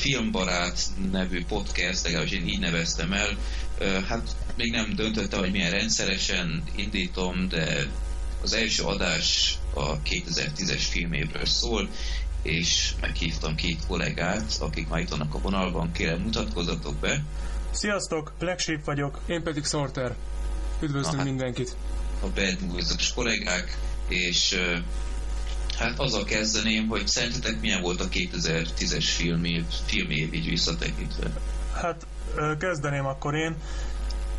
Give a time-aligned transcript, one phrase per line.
[0.00, 3.36] Filmbarát nevű podcast, legalábbis én így neveztem el.
[4.08, 7.86] Hát még nem döntötte, hogy milyen rendszeresen indítom, de
[8.42, 11.88] az első adás a 2010-es filmévről szól,
[12.42, 17.22] és meghívtam két kollégát, akik már itt vannak a vonalban, kérem mutatkozzatok be.
[17.70, 19.20] Sziasztok, Black Sheep vagyok.
[19.26, 20.14] Én pedig Sorter.
[20.80, 21.76] Üdvözlünk hát, mindenkit.
[22.22, 22.26] A
[22.66, 24.58] Movies kollégák, és
[25.80, 31.30] Hát azzal kezdeném, hogy szerintetek milyen volt a 2010-es filmév, filmév így visszatekintve?
[31.74, 32.06] Hát
[32.58, 33.56] kezdeném akkor én.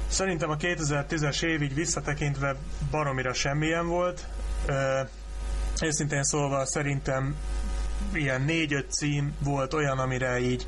[0.07, 2.55] Szerintem a 2010-es év így visszatekintve
[2.91, 4.27] baromira semmilyen volt.
[5.81, 7.35] Őszintén szólva szerintem
[8.13, 10.67] ilyen 4-5 cím volt olyan, amire így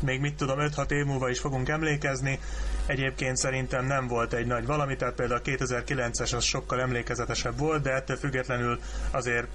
[0.00, 2.38] még mit tudom, 5-6 év múlva is fogunk emlékezni.
[2.86, 7.82] Egyébként szerintem nem volt egy nagy valami, tehát például a 2009-es az sokkal emlékezetesebb volt,
[7.82, 8.78] de ettől függetlenül
[9.10, 9.46] azért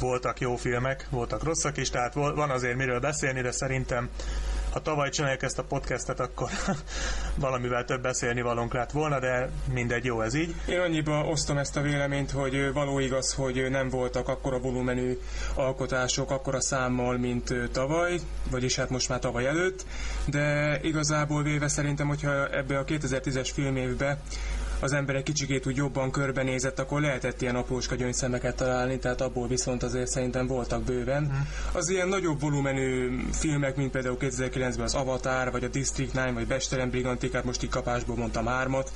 [0.00, 4.08] voltak jó filmek, voltak rosszak is, tehát van azért miről beszélni, de szerintem
[4.72, 6.50] ha tavaly csináljuk ezt a podcastet, akkor
[7.46, 10.54] valamivel több beszélni valónk lett volna, de mindegy, jó ez így.
[10.68, 15.18] Én annyiba osztom ezt a véleményt, hogy való igaz, hogy nem voltak akkora volumenű
[15.54, 19.86] alkotások, akkora számmal, mint tavaly, vagyis hát most már tavaly előtt,
[20.26, 24.18] de igazából véve szerintem, hogyha ebbe a 2010-es filmévbe
[24.80, 29.48] az ember egy kicsikét úgy jobban körbenézett, akkor lehetett ilyen apróska gyöngyszemeket találni, tehát abból
[29.48, 31.22] viszont azért szerintem voltak bőven.
[31.22, 31.40] Mm.
[31.72, 36.46] Az ilyen nagyobb volumenű filmek, mint például 2009-ben az Avatar, vagy a District 9, vagy
[36.46, 38.92] Bestelen Brigantikát, most így kapásból mondtam hármat,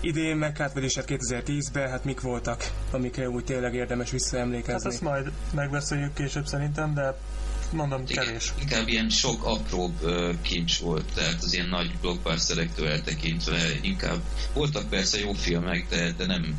[0.00, 4.72] idén meg hát, vagyis hát 2010-ben, hát mik voltak, amikre úgy tényleg érdemes visszaemlékezni?
[4.72, 7.14] Hát ezt majd megbeszéljük később szerintem, de
[7.72, 8.52] mondom, kevés.
[8.60, 14.18] Inkább ilyen sok apróbb uh, kincs volt, tehát az ilyen nagy blockbusterektől eltekintve inkább
[14.52, 16.54] voltak persze jó filmek, de, de nem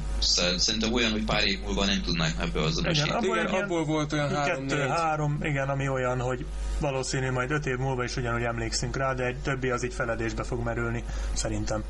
[0.58, 3.10] szerintem olyan, hogy pár év múlva nem tudnák már beazonosítani.
[3.10, 6.46] Igen, abból, igen, abból volt olyan három, kettő, három, igen, ami olyan, hogy
[6.80, 10.44] valószínű majd öt év múlva is ugyanúgy emlékszünk rá, de egy többi az így feledésbe
[10.44, 11.84] fog merülni, szerintem.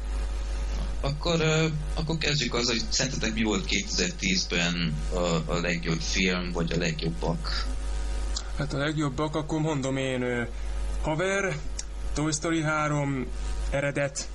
[1.02, 6.72] Akkor, uh, akkor kezdjük az, hogy szerintetek mi volt 2010-ben a, a legjobb film, vagy
[6.72, 7.66] a legjobbak?
[8.62, 10.48] Hát a legjobbak, akkor mondom én
[11.02, 11.56] Haver,
[12.14, 13.28] Toy Story 3,
[13.70, 14.28] Eredet,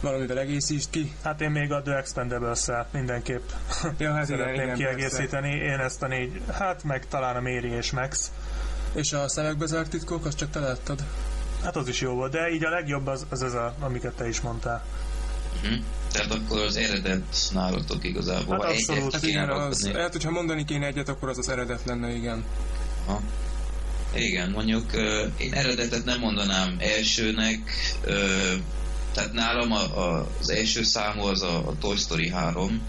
[0.00, 1.12] valamivel egészítsd ki.
[1.22, 3.48] Hát én még a The expendables mindenképp
[3.98, 5.50] ja, hát szeretném igen, igen, kiegészíteni.
[5.50, 5.72] Persze.
[5.72, 8.32] Én ezt a négy, hát meg talán a Méri és Max.
[8.94, 11.04] És a szemekbe zárt titkok, azt csak te láttad?
[11.62, 14.28] Hát az is jó volt, de így a legjobb az az, az a, amiket te
[14.28, 14.84] is mondtál.
[15.56, 15.78] Uh-huh.
[16.12, 18.60] Tehát akkor az eredet nálatok igazából.
[18.60, 19.12] Hát abszolút.
[19.12, 22.44] Hát igen, az, hát hogyha mondani kéne egyet, akkor az az eredet lenne, igen.
[23.10, 23.22] Aha.
[24.14, 27.58] Igen, mondjuk uh, én eredetet nem mondanám elsőnek,
[28.04, 28.54] uh,
[29.14, 32.80] tehát nálam a, a, az első számú az a, a Toy Story 3,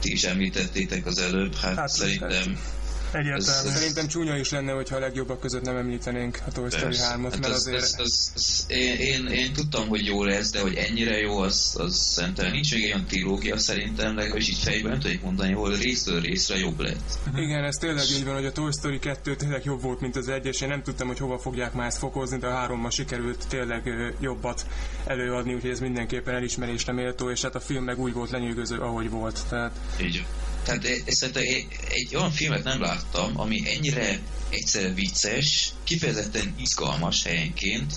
[0.00, 2.30] ti is említettétek az előbb, hát, hát szerintem...
[2.30, 2.76] Hát
[3.12, 3.70] Egyértelmű.
[3.70, 7.20] Szerintem csúnya is lenne, hogyha a legjobbak között nem említenénk a Toy Story 3-ot, hát
[7.20, 7.82] mert az, azért...
[7.82, 11.74] Az, az, az, én, én, én, tudtam, hogy jó lesz, de hogy ennyire jó, az,
[11.78, 16.20] az szerintem nincs még olyan trilógia szerintem, legalábbis így fejben nem tudjuk mondani, hol részről
[16.20, 17.18] részre jobb lett.
[17.44, 20.28] Igen, ez tényleg így van, hogy a Toy Story 2 tényleg jobb volt, mint az
[20.28, 23.48] egy, és én nem tudtam, hogy hova fogják már ezt fokozni, de a hárommal sikerült
[23.48, 24.66] tényleg jobbat
[25.06, 29.10] előadni, úgyhogy ez mindenképpen elismerésre méltó, és hát a film meg úgy volt lenyűgöző, ahogy
[29.10, 29.40] volt.
[29.48, 29.72] Tehát...
[30.00, 30.24] Így
[30.64, 34.20] tehát szerintem egy, egy olyan filmet nem láttam, ami ennyire
[34.50, 37.94] egyszerűen vicces, kifejezetten izgalmas helyenként,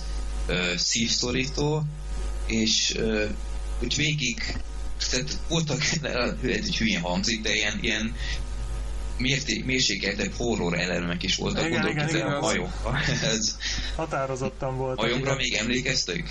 [0.76, 1.84] szívszorító,
[2.48, 2.94] és
[3.82, 4.56] úgy végig
[5.10, 5.82] tehát voltak,
[6.44, 8.16] egy hülyén hangzik, de ilyen, ilyen
[9.66, 13.00] mérsékeltebb horror elemek is voltak, igen, gondolok, igen, igen, a hajókra.
[13.32, 13.56] Ez
[13.96, 15.00] Határozottan volt.
[15.00, 16.30] Hajónkra még emlékeztek?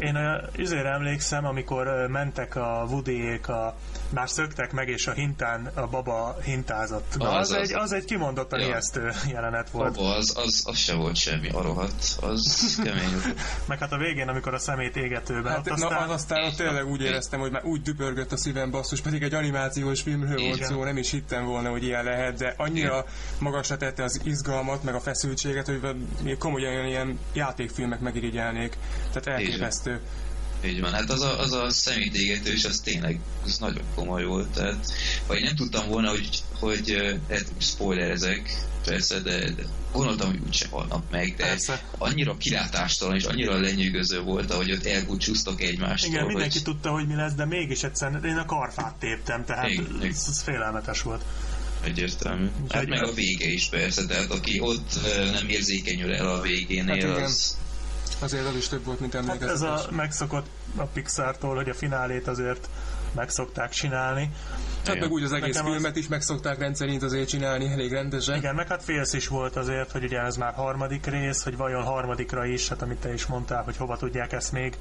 [0.00, 0.18] Én
[0.56, 3.76] üzére emlékszem, amikor mentek a Woody-ék, a,
[4.08, 7.14] már szöktek meg, és a hintán a baba hintázott.
[7.18, 8.66] Na, az, az, egy, az egy kimondottan ja.
[8.66, 9.94] ijesztő jelenet volt.
[9.94, 13.34] Baba, az, az, az se volt semmi, a rohadt, az kemény.
[13.68, 15.52] meg hát a végén, amikor a szemét égetőben.
[15.52, 15.92] Hát, aztán...
[15.92, 19.22] Na, az aztán ott tényleg úgy éreztem, hogy már úgy düpörgött a szívem basszus, pedig
[19.22, 23.04] egy animációs filmről volt szó, nem is hittem volna, hogy ilyen lehet, de annyira
[23.38, 28.76] magasra tette az izgalmat, meg a feszültséget, hogy komolyan ilyen játékfilmek megirigyelnék.
[29.12, 30.00] Tehát elképesztő égető.
[30.64, 34.48] Így van, hát az a, az a szemétégető, és az tényleg az nagyon komoly volt.
[34.48, 34.92] Tehát,
[35.26, 36.96] ha én nem tudtam volna, hogy, hogy
[37.28, 41.82] hát, spoilerezek, persze, de, de gondoltam, hogy úgyse halnak meg, de persze.
[41.98, 46.10] annyira kilátástalan és annyira lenyűgöző volt, ahogy ott elbúcsúztak egymástól.
[46.10, 46.62] Igen, mindenki hogy...
[46.62, 50.42] tudta, hogy mi lesz, de mégis egyszerűen én a karfát téptem, tehát igen, ez, ez
[50.42, 51.24] félelmetes volt.
[51.84, 52.48] egyértelmű.
[52.68, 54.98] Hát meg a vége is persze, tehát aki ott
[55.32, 57.56] nem érzékenyül el a végénél, hát az...
[58.20, 59.60] Azért az is több volt, mint emlékezetes.
[59.60, 60.46] Hát ez a megszokott
[60.76, 62.68] a Pixar-tól, hogy a finálét azért
[63.14, 64.30] megszokták csinálni.
[64.84, 64.98] Hát Igen.
[64.98, 65.96] meg úgy az egész Nekem filmet az...
[65.96, 68.36] is megszokták rendszerint azért csinálni elég rendesen.
[68.36, 71.82] Igen, meg hát félsz is volt azért, hogy ugye ez már harmadik rész, hogy vajon
[71.82, 74.76] harmadikra is, hát amit te is mondtál, hogy hova tudják ezt még.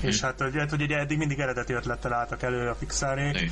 [0.00, 0.06] Hm.
[0.06, 3.50] És hát, hogy, hát, hogy ugye eddig mindig eredeti ötlettel álltak elő a Pixarék.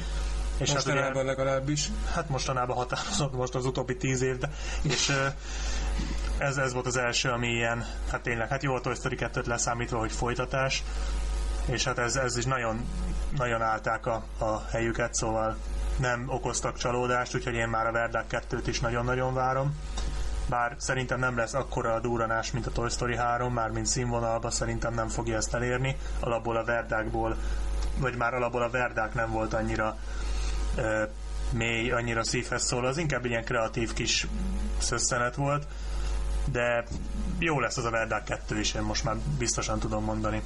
[0.58, 1.88] És mostanában hát ugye, legalábbis.
[2.14, 4.50] Hát mostanában határozott most az utóbbi tíz év, de,
[4.82, 5.12] és
[6.42, 9.42] ez, ez volt az első, ami ilyen, hát tényleg, hát jó a Toy Story 2
[9.46, 10.82] leszámítva, hogy folytatás,
[11.66, 12.88] és hát ez, ez is nagyon,
[13.36, 15.56] nagyon állták a, a helyüket, szóval
[15.96, 19.78] nem okoztak csalódást, úgyhogy én már a Verdák 2-t is nagyon-nagyon várom.
[20.48, 24.50] Bár szerintem nem lesz akkora a duranás, mint a Toy Story 3, már mint színvonalba
[24.50, 25.96] szerintem nem fogja ezt elérni.
[26.20, 27.36] Alapból a Verdákból,
[27.98, 29.96] vagy már alapból a Verdák nem volt annyira
[30.76, 31.08] e,
[31.52, 34.26] mély, annyira szívhez szól, az inkább ilyen kreatív kis
[34.78, 35.66] szösszenet volt,
[36.50, 36.84] de
[37.38, 40.42] jó lesz az a Verdák 2 is, én most már biztosan tudom mondani.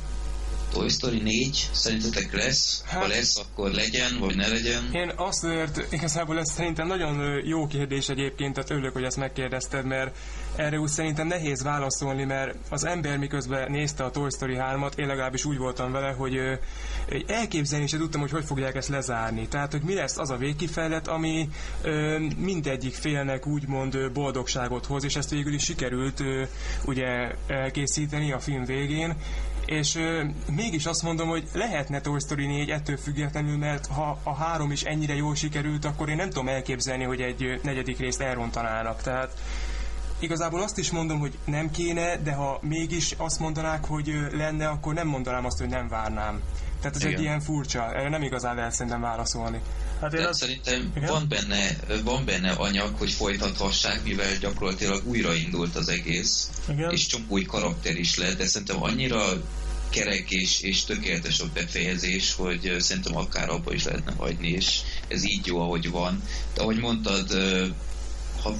[0.76, 2.82] Toy Story 4 szerintetek lesz?
[2.86, 4.88] Hát, ha lesz, akkor legyen, vagy ne legyen?
[4.92, 10.16] Én azért, igazából ez szerintem nagyon jó kérdés egyébként, tehát örülök, hogy ezt megkérdezted, mert
[10.56, 15.06] erre úgy szerintem nehéz válaszolni, mert az ember miközben nézte a Toy Story 3-at, én
[15.06, 16.38] legalábbis úgy voltam vele, hogy
[17.26, 19.48] elképzelni sem tudtam, hogy hogy fogják ezt lezárni.
[19.48, 21.48] Tehát, hogy mi lesz az a végkifejlet, ami
[22.36, 26.22] mindegyik félnek úgymond boldogságot hoz, és ezt végül is sikerült
[26.84, 29.16] ugye elkészíteni a film végén,
[29.66, 34.34] és ö, mégis azt mondom, hogy lehetne Toy Story 4 ettől függetlenül, mert ha a
[34.34, 39.02] három is ennyire jól sikerült, akkor én nem tudom elképzelni, hogy egy negyedik részt elrontanának.
[39.02, 39.32] Tehát
[40.18, 44.94] igazából azt is mondom, hogy nem kéne, de ha mégis azt mondanák, hogy lenne, akkor
[44.94, 46.40] nem mondanám azt, hogy nem várnám.
[46.80, 47.14] Tehát ez Igen.
[47.14, 49.60] egy ilyen furcsa, nem igazán lehet szerintem válaszolni.
[50.00, 50.38] Hát én az...
[50.38, 56.90] szerintem van benne, van benne anyag, hogy folytathassák, mivel gyakorlatilag újraindult az egész, Igen.
[56.90, 59.42] és csak új karakter is lett, de szerintem annyira
[59.90, 65.24] kerek és, és tökéletes a befejezés, hogy szerintem akár abba is lehetne hagyni, és ez
[65.24, 66.22] így jó, ahogy van.
[66.54, 67.30] De ahogy mondtad,
[68.42, 68.54] ha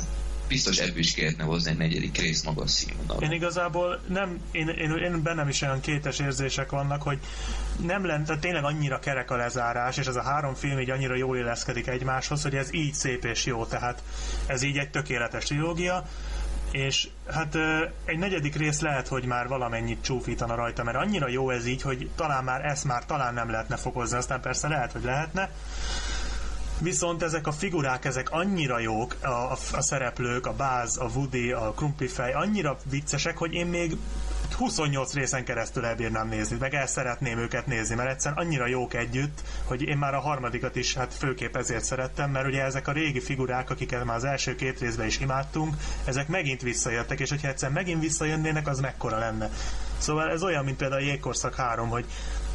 [0.48, 3.22] biztos ebből is kellene hozni egy negyedik rész magas színvonalon.
[3.22, 7.18] Én igazából nem, én, én, én bennem is olyan kétes érzések vannak, hogy
[7.80, 11.16] nem lenne, tehát tényleg annyira kerek a lezárás, és ez a három film így annyira
[11.16, 14.02] jól illeszkedik egymáshoz, hogy ez így szép és jó, tehát
[14.46, 16.08] ez így egy tökéletes trilógia,
[16.70, 17.56] és hát
[18.04, 22.10] egy negyedik rész lehet, hogy már valamennyit csúfítana rajta, mert annyira jó ez így, hogy
[22.16, 25.50] talán már ezt már talán nem lehetne fokozni, aztán persze lehet, hogy lehetne,
[26.80, 31.52] Viszont ezek a figurák, ezek annyira jók, a, a, a szereplők, a Báz, a Woody,
[31.52, 33.96] a Krumplifej, annyira viccesek, hogy én még
[34.56, 39.42] 28 részen keresztül elbírnám nézni, meg el szeretném őket nézni, mert egyszerűen annyira jók együtt,
[39.64, 43.20] hogy én már a harmadikat is hát főképp ezért szerettem, mert ugye ezek a régi
[43.20, 45.74] figurák, akiket már az első két részben is imádtunk,
[46.04, 49.50] ezek megint visszajöttek, és hogyha egyszer megint visszajönnének, az mekkora lenne.
[49.98, 52.04] Szóval ez olyan, mint például a Jégkorszak 3, hogy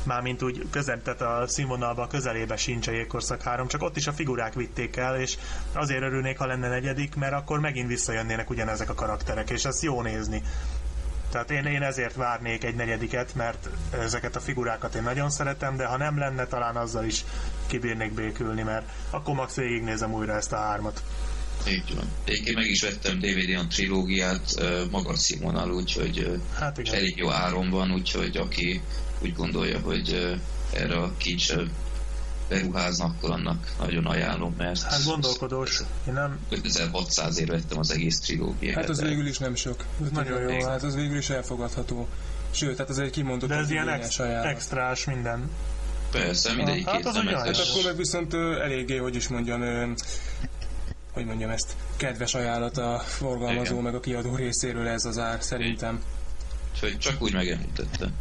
[0.04, 4.14] mármint úgy közel, tehát a színvonalban közelébe sincs a Jégkorszak 3, csak ott is a
[4.14, 5.38] figurák vitték el, és
[5.74, 10.02] azért örülnék, ha lenne negyedik, mert akkor megint visszajönnének ugyanezek a karakterek, és ez jó
[10.02, 10.44] nézni.
[11.32, 15.86] Tehát én, én ezért várnék egy negyediket, mert ezeket a figurákat én nagyon szeretem, de
[15.86, 17.24] ha nem lenne, talán azzal is
[17.68, 21.04] kibírnék békülni, mert akkor max végignézem újra ezt a hármat.
[21.68, 22.06] Így van.
[22.26, 24.62] Én meg is vettem DVD-on trilógiát,
[24.92, 28.82] magas színvonal, úgyhogy hát elég jó áron van, úgyhogy aki
[29.22, 30.38] úgy gondolja, hogy
[30.74, 31.64] erre a kincsre
[32.50, 34.82] beruháznak, akkor annak nagyon ajánlom, mert...
[34.82, 35.82] Hát gondolkodós.
[36.08, 36.40] Én nem...
[36.50, 38.76] 5600 ér vettem az egész trilógiát.
[38.76, 39.86] Hát az végül is nem sok.
[40.04, 40.68] Ez nagyon jó.
[40.68, 42.08] Hát az végül is elfogadható.
[42.52, 45.50] Sőt, hát az egy kimondott De ez ilyen ex- extrás minden.
[46.12, 49.96] Persze, mindegyik hát, az hát akkor meg viszont eléggé, hogy is mondjam,
[51.12, 53.84] hogy mondjam ezt, kedves ajánlat a forgalmazó Igen.
[53.84, 56.04] meg a kiadó részéről ez az ár, szerintem.
[56.74, 58.14] Úgyhogy csak úgy megemlítettem.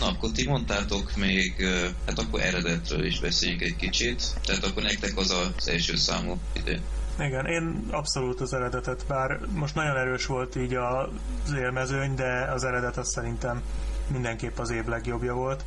[0.00, 1.66] Na, akkor ti mondtátok még,
[2.06, 6.80] hát akkor eredetről is beszéljünk egy kicsit, tehát akkor nektek az az első számú ide.
[7.18, 12.64] Igen, én abszolút az eredetet, bár most nagyon erős volt így az élmezőny, de az
[12.64, 13.62] eredet az szerintem
[14.06, 15.64] mindenképp az év legjobbja volt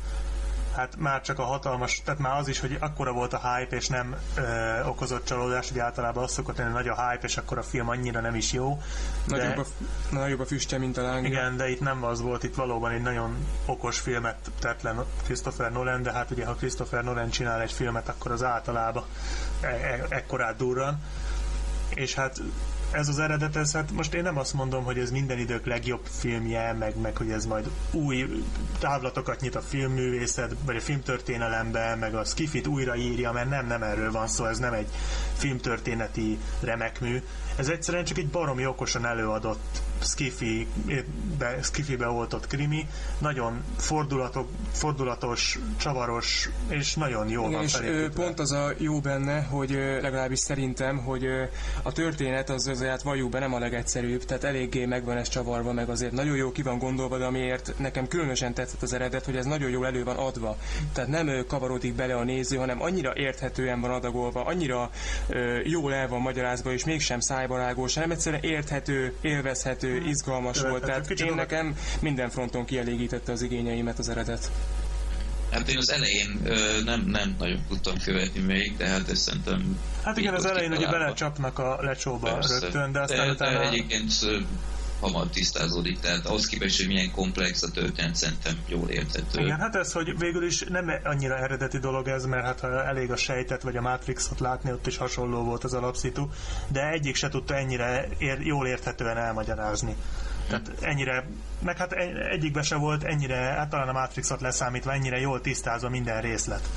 [0.76, 3.88] hát már csak a hatalmas, tehát már az is, hogy akkora volt a hype, és
[3.88, 4.42] nem ö,
[4.84, 8.20] okozott csalódást, hogy általában az szokott lenni, nagy a hype, és akkor a film annyira
[8.20, 8.82] nem is jó.
[9.26, 9.64] De, nagyobb, a,
[10.14, 11.28] nagyobb a füstje, mint a lángja.
[11.28, 15.72] Igen, de itt nem az volt, itt valóban egy nagyon okos filmet tett le Christopher
[15.72, 19.04] Nolan, de hát ugye ha Christopher Nolan csinál egy filmet, akkor az általában
[19.60, 21.02] e- e- ekkorát durran.
[21.94, 22.40] És hát
[22.94, 26.04] ez az eredet, ez, hát most én nem azt mondom, hogy ez minden idők legjobb
[26.04, 28.44] filmje, meg, meg hogy ez majd új
[28.78, 34.10] távlatokat nyit a filmművészet, vagy a filmtörténelembe, meg a skifit újraírja, mert nem, nem erről
[34.10, 34.88] van szó, ez nem egy
[35.36, 37.22] filmtörténeti remekmű.
[37.56, 40.66] Ez egyszerűen csak egy baromi okosan előadott skifi,
[41.38, 42.86] be, skifibe oltott krimi,
[43.18, 49.42] nagyon fordulatok, fordulatos, csavaros, és nagyon jól Igen, van és pont az a jó benne,
[49.42, 49.70] hogy
[50.00, 51.26] legalábbis szerintem, hogy
[51.82, 55.88] a történet az azért valljuk be nem a legegyszerűbb, tehát eléggé megvan ez csavarva, meg
[55.88, 59.44] azért nagyon jó ki van gondolva, de amiért nekem különösen tetszett az eredet, hogy ez
[59.44, 60.56] nagyon jól elő van adva.
[60.92, 64.90] Tehát nem kavarodik bele a néző, hanem annyira érthetően van adagolva, annyira
[65.64, 70.70] jól el van magyarázva, és mégsem szájbarágos, hanem egyszerűen érthető, élvezhető, izgalmas Követhető.
[70.70, 70.84] volt.
[70.84, 74.50] Tehát Kicsit én oda- nekem minden fronton kielégítette az igényeimet az eredet.
[75.50, 79.78] Hát én az elején ö, nem, nem nagyon tudtam követni még, de hát ezt szerintem...
[80.02, 82.58] Hát igen, az elején ugye belecsapnak a lecsóba Persze.
[82.58, 83.58] rögtön, de aztán de, utána...
[83.58, 84.10] de egyébként
[85.04, 89.40] hamar tisztázódik, tehát ahhoz képest, hogy milyen komplex a történet, szerintem jól érthető.
[89.40, 93.10] Igen, hát ez, hogy végül is nem annyira eredeti dolog ez, mert hát ha elég
[93.10, 96.28] a sejtet vagy a Matrixot látni, ott is hasonló volt az alapszitu,
[96.68, 99.96] de egyik se tudta ennyire ér, jól érthetően elmagyarázni.
[100.48, 101.26] Tehát ennyire,
[101.62, 105.88] meg hát egy- egyikbe se volt ennyire, hát talán a Matrixot leszámítva ennyire jól tisztázva
[105.88, 106.68] minden részlet.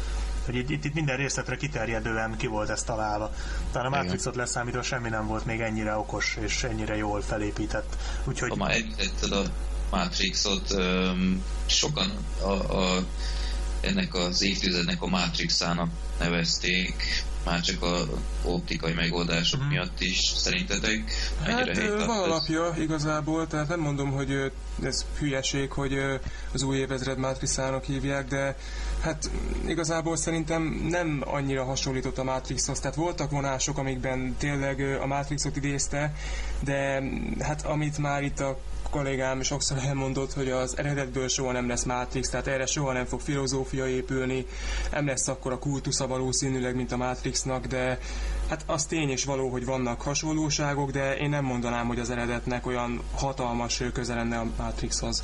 [0.47, 3.33] Hogy itt, itt, itt minden részletre kiterjedően ki volt ez találva.
[3.71, 3.95] Talán a.
[3.95, 7.95] Matrixot leszámítva semmi nem volt még ennyire okos és ennyire jól felépített.
[8.23, 9.43] Úgyhogy Ha már említetted a
[9.91, 12.11] Matrixot, öm, sokan
[12.41, 13.03] a, a,
[13.81, 15.89] ennek az évtizednek a Matrixának
[16.19, 18.05] nevezték, már csak a
[18.43, 19.69] optikai megoldások Mhm.
[19.69, 20.19] miatt is.
[20.35, 21.03] Szerintetek
[21.45, 22.23] mennyire Hát ö, tart van ez?
[22.23, 24.51] alapja igazából, tehát nem mondom, hogy
[24.83, 25.97] ez hülyeség, hogy
[26.53, 28.55] az új évezred Matrixának hívják, de
[29.01, 29.29] hát
[29.67, 36.13] igazából szerintem nem annyira hasonlított a Matrixhoz, tehát voltak vonások, amikben tényleg a Matrixot idézte,
[36.63, 37.03] de
[37.39, 38.57] hát amit már itt a
[38.89, 43.19] kollégám sokszor elmondott, hogy az eredetből soha nem lesz Matrix, tehát erre soha nem fog
[43.19, 44.45] filozófia épülni,
[44.91, 47.99] nem lesz akkor a kultusza valószínűleg, mint a Matrixnak, de
[48.49, 52.65] hát az tény és való, hogy vannak hasonlóságok, de én nem mondanám, hogy az eredetnek
[52.65, 55.23] olyan hatalmas ö, köze lenne a Matrixhoz.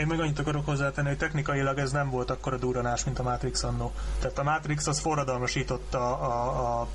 [0.00, 3.62] Én meg annyit akarok hozzátenni, hogy technikailag ez nem volt akkora durranás, mint a Matrix
[3.62, 3.92] annó.
[4.20, 6.88] Tehát a Matrix az forradalmasította a, a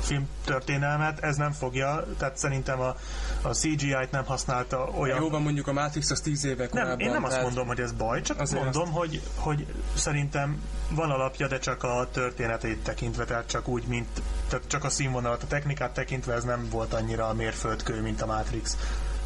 [0.00, 2.96] film történelmet, ez nem fogja, tehát szerintem a,
[3.42, 5.20] a CGI-t nem használta olyan...
[5.20, 6.96] Jó van, mondjuk a Matrix az 10 éve korábban.
[6.96, 10.62] nem, én nem azt tehát- mondom, hogy ez baj, csak Azért mondom, hogy, hogy szerintem
[10.90, 15.42] van alapja, de csak a történetét tekintve, tehát csak úgy, mint tehát csak a színvonalat,
[15.42, 18.76] a technikát tekintve ez nem volt annyira a mérföldkő, mint a Matrix.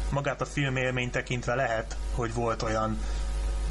[0.09, 2.97] Magát a filmélmény tekintve lehet, hogy volt olyan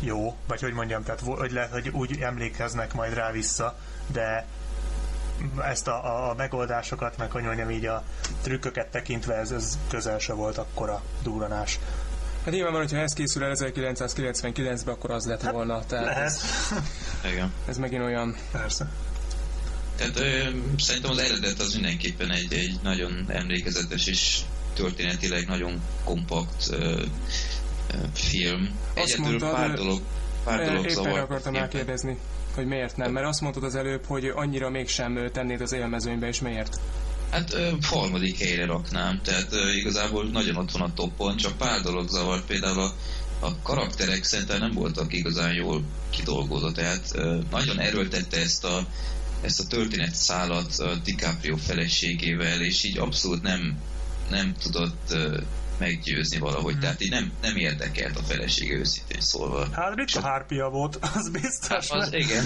[0.00, 4.46] jó, vagy hogy mondjam, tehát hogy lehet, hogy úgy emlékeznek majd rá vissza, de
[5.62, 8.04] ezt a, a, a megoldásokat, meg hogy mondjam így a
[8.42, 11.78] trükköket tekintve ez, ez közel se volt akkora durranás.
[12.44, 15.86] Hát nyilvánvalóan, hogyha ez készül el 1999-ben, akkor az lett volna.
[15.86, 16.42] Tehát Lehet, Ez,
[17.32, 17.52] Igen.
[17.68, 18.90] ez megint olyan persze.
[19.96, 24.40] Tehát ö, szerintem az eredet az mindenképpen egy, egy nagyon emlékezetes és
[24.74, 27.02] történetileg nagyon kompakt ö,
[28.12, 28.78] film.
[28.94, 30.00] Azt Egyedül mondtad, pár ö, dolog,
[30.44, 32.18] pár dolog Éppen zavart akartam elkérdezni,
[32.54, 36.26] hogy miért nem, mert azt mondtad az előbb, hogy annyira mégsem ö, tennéd az élmezőnybe,
[36.26, 36.80] és miért?
[37.30, 41.80] Hát ö, harmadik helyre raknám, tehát ö, igazából nagyon ott van a toppon, csak pár
[41.80, 42.92] dolog zavart, például a,
[43.46, 48.86] a karakterek szerintem nem voltak igazán jól kidolgozva, tehát ö, nagyon erőltette ezt a,
[49.40, 53.78] ezt a történet szállat a DiCaprio feleségével, és így abszolút nem,
[54.30, 55.14] nem tudott
[55.80, 56.80] meggyőzni valahogy, Hmm.
[56.80, 59.68] tehát így nem, nem érdekelt a felesége őszintén szólva.
[59.72, 61.68] Hát ritka hárpia volt, az biztos.
[61.68, 62.44] Hát az, mert- igen.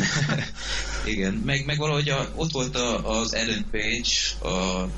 [1.14, 1.32] igen.
[1.32, 4.88] Meg, meg valahogy a, ott volt a, az Ellen Page, a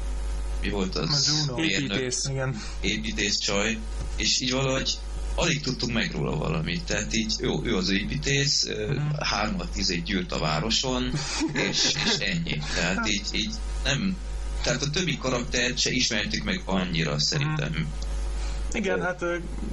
[0.63, 1.29] mi volt az?
[1.29, 1.63] A Juno.
[1.65, 2.25] Építész.
[2.31, 2.63] Igen.
[2.81, 3.79] építész csaj,
[4.17, 4.91] és így valahogy
[5.35, 6.83] alig tudtunk meg róla valamit.
[6.85, 8.97] Tehát így jó, ő az építész, Mhm.
[9.21, 11.13] hármat tízét gyűlt a városon,
[11.71, 12.59] és, és ennyi.
[12.75, 14.17] Tehát így, így nem
[14.63, 17.87] tehát a többi karaktert se ismertük meg annyira szerintem.
[18.73, 19.25] Igen, hát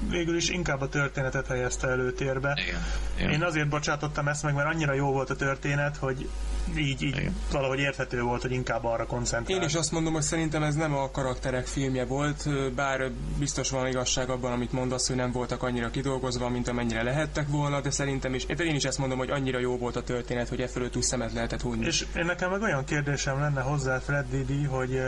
[0.09, 2.59] végül is inkább a történetet helyezte előtérbe.
[2.67, 2.81] Igen.
[3.17, 3.31] Igen.
[3.31, 6.29] Én azért bocsátottam ezt meg, mert annyira jó volt a történet, hogy
[6.75, 7.35] így, így Igen.
[7.51, 9.57] valahogy érthető volt, hogy inkább arra koncentrál.
[9.57, 13.87] Én is azt mondom, hogy szerintem ez nem a karakterek filmje volt, bár biztos van
[13.87, 18.33] igazság abban, amit mondasz, hogy nem voltak annyira kidolgozva, mint amennyire lehettek volna, de szerintem
[18.33, 21.03] is, én is ezt mondom, hogy annyira jó volt a történet, hogy e fölött úgy
[21.03, 21.85] szemet lehetett húzni.
[21.85, 24.99] És én nekem meg olyan kérdésem lenne hozzá, Freddy D, hogy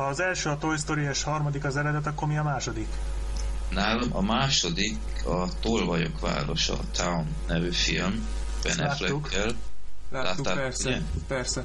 [0.00, 2.86] ha az első a Toy Story és harmadik az eredet, akkor mi a második?
[3.70, 8.26] Nálam a második a Tolvajok városa, a Town nevű film,
[8.62, 8.78] Ben.
[8.78, 9.52] Affleckkel.
[10.10, 10.98] Láttuk, Látták, persze, ugye?
[11.28, 11.64] persze.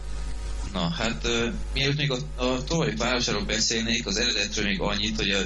[0.73, 5.29] Na, hát uh, mielőtt még a, a további városáról beszélnék, az eredetről még annyit, hogy
[5.29, 5.39] a,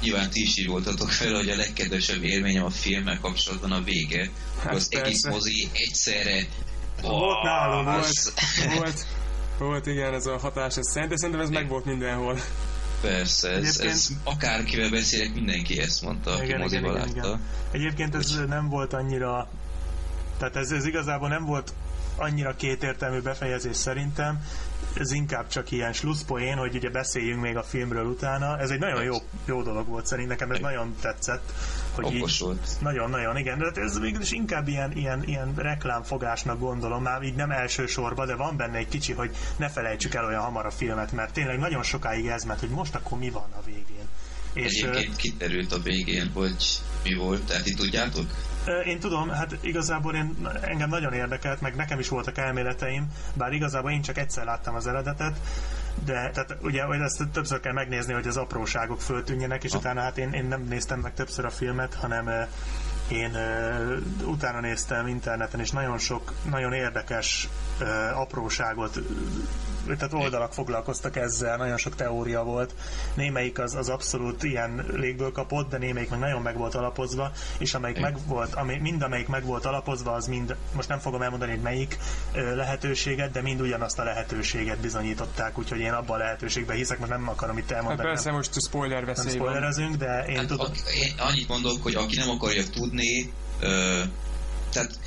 [0.00, 4.30] nyilván ti is írultatok fel, hogy a legkedvesebb élményem a filmmel kapcsolatban a vége.
[4.62, 5.04] Hát az persze.
[5.04, 6.46] egész mozi egyszerre
[7.02, 8.32] volt nálunk, volt,
[8.76, 9.06] volt,
[9.60, 12.38] volt, igen, ez a hatás, ez szerint, de szerintem ez meg volt mindenhol.
[13.00, 13.90] Persze, ez, Egyébként...
[13.90, 17.26] ez akárkivel beszélek, mindenki ezt mondta, aki igen, moziba igen, látta.
[17.26, 17.40] Igen.
[17.70, 18.48] Egyébként ez Úgy...
[18.48, 19.48] nem volt annyira,
[20.38, 21.72] tehát ez, ez igazából nem volt
[22.16, 24.44] annyira kétértelmű befejezés szerintem,
[24.94, 28.58] ez inkább csak ilyen slusszpoén, hogy ugye beszéljünk még a filmről utána.
[28.58, 31.52] Ez egy nagyon jó, jó dolog volt szerintem, nekem ez nagyon tetszett.
[32.02, 32.22] Hogy így.
[32.80, 33.58] Nagyon-nagyon, igen.
[33.58, 38.34] De ez végül is inkább ilyen, ilyen, ilyen reklámfogásnak gondolom, már így nem elsősorban, de
[38.34, 41.82] van benne egy kicsi, hogy ne felejtsük el olyan hamar a filmet, mert tényleg nagyon
[41.82, 44.08] sokáig ez ment, hogy most akkor mi van a végén.
[44.52, 48.26] És, Egyébként kiterült a végén, hogy mi volt, tehát itt tudjátok?
[48.86, 53.90] Én tudom, hát igazából én, engem nagyon érdekelt, meg nekem is voltak elméleteim, bár igazából
[53.90, 55.40] én csak egyszer láttam az eredetet,
[56.04, 59.78] de tehát ugye hogy ezt többször kell megnézni, hogy az apróságok föltűnjenek, és ha.
[59.78, 62.30] utána hát én, én nem néztem meg többször a filmet, hanem
[63.08, 67.48] én uh, utána néztem interneten, és nagyon sok, nagyon érdekes
[67.80, 69.00] uh, apróságot
[69.86, 72.74] tehát oldalak foglalkoztak ezzel, nagyon sok teória volt.
[73.14, 77.74] Némelyik az, az abszolút ilyen légből kapott, de némelyik meg nagyon meg volt alapozva, és
[77.74, 81.50] amelyik meg volt, ami, mind amelyik meg volt alapozva, az mind, most nem fogom elmondani,
[81.50, 81.98] hogy melyik
[82.32, 87.10] ö, lehetőséget, de mind ugyanazt a lehetőséget bizonyították, úgyhogy én abban a lehetőségben hiszek, most
[87.10, 88.08] nem akarom itt elmondani.
[88.08, 90.66] Hát persze, most spoiler veszély nem spoilerezünk, de én hát, tudom.
[90.94, 94.00] Én annyit mondok, hogy aki nem akarja tudni, ö,
[94.72, 94.98] tehát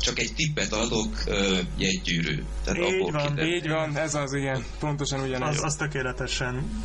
[0.00, 2.42] csak egy tippet adok, uh, jegygyűrű.
[2.64, 3.54] Tehát így van, kiderül.
[3.54, 5.56] így van, ez az igen, pontosan ugyanaz.
[5.56, 6.84] Az, az tökéletesen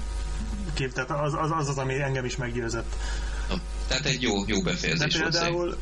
[0.73, 2.95] kép, tehát az, az, az az, ami engem is meggyőzött.
[3.87, 5.77] Tehát egy jó, jó befejezés de például, volt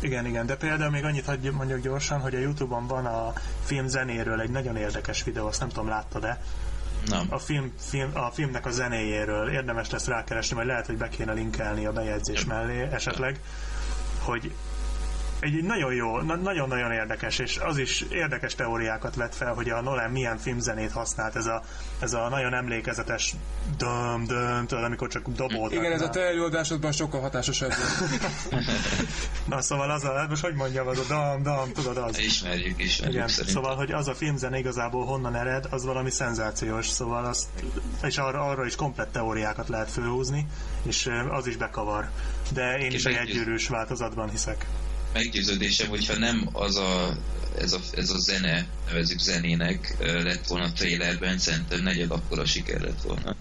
[0.00, 3.32] Igen, igen, de például még annyit hagyj mondjuk gyorsan, hogy a Youtube-on van a
[3.64, 6.42] film zenéről egy nagyon érdekes videó, azt nem tudom, láttad-e?
[7.06, 7.26] Nem.
[7.30, 11.32] A, film, film, a filmnek a zenéjéről érdemes lesz rákeresni, majd lehet, hogy be kéne
[11.32, 13.40] linkelni a bejegyzés mellé esetleg,
[14.18, 14.52] hogy
[15.40, 20.10] egy nagyon jó, nagyon-nagyon érdekes, és az is érdekes teóriákat vett fel, hogy a Nolan
[20.10, 21.62] milyen filmzenét használt, ez a,
[22.00, 23.34] ez a nagyon emlékezetes
[23.78, 25.72] döm, döm, tudod, amikor csak dobót.
[25.72, 27.72] Igen, ez a te előadásodban sokkal hatásosabb.
[29.48, 32.18] Na szóval az a, most hogy mondjam, az a dam, dam, tudod az.
[32.18, 33.54] Ismerjük, ismerjük Igen, szerintem.
[33.54, 37.48] szóval, hogy az a filmzene igazából honnan ered, az valami szenzációs, szóval az,
[38.02, 40.46] és arra, arra is komplett teóriákat lehet fölhúzni,
[40.82, 42.10] és az is bekavar.
[42.52, 44.66] De én is egy egygyűrűs változatban hiszek
[45.16, 47.16] meggyőződésem, hogyha nem az a,
[47.58, 52.80] ez, a, ez a zene, nevezük zenének lett volna a trailerben, szerintem negyed akkora siker
[52.80, 53.36] lett volna.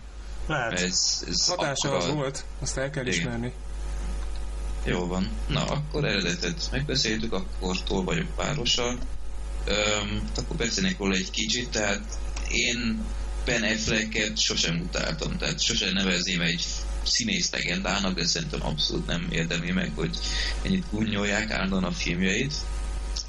[0.48, 0.80] Lehet.
[0.80, 2.04] Ez, ez Hatása akkora...
[2.04, 3.54] az volt, azt el kell ismerni.
[4.86, 5.30] Jó van.
[5.48, 8.98] Na, akkor eredetet megbeszéltük, akkor tol vagyok párossal.
[9.66, 12.04] Öm, akkor beszélnék róla egy kicsit, tehát
[12.52, 13.04] én
[13.46, 16.66] Ben Afflecket sosem utáltam, tehát sosem nevezném egy
[17.08, 20.18] színész legendának, de szerintem abszolút nem érdemli meg, hogy
[20.62, 22.54] ennyit gúnyolják állandóan a filmjeit.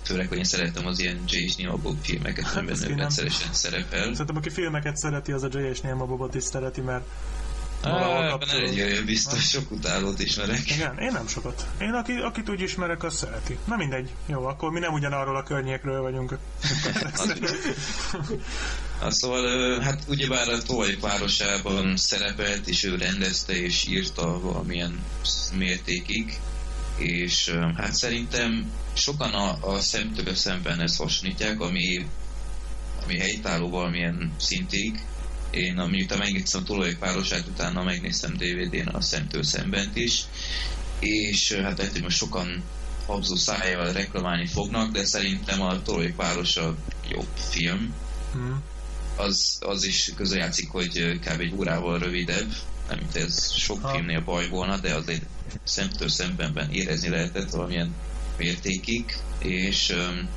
[0.03, 1.37] Főleg, hogy én szeretem az ilyen J.
[1.37, 4.11] és Neil Bob filmeket, hát, amiben rendszeresen szerepel.
[4.11, 5.57] Szerintem, aki filmeket szereti, az a J.
[5.59, 7.05] és Neil Bobot is szereti, mert
[7.83, 10.71] Ebben egy biztos sok utálót ismerek.
[10.71, 11.67] Igen, én nem sokat.
[11.81, 13.59] Én aki, akit úgy ismerek, az szereti.
[13.65, 14.11] Na mindegy.
[14.27, 16.39] Jó, akkor mi nem ugyanarról a környékről vagyunk.
[19.01, 25.05] Na, szóval, hát ugyebár a Tolaj városában szerepelt, és ő rendezte és írta valamilyen
[25.57, 26.39] mértékig,
[26.97, 32.07] és hát szerintem sokan a, a szemtől szemben ezt hasonlítják, ami,
[33.05, 35.05] ami helytálló valamilyen szintig,
[35.51, 40.25] én miután megnéztem a Tolajok városát, utána megnéztem DVD-n a Szemtől szembent is,
[40.99, 42.63] és hát lehet, hogy most sokan
[43.07, 46.77] habzó szájjal reklamálni fognak, de szerintem a Tolajok városa
[47.11, 47.95] jobb film.
[48.33, 48.63] Hmm.
[49.17, 51.41] Az, az is közrejátszik, hogy kb.
[51.41, 52.53] egy órával rövidebb,
[52.89, 53.89] nem mint ez sok ha.
[53.89, 55.27] filmnél baj volna, de azért
[55.65, 57.95] szemtől szembenben érezni lehetett valamilyen
[58.37, 60.29] mértékig, és um,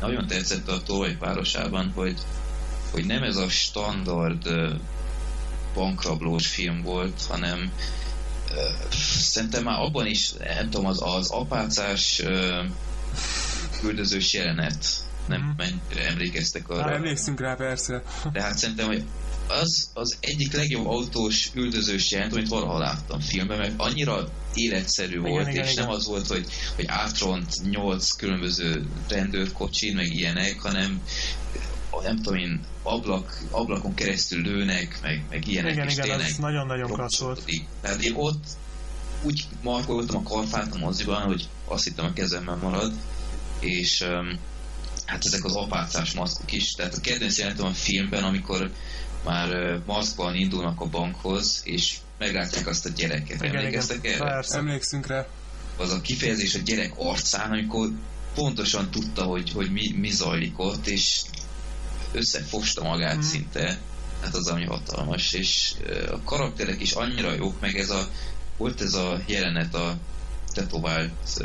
[0.00, 2.16] nagyon tetszett a Tolvaj városában, hogy
[2.96, 4.48] hogy nem ez a standard
[5.74, 7.72] bankrablós film volt, hanem
[9.20, 12.22] szerintem már abban is, nem tudom, az, az apácás
[13.80, 14.86] küldözős jelenet,
[15.28, 15.50] nem mm.
[15.56, 16.84] mennyire emlékeztek arra.
[16.84, 18.02] Már emlékszünk rá, persze.
[18.32, 19.04] De hát szerintem, hogy
[19.48, 25.30] az az egyik legjobb autós üldözős jelent, amit valaha láttam filmben, mert annyira életszerű igen,
[25.30, 25.84] volt, igen, és igen.
[25.84, 31.00] nem az volt, hogy, hogy átront nyolc különböző rendőrkocsin, meg ilyenek, hanem
[32.02, 35.72] nem tudom én, ablak, ablakon keresztül lőnek, meg, meg ilyenek.
[35.72, 37.44] Igen, igen, tényleg ez nagyon-nagyon klassz volt.
[37.80, 38.44] Tehát én ott
[39.22, 42.92] úgy markoltam a karfát a moziban, hogy azt hittem a kezemben marad,
[43.60, 44.38] és um,
[45.06, 46.72] hát ezek az apácás maszkok is.
[46.72, 48.70] Tehát a kedvenc jelentem a filmben, amikor
[49.24, 53.42] már maszkban indulnak a bankhoz, és meglátják azt a gyereket.
[53.42, 54.12] Igen, Emlékeztek igen.
[54.12, 54.24] erre?
[54.24, 54.58] Persze.
[54.58, 55.26] Emlékszünk rá.
[55.76, 57.88] Az a kifejezés a gyerek arcán, amikor
[58.34, 61.22] pontosan tudta, hogy, hogy mi, mi zajlik ott, és
[62.16, 63.22] összefosta magát hmm.
[63.22, 63.78] szinte.
[64.22, 65.72] Hát az ami hatalmas, és
[66.10, 68.08] a karakterek is annyira jók, meg ez a
[68.56, 69.96] volt ez a jelenet a
[70.52, 71.44] tetovált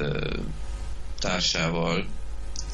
[1.20, 2.06] társával,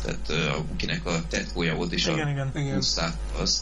[0.03, 2.83] tehát akinek a tetkója volt, és igen, a igen, igen.
[3.37, 3.61] azt,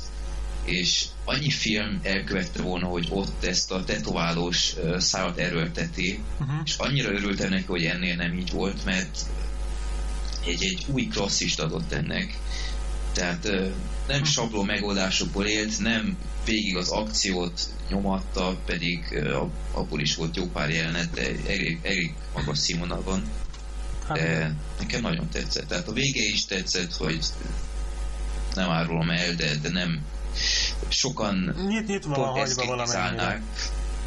[0.63, 6.55] és annyi film elkövette volna, hogy ott ezt a tetoválós szállat erőlteti, uh-huh.
[6.65, 9.19] és annyira örültem neki, hogy ennél nem így volt, mert
[10.45, 12.39] egy, egy új klasszist adott ennek.
[13.13, 13.49] Tehát
[14.07, 19.23] nem sabló megoldásokból élt, nem végig az akciót nyomatta, pedig
[19.71, 23.23] abból is volt jó pár jelenet, de elég, elég magas színvonalban.
[24.07, 25.67] Hát de nekem nagyon tetszett.
[25.67, 27.19] Tehát a vége is tetszett, hogy
[28.53, 30.05] nem árulom el, de, de nem
[30.87, 33.41] sokan nyit, nyit pont ezt kritizálnák,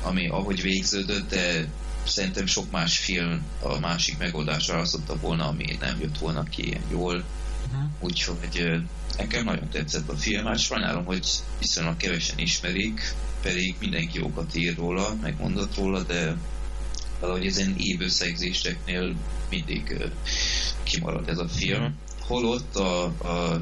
[0.03, 1.69] ami ahogy végződött, de
[2.07, 7.25] szerintem sok más film a másik megoldásra választotta volna, ami nem jött volna ki jól.
[7.67, 7.91] Uh-huh.
[8.01, 8.83] Úgyhogy
[9.19, 11.27] nekem nagyon tetszett a film, hát sajnálom, hogy
[11.59, 16.37] viszonylag kevesen ismerik, pedig mindenki jókat ír róla, megmondott róla, de
[17.21, 19.15] valahogy ezen évösszegzéseknél
[19.51, 20.05] mindig uh,
[20.83, 21.95] kimarad ez a film.
[22.21, 23.61] Holott a, a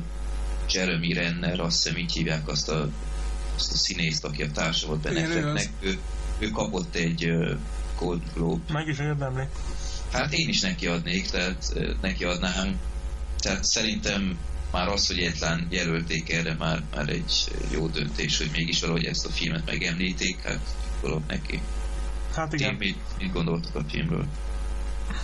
[0.71, 2.89] Jeremy Renner, azt hiszem így hívják azt a,
[3.57, 5.99] azt a színészt, aki a társa volt benne, ő,
[6.39, 7.59] ő kapott egy uh,
[7.99, 8.73] Gold Globe.
[8.73, 9.45] Meg is érdemli.
[10.13, 12.79] Hát én is neki adnék, tehát uh, neki adnám.
[13.39, 14.39] Tehát szerintem
[14.77, 19.27] már az, hogy egyetlen jelölték erre, már, már egy jó döntés, hogy mégis valahogy ezt
[19.27, 21.61] a filmet megemlíték, hát dolog neki.
[22.35, 22.79] Hát igen.
[22.79, 24.27] Ti mit, mit gondoltok a filmről?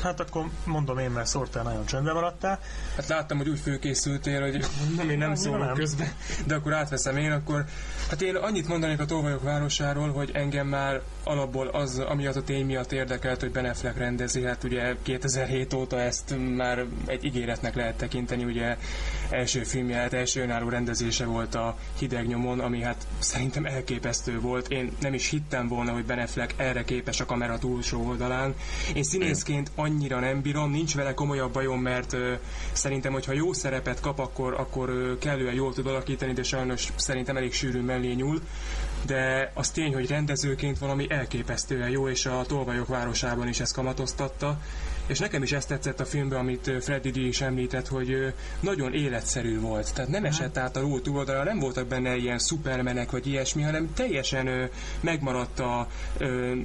[0.02, 2.60] Hát akkor mondom én, mert szórtál, nagyon csendben maradtál.
[2.96, 4.64] Hát láttam, hogy úgy fölkészültél, hogy
[4.96, 6.12] nem, én nem szólok közben,
[6.46, 7.64] de akkor átveszem én, akkor
[8.08, 12.42] hát én annyit mondanék a Tolvajok városáról, hogy engem már alapból az, ami az a
[12.42, 17.74] tény miatt érdekelt, hogy Ben Affleck rendezi, hát ugye 2007 óta ezt már egy ígéretnek
[17.74, 18.76] lehet tekinteni, ugye
[19.30, 24.68] első filmje, hát első önálló rendezése volt a Hideg nyomon, ami hát szerintem elképesztő volt.
[24.68, 28.54] Én nem is hittem volna, hogy Ben Affleck erre képes a kamera túlsó oldalán.
[28.94, 32.32] Én színészként annyira nem bírom, nincs vele komolyabb bajom, mert ö,
[32.72, 37.36] szerintem, hogyha jó szerepet kap, akkor, akkor ö, kellően jól tud alakítani, de sajnos szerintem
[37.36, 38.40] elég sűrűn mellé nyúl
[39.06, 44.58] de az tény, hogy rendezőként valami elképesztően jó, és a Tolvajok városában is ezt kamatoztatta,
[45.06, 49.60] és nekem is ezt tetszett a filmben, amit Freddy D is említett, hogy nagyon életszerű
[49.60, 49.94] volt.
[49.94, 53.92] Tehát nem esett át a ró túloldalra, nem voltak benne ilyen szupermenek vagy ilyesmi, hanem
[53.94, 55.86] teljesen megmaradt a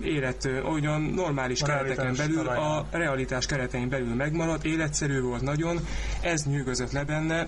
[0.03, 2.63] élet olyan normális a kereteken belül, talaján.
[2.63, 5.79] a realitás keretein belül megmaradt, életszerű volt nagyon,
[6.21, 7.47] ez nyűgözött le benne.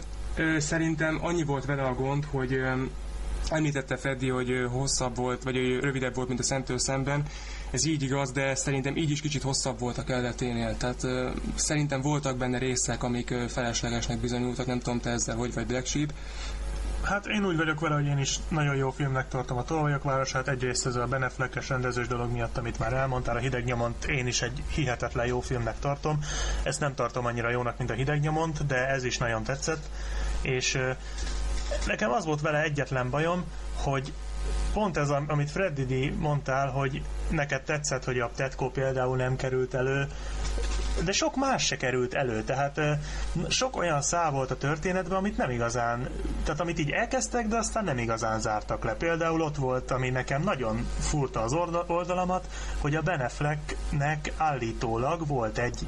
[0.58, 2.62] Szerintem annyi volt vele a gond, hogy
[3.50, 7.24] Említette Freddy, hogy hosszabb volt, vagy rövidebb volt, mint a Szemtől szemben.
[7.72, 10.78] Ez így igaz, de szerintem így is kicsit hosszabb volt a kelleténél.
[10.78, 15.54] Tehát uh, szerintem voltak benne részek, amik uh, feleslegesnek bizonyultak, nem tudom te ezzel hogy
[15.54, 16.14] vagy Black Sheep.
[17.04, 20.48] Hát én úgy vagyok vele, hogy én is nagyon jó filmnek tartom a Tolvajok városát,
[20.48, 24.42] egyrészt ez a Beneflekes rendezős dolog miatt, amit már elmondtál, a Hideg nyomont én is
[24.42, 26.20] egy hihetetlen jó filmnek tartom.
[26.64, 29.90] Ezt nem tartom annyira jónak, mint a Hideg nyomont, de ez is nagyon tetszett,
[30.42, 30.80] és
[31.86, 33.44] Nekem az volt vele egyetlen bajom,
[33.76, 34.14] hogy
[34.74, 36.20] pont ez, amit Freddy D.
[36.20, 40.08] mondtál, hogy neked tetszett, hogy a Tetko például nem került elő,
[41.04, 42.80] de sok más se került elő, tehát
[43.50, 46.10] sok olyan szál volt a történetben, amit nem igazán,
[46.44, 48.94] tehát amit így elkezdtek, de aztán nem igazán zártak le.
[48.94, 51.54] Például ott volt, ami nekem nagyon furta az
[51.88, 52.48] oldalamat,
[52.82, 55.88] hogy a Beneflecknek állítólag volt egy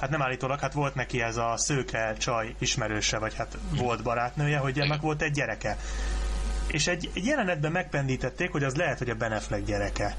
[0.00, 4.58] hát nem állítólag, hát volt neki ez a szőke csaj ismerőse, vagy hát volt barátnője,
[4.58, 5.76] hogy ennek volt egy gyereke.
[6.66, 10.16] És egy, egy jelenetben megpendítették, hogy az lehet, hogy a Beneflek gyereke.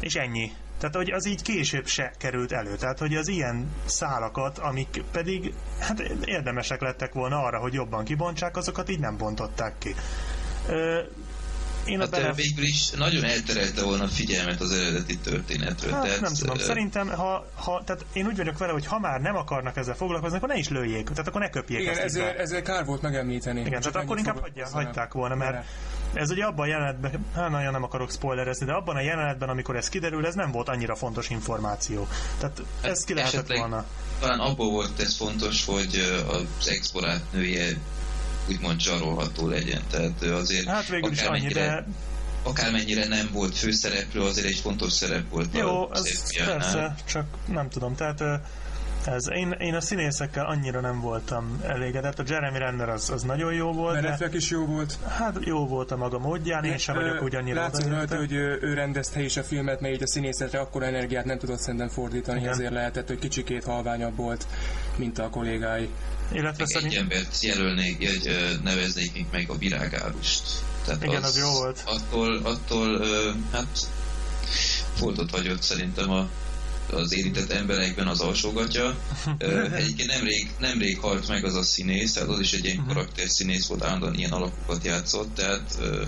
[0.00, 0.52] És ennyi.
[0.78, 2.76] Tehát, hogy az így később se került elő.
[2.76, 8.56] Tehát, hogy az ilyen szálakat, amik pedig hát érdemesek lettek volna arra, hogy jobban kibontsák,
[8.56, 9.94] azokat így nem bontották ki.
[10.68, 11.00] Ö,
[11.86, 12.32] én hát a bele...
[12.32, 15.92] végül is nagyon elterelte volna a figyelmet az eredeti történetről.
[15.92, 19.20] Hát, tehát, nem tudom, szerintem, ha, ha, tehát én úgy vagyok vele, hogy ha már
[19.20, 22.36] nem akarnak ezzel foglalkozni, akkor ne is lőjék, tehát akkor ne köpjék Igen, ezt ezzel,
[22.36, 23.60] ezzel kár volt megemlíteni.
[23.60, 25.66] Igen, tehát akkor inkább hagyja, hagyták volna, mert
[26.12, 29.76] ez ugye abban a jelenetben, hát nagyon nem akarok spoilerezni, de abban a jelenetben, amikor
[29.76, 32.08] ez kiderül, ez nem volt annyira fontos információ.
[32.38, 33.84] Tehát hát ez ki lehetett volna.
[34.20, 36.22] Talán abból volt ez fontos, hogy
[36.60, 37.76] az ex barátnője
[38.48, 39.82] úgymond zsarolható legyen.
[39.90, 41.86] Tehát azért hát végül is annyi, de
[42.42, 47.94] akármennyire nem volt főszereplő, azért egy fontos szerep volt Jó, ez persze, csak nem tudom,
[47.94, 48.22] tehát
[49.06, 52.18] Ez, én, én a színészekkel annyira nem voltam elégedett.
[52.18, 54.02] A Jeremy Renner az, az nagyon jó volt.
[54.02, 54.98] Ben Affleck is jó volt.
[55.08, 58.58] Hát jó volt a maga módján, én sem vagyok úgy annyira Látszik rajta, hogy ő,
[58.60, 62.40] ő rendezte is a filmet, mert így a színészetre akkor energiát nem tudott szerintem fordítani,
[62.40, 62.52] Igen.
[62.52, 64.46] ezért lehetett, hogy kicsikét halványabb volt,
[64.96, 65.88] mint a kollégái.
[66.34, 66.94] Illetve Egy szerint...
[66.94, 70.42] embert jelölnék, egy, neveznék még meg a virágárust.
[70.84, 71.82] Tehát Igen, az jó volt.
[71.86, 73.04] Attól, attól
[73.52, 73.66] hát
[74.94, 76.28] foltot hagyott szerintem a,
[76.92, 78.96] az érintett emberekben az alsógatja.
[79.74, 82.68] Egyébként nemrég, nemrég halt meg az a színész, tehát az is egy Mhm.
[82.68, 86.02] ilyen karakterszínész volt, állandóan ilyen alakokat játszott, tehát ö,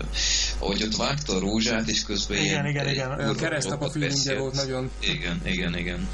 [0.58, 3.16] ahogy ott vágta a rózsát, és közben Igen, ilyen, igen, egy igen.
[3.16, 3.90] durva Keresztapa
[4.38, 4.90] volt nagyon.
[5.00, 6.08] Igen, igen, igen.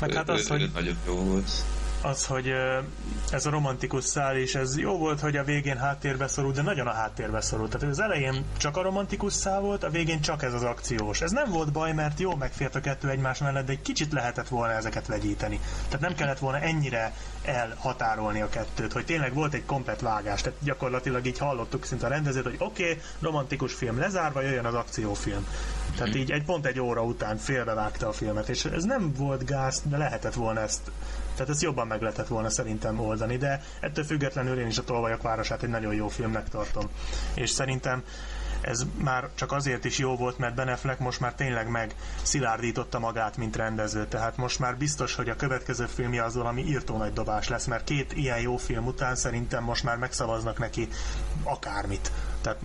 [0.00, 1.50] Meg hát az, ő- hogy nagyon jó volt.
[2.02, 2.52] Az, hogy
[3.30, 6.86] ez a romantikus szál is, ez jó volt, hogy a végén háttérbe szorult, de nagyon
[6.86, 7.70] a háttérbe szorult.
[7.70, 11.20] Tehát az elején csak a romantikus szál volt, a végén csak ez az akciós.
[11.20, 14.48] Ez nem volt baj, mert jó megfért a kettő egymás mellett, de egy kicsit lehetett
[14.48, 15.60] volna ezeket vegyíteni.
[15.84, 17.12] Tehát nem kellett volna ennyire
[17.44, 20.42] elhatárolni a kettőt, hogy tényleg volt egy komplet vágás.
[20.42, 24.74] Tehát gyakorlatilag így hallottuk szinte a rendezőt, hogy oké, okay, romantikus film lezárva, jöjjön az
[24.74, 25.46] akciófilm.
[25.96, 29.82] Tehát így egy pont egy óra után félbevágta a filmet, és ez nem volt gáz,
[29.84, 30.90] de lehetett volna ezt
[31.38, 35.22] tehát ezt jobban meg lehetett volna szerintem oldani, de ettől függetlenül én is a Tolvajok
[35.22, 36.88] városát egy nagyon jó filmnek tartom.
[37.34, 38.02] És szerintem
[38.60, 42.98] ez már csak azért is jó volt, mert Ben Affleck most már tényleg meg szilárdította
[42.98, 44.06] magát, mint rendező.
[44.06, 47.84] Tehát most már biztos, hogy a következő filmje az valami írtó nagy dobás lesz, mert
[47.84, 50.88] két ilyen jó film után szerintem most már megszavaznak neki
[51.42, 52.12] akármit.
[52.40, 52.58] Tehát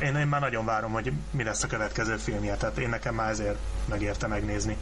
[0.00, 2.56] én, én már nagyon várom, hogy mi lesz a következő filmje.
[2.56, 3.58] Tehát én nekem már ezért
[3.88, 4.76] megérte megnézni.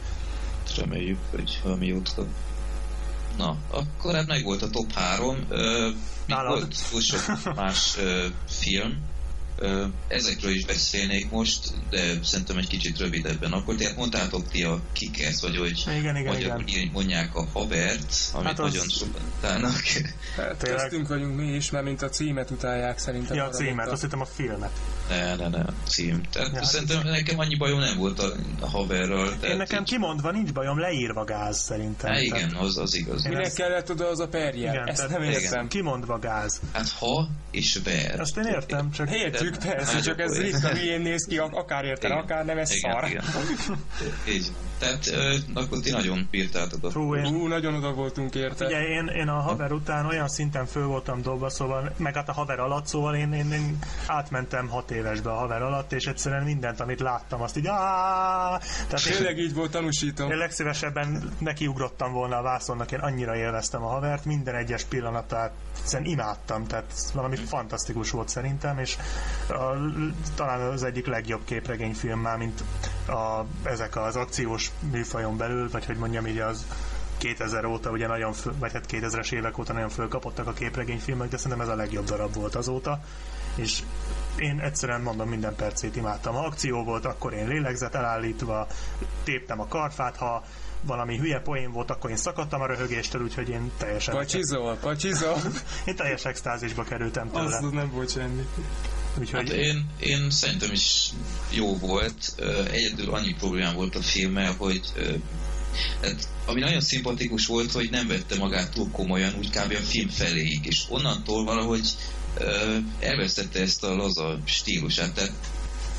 [0.77, 2.15] Reméljük, hogy valami jót.
[3.37, 5.37] Na, akkor hát meg volt a top 3.
[5.49, 5.57] Uh,
[6.27, 6.51] Nálad?
[6.51, 7.97] volt túl sok más
[8.49, 8.97] film.
[10.07, 13.51] Ezekről is beszélnék most, de szerintem egy kicsit rövidebben.
[13.51, 16.89] Akkor tehát mondtátok ti a kikesz, vagy hogy Igen, igen, magyarul igen.
[16.93, 19.81] mondják a habert, amit Hát az- nagyon sokan utálnak.
[20.35, 20.81] Hát, Tényleg?
[20.81, 23.35] Köztünk vagyunk mi is, mert mint a címet utálják szerintem.
[23.35, 23.91] Ja, a címet, mondta.
[23.93, 24.71] azt hittem a filmet.
[25.09, 26.21] Ne, ne, ne, cím.
[26.31, 29.27] Tehát Ja, hát- szerintem nekem annyi bajom nem volt a, a haverral.
[29.27, 32.11] Én Tehát nekem így- kimondva nincs bajom, leírva gáz szerintem.
[32.11, 33.23] Há, Tehát- igen, az, az igaz.
[33.25, 34.73] Én Minek ezt- kellett oda az a perjel?
[34.73, 35.67] Igen, Ezt tehát nem értem.
[35.67, 36.59] Kimondva gáz.
[36.71, 38.19] Hát ha és ver.
[38.19, 41.83] Azt én értem, csak Értjük, persze, Hát, csak ez ritka hülyén néz ki, ak- akár
[41.85, 42.11] Igen.
[42.11, 43.09] akár nem, ez igen, szar.
[43.09, 43.23] Igen.
[44.29, 44.51] Így.
[44.79, 48.65] Tehát ö, akkor ti nagyon bírtátok Fú, én, Ú, nagyon oda voltunk érte.
[48.65, 52.33] ugye én, én a haver után olyan szinten föl voltam dobva, szóval, meg hát a
[52.33, 56.79] haver alatt, szóval én, én, én átmentem hat évesbe a haver alatt, és egyszerűen mindent,
[56.79, 60.31] amit láttam, azt így áááá, tehát én, Tényleg így volt, tanúsítom.
[60.31, 66.09] én legszívesebben nekiugrottam volna a vászonnak, én annyira élveztem a havert, minden egyes pillanatát egyszerűen
[66.09, 68.97] imádtam, tehát valami fantasztikus volt szerintem, és
[69.49, 69.75] a,
[70.35, 72.63] talán az egyik legjobb képregényfilm már, mint
[73.07, 76.65] a, ezek az akciós műfajon belül, vagy hogy mondjam így az
[77.17, 81.37] 2000 óta ugye nagyon, föl, vagy hát 2000-es évek óta nagyon fölkapottak a képregényfilmek, de
[81.37, 82.99] szerintem ez a legjobb darab volt azóta,
[83.55, 83.83] és
[84.43, 86.33] én egyszerűen mondom, minden percét imádtam.
[86.33, 88.67] Ha akció volt, akkor én lélegzet elállítva,
[89.23, 90.43] téptem a karfát, ha
[90.81, 95.41] valami hülye poén volt, akkor én szakadtam a röhögéstől, úgyhogy én teljesen, Pacsizol, pacsizol.
[95.87, 97.57] én teljes extázisba kerültem tőle.
[97.57, 98.47] Az nem volt semmi.
[99.19, 101.09] Úgyhogy Hát én, én szerintem is
[101.49, 102.35] jó volt.
[102.71, 105.13] Egyedül annyi problémám volt a filmmel, hogy ö,
[106.01, 109.71] hát, ami nagyon szimpatikus volt, hogy nem vette magát túl komolyan, úgy kb.
[109.71, 111.95] a film feléig, és onnantól valahogy
[112.99, 115.33] elvesztette ezt a laza stílusát, tehát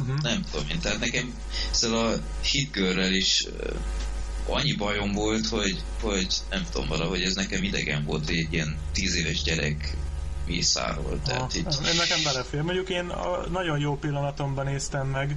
[0.01, 0.21] uh-huh.
[0.23, 1.35] nem tudom én, tehát nekem
[1.71, 3.47] ezzel a hitgörrel is
[4.47, 8.79] annyi bajom volt, hogy, hogy nem tudom, valahogy ez nekem idegen volt, hogy egy ilyen
[8.93, 9.97] tíz éves gyerek
[10.47, 12.61] mészáról, tehát így, Én nekem belefér.
[12.61, 15.37] Mondjuk én a nagyon jó pillanatomban néztem meg,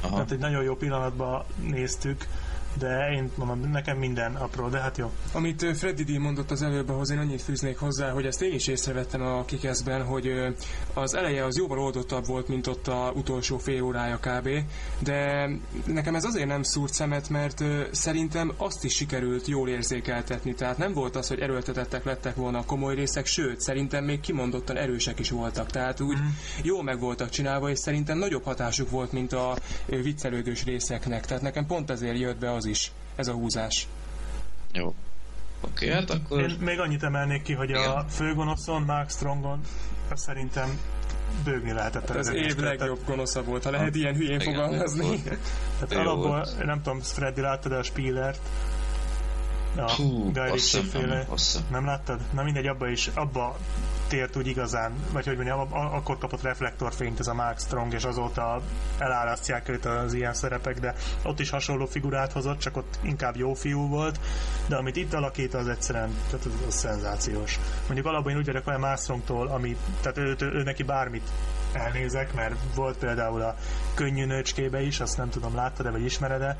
[0.00, 0.12] aha.
[0.12, 2.26] tehát egy nagyon jó pillanatban néztük,
[2.78, 5.10] de én mondom, nekem minden apró, de hát jó.
[5.32, 8.66] Amit Freddy D mondott az előbb, ahhoz én annyit fűznék hozzá, hogy ezt én is
[8.66, 10.32] észrevettem a kikeszben, hogy
[10.94, 14.48] az eleje az jóval oldottabb volt, mint ott a utolsó fél órája kb.
[14.98, 15.48] De
[15.86, 20.54] nekem ez azért nem szúrt szemet, mert szerintem azt is sikerült jól érzékeltetni.
[20.54, 24.76] Tehát nem volt az, hogy erőltetettek lettek volna a komoly részek, sőt, szerintem még kimondottan
[24.76, 25.70] erősek is voltak.
[25.70, 26.26] Tehát úgy Mhm.
[26.62, 29.56] jó meg voltak csinálva, és szerintem nagyobb hatásuk volt, mint a
[29.86, 31.26] viccelődős részeknek.
[31.26, 33.86] Tehát nekem pont ezért jött be az is, ez a húzás.
[34.72, 34.94] Jó.
[35.60, 36.40] Oké, hát akkor...
[36.40, 38.08] Én még annyit emelnék ki, hogy a Igen.
[38.08, 39.60] főgonoszon, Mark Strongon
[40.14, 40.78] szerintem
[41.44, 45.22] bőgni lehetett a Az év legjobb gonosza volt, ha lehet ilyen hülyén Igen, fogalmazni.
[45.22, 46.64] Tehát Jó alapból, volt.
[46.64, 48.40] nem tudom, Freddy láttad a Spielert?
[49.76, 50.32] A Hú,
[50.90, 51.26] féle.
[51.70, 52.20] Nem láttad?
[52.32, 53.58] Na mindegy, abba is, abba
[54.12, 58.60] tért úgy igazán, vagy hogy mondjam, akkor kapott reflektorfényt ez a Mark Strong, és azóta
[58.98, 60.94] elárasztják őt az ilyen szerepek, de
[61.24, 64.20] ott is hasonló figurát hozott, csak ott inkább jó fiú volt,
[64.68, 67.58] de amit itt alakít, az egyszerűen tehát az, az szenzációs.
[67.86, 71.30] Mondjuk alapban én úgy vagyok olyan Mark Strongtól, ami, tehát ő, ő, ő, neki bármit
[71.72, 73.54] elnézek, mert volt például a
[73.94, 76.56] könnyű nőcskébe is, azt nem tudom, láttad-e, vagy ismered-e,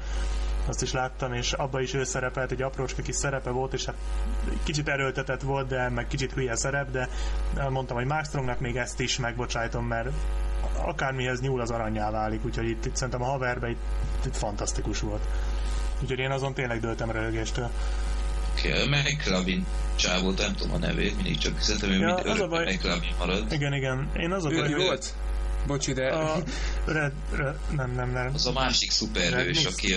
[0.67, 3.95] azt is láttam, és abba is ő szerepelt, egy aprócska kis szerepe volt, és hát
[4.63, 7.09] kicsit erőltetett volt, de meg kicsit hülye szerep, de
[7.69, 10.09] mondtam, hogy Mark Strongnak még ezt is megbocsájtom, mert
[10.77, 13.81] akármihez nyúl az aranyá válik, úgyhogy itt, itt szerintem a haverbe itt,
[14.27, 15.23] itt fantasztikus volt.
[16.03, 17.71] Úgyhogy én azon tényleg döltem röhögéstől.
[18.91, 22.75] McLavin csávót, nem tudom a nevét, mindig csak szerintem ő ja, mind baj...
[22.75, 23.53] McLavin marad.
[23.53, 24.11] Igen, igen.
[24.17, 24.83] Én az a baj, hogy...
[24.83, 25.15] volt?
[25.67, 26.09] Bocsi, de...
[26.09, 26.43] A
[26.85, 28.31] Red, Red, nem, nem, nem.
[28.35, 29.95] Az a másik szuperhős, aki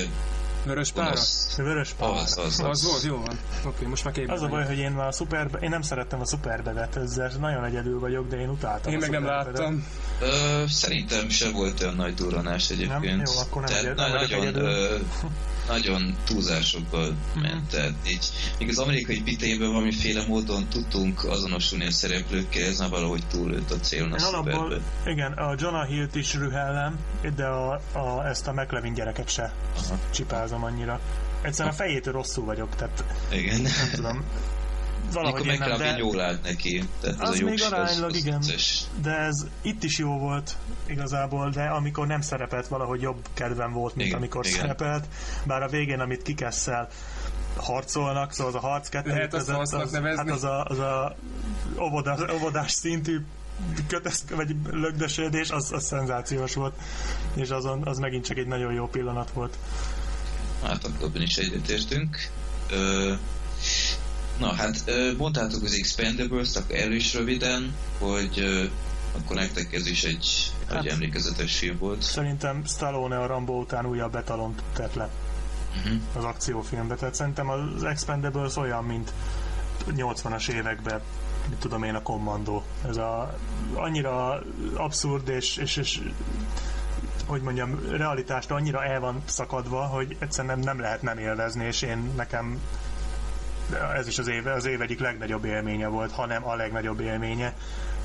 [0.65, 1.21] Vörös pára?
[1.57, 2.11] Vörös pára.
[2.11, 2.59] Az, az, az.
[2.59, 3.39] az volt, jó van.
[3.57, 5.81] Oké, okay, most már képben Az a baj, hogy én már a szuperbe, én nem
[5.81, 9.87] szerettem a szuperbedet, ezzel nagyon egyedül vagyok, de én utáltam Én meg nem láttam.
[10.21, 13.15] Ö, szerintem se volt olyan nagy durranás egyébként.
[13.17, 13.23] Nem?
[13.25, 14.97] Jó, akkor nem, Tehát, nem nagyon, ö,
[15.67, 17.07] nagyon túlzásokba
[17.41, 17.69] ment.
[17.69, 23.23] Tehát így, még az amerikai pitében valamiféle módon tudtunk azonosulni a szereplőkkel, ez már valahogy
[23.27, 26.99] túlőtt a célon a alapból, Igen, a Jonah Hill-t is rühellem,
[27.35, 29.99] de a, a, ezt a McLevin gyereket se Aha.
[30.09, 30.99] csipázom annyira.
[31.41, 33.61] Egyszerűen a fejétől rosszul vagyok, tehát Igen.
[33.61, 34.23] nem tudom
[35.13, 35.97] valahogy én nem, de...
[35.97, 36.83] jól állt neki.
[37.01, 38.37] Tehát az, az még aránylag, az, igen.
[38.37, 43.71] Az de ez itt is jó volt igazából, de amikor nem szerepelt, valahogy jobb kedvem
[43.71, 44.59] volt, mint igen, amikor igen.
[44.59, 45.05] szerepelt.
[45.43, 46.89] Bár a végén, amit kikesszel,
[47.55, 51.15] harcolnak, szóval az a harc kettő Lehet az, az, az, hát az a, az a
[51.79, 53.25] óvodás, óvodás szintű
[53.87, 56.75] kötesz, vagy lögdösödés, az, az szenzációs volt,
[57.33, 59.57] és azon, az megint csak egy nagyon jó pillanat volt.
[60.63, 62.29] Hát akkor is egyetértünk.
[62.71, 63.13] Ö,
[64.37, 68.43] Na hát mondtátok az Expendables-t, akkor el is röviden, hogy
[69.17, 72.01] akkor nektek ez is egy, hát, egy emlékezetes film volt.
[72.01, 75.09] Szerintem Stallone a Rambo után újabb betalont tett le
[75.77, 76.01] uh-huh.
[76.13, 76.95] az akciófilmbe.
[76.95, 79.13] Tehát szerintem az Expendables olyan, mint
[79.87, 81.01] 80-as években
[81.49, 82.63] mit tudom én, a kommandó.
[82.87, 83.37] Ez a,
[83.73, 84.43] annyira
[84.73, 85.99] abszurd és, és, és
[87.25, 91.81] hogy mondjam, realitást annyira el van szakadva, hogy egyszerűen nem, nem lehet nem élvezni, és
[91.81, 92.59] én nekem
[93.95, 97.53] ez is az év, az év egyik legnagyobb élménye volt, hanem a legnagyobb élménye,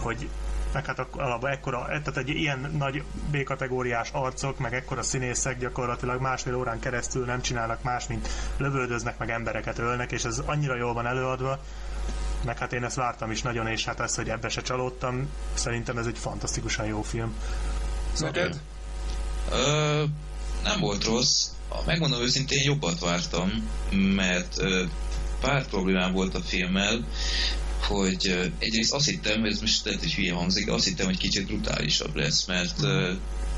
[0.01, 0.29] hogy
[0.73, 6.55] meg hát alapban ekkora, tehát egy ilyen nagy B-kategóriás arcok, meg ekkora színészek gyakorlatilag másfél
[6.55, 11.07] órán keresztül nem csinálnak más, mint lövöldöznek, meg embereket ölnek, és ez annyira jól van
[11.07, 11.59] előadva,
[12.45, 15.99] meg hát én ezt vártam is nagyon, és hát ez, hogy ebbe se csalódtam, szerintem
[15.99, 17.35] ez egy fantasztikusan jó film.
[18.19, 18.61] Neked?
[19.53, 20.05] Ö,
[20.63, 21.49] nem volt rossz.
[21.87, 24.85] Megmondom őszintén, jobbat vártam, mert ö,
[25.41, 27.07] pár problémám volt a filmmel,
[27.81, 31.47] hogy egyrészt azt hittem, ez most lehet, hogy hülye hangzik, de azt hittem, hogy kicsit
[31.47, 32.77] brutálisabb lesz, mert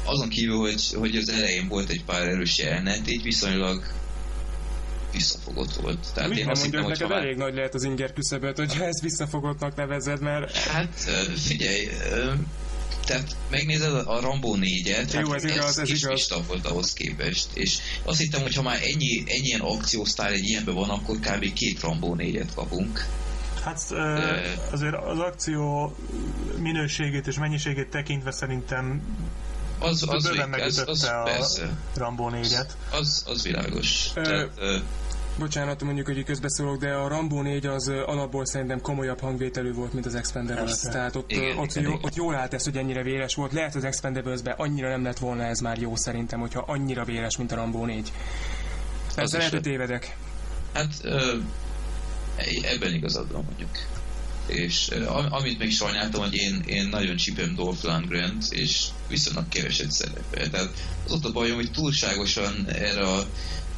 [0.05, 3.83] azon kívül, hogy, hogy az elején volt egy pár erős jelenet, így viszonylag
[5.12, 6.07] visszafogott volt.
[6.14, 9.01] Tehát Mit én azt hittem, hogy neked elég nagy lehet az inger küszöböt, hogyha ezt
[9.01, 10.57] visszafogottnak nevezed, mert...
[10.57, 10.95] Hát
[11.37, 11.88] figyelj,
[13.05, 16.29] tehát megnézed a Rambo 4-et, hát ez, igaz, ez kis igaz.
[16.47, 17.47] volt ahhoz képest.
[17.55, 21.53] És azt hittem, hogy ha már ennyi, ennyi ilyen akciósztár egy ilyenben van, akkor kb.
[21.53, 23.07] két Rambo 4-et kapunk.
[23.65, 24.43] Hát De...
[24.71, 25.97] azért az akció
[26.59, 29.03] minőségét és mennyiségét tekintve szerintem
[29.79, 31.77] az, az, az, az, a persze.
[31.95, 32.69] Rambo 4-et.
[32.91, 34.11] Az, az világos.
[34.15, 34.51] Ö, Tehát,
[35.38, 40.07] Bocsánat, mondjuk, hogy közbeszólok, de a Rambo 4 az alapból szerintem komolyabb hangvételű volt, mint
[40.07, 40.81] az Expendables.
[40.81, 42.05] Tehát ott, igen, ott, igen, jó, igen.
[42.05, 43.53] ott jól állt ez, hogy ennyire véres volt.
[43.53, 47.53] Lehet az expendables annyira nem lett volna ez már jó szerintem, hogyha annyira véres, mint
[47.53, 48.12] a Rambo 4.
[49.14, 50.16] Ezzel lehet, hogy tévedek.
[50.73, 51.37] Hát ö,
[52.62, 53.71] ebben igazad van mondjuk.
[54.47, 54.88] És
[55.31, 60.51] amit még sajnáltam, hogy én, én nagyon csipem Dolph lundgren és viszonylag keveset szerepel.
[60.51, 60.71] Tehát
[61.05, 63.27] az ott a bajom, hogy túlságosan erre a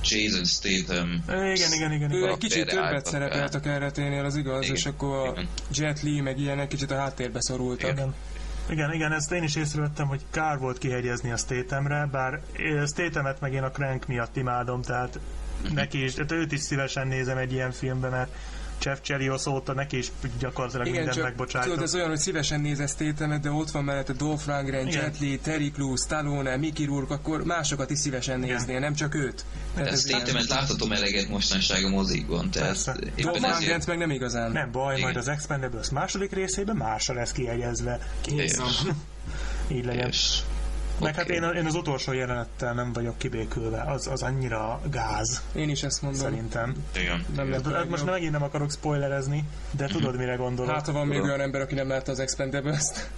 [0.08, 1.24] Jason Statham.
[1.28, 2.12] Igen, igen, igen.
[2.12, 5.40] Ő egy kicsit többet szerepelt a kereténél, az igaz, igen, és akkor a
[5.70, 7.90] Jet Li meg ilyenek kicsit a háttérbe szorultak.
[7.90, 8.14] Igen.
[8.70, 12.40] Igen, igen, ezt én is észrevettem, hogy kár volt kihegyezni a Stathamre, bár
[12.86, 15.18] Stathamet meg én a Crank miatt imádom, tehát
[15.62, 15.74] mhm.
[15.74, 18.34] neki is, tehát őt is szívesen nézem egy ilyen filmben, mert
[18.82, 21.72] Jeff Chelios óta neki is gyakorlatilag Igen, mindent megbocsájtott.
[21.72, 25.38] Tudod, ez olyan, hogy szívesen nézesz tétemet, de ott van mellette Dolph Lundgren, Jet Li,
[25.38, 29.44] Terry Crews, Stallone, Mickey Rourke, akkor másokat is szívesen néznél, nem csak őt.
[29.74, 32.50] Tehát ez tétemet láthatom eleget mostanság a mozikban.
[32.50, 32.84] Tehát
[33.16, 34.52] Dolph lundgren meg nem igazán.
[34.52, 35.04] Nem baj, Igen.
[35.04, 37.98] majd az Expendables második részében másra lesz kiegyezve.
[38.20, 38.66] Készem.
[39.68, 40.08] Így legyen.
[40.08, 40.40] És
[41.00, 45.42] Meg hát én, én az utolsó jelenettel nem vagyok kibékülve, az, az annyira gáz.
[45.54, 46.20] Én is ezt mondom.
[46.20, 46.74] Szerintem.
[46.96, 47.24] Igen.
[47.36, 50.72] Nem Hát lett most megint nem akarok spoilerezni, de tudod mire gondolok.
[50.72, 53.10] Hát, ha van még olyan ember, aki nem látta az Expendables-t.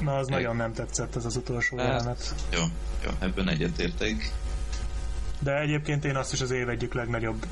[0.00, 1.86] Na, az nagyon nem tetszett ez az utolsó Hát.
[1.86, 2.34] jelenet.
[2.52, 2.62] Jó,
[3.04, 4.32] jó, ebben egyetértek.
[5.40, 7.46] De egyébként én azt is az év egyik legnagyobb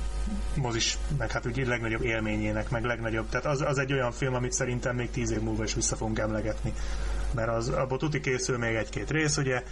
[0.54, 3.28] mozis, meg hát úgy legnagyobb élményének, meg legnagyobb.
[3.28, 6.18] Tehát az, az egy olyan film, amit szerintem még tíz év múlva is vissza fogunk
[6.18, 6.72] emlegetni.
[7.36, 9.62] Mert az, abból tuti készül még egy-két rész, ugye,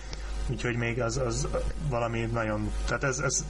[0.51, 1.49] úgyhogy még az, az
[1.89, 3.45] valami nagyon, tehát ez, ez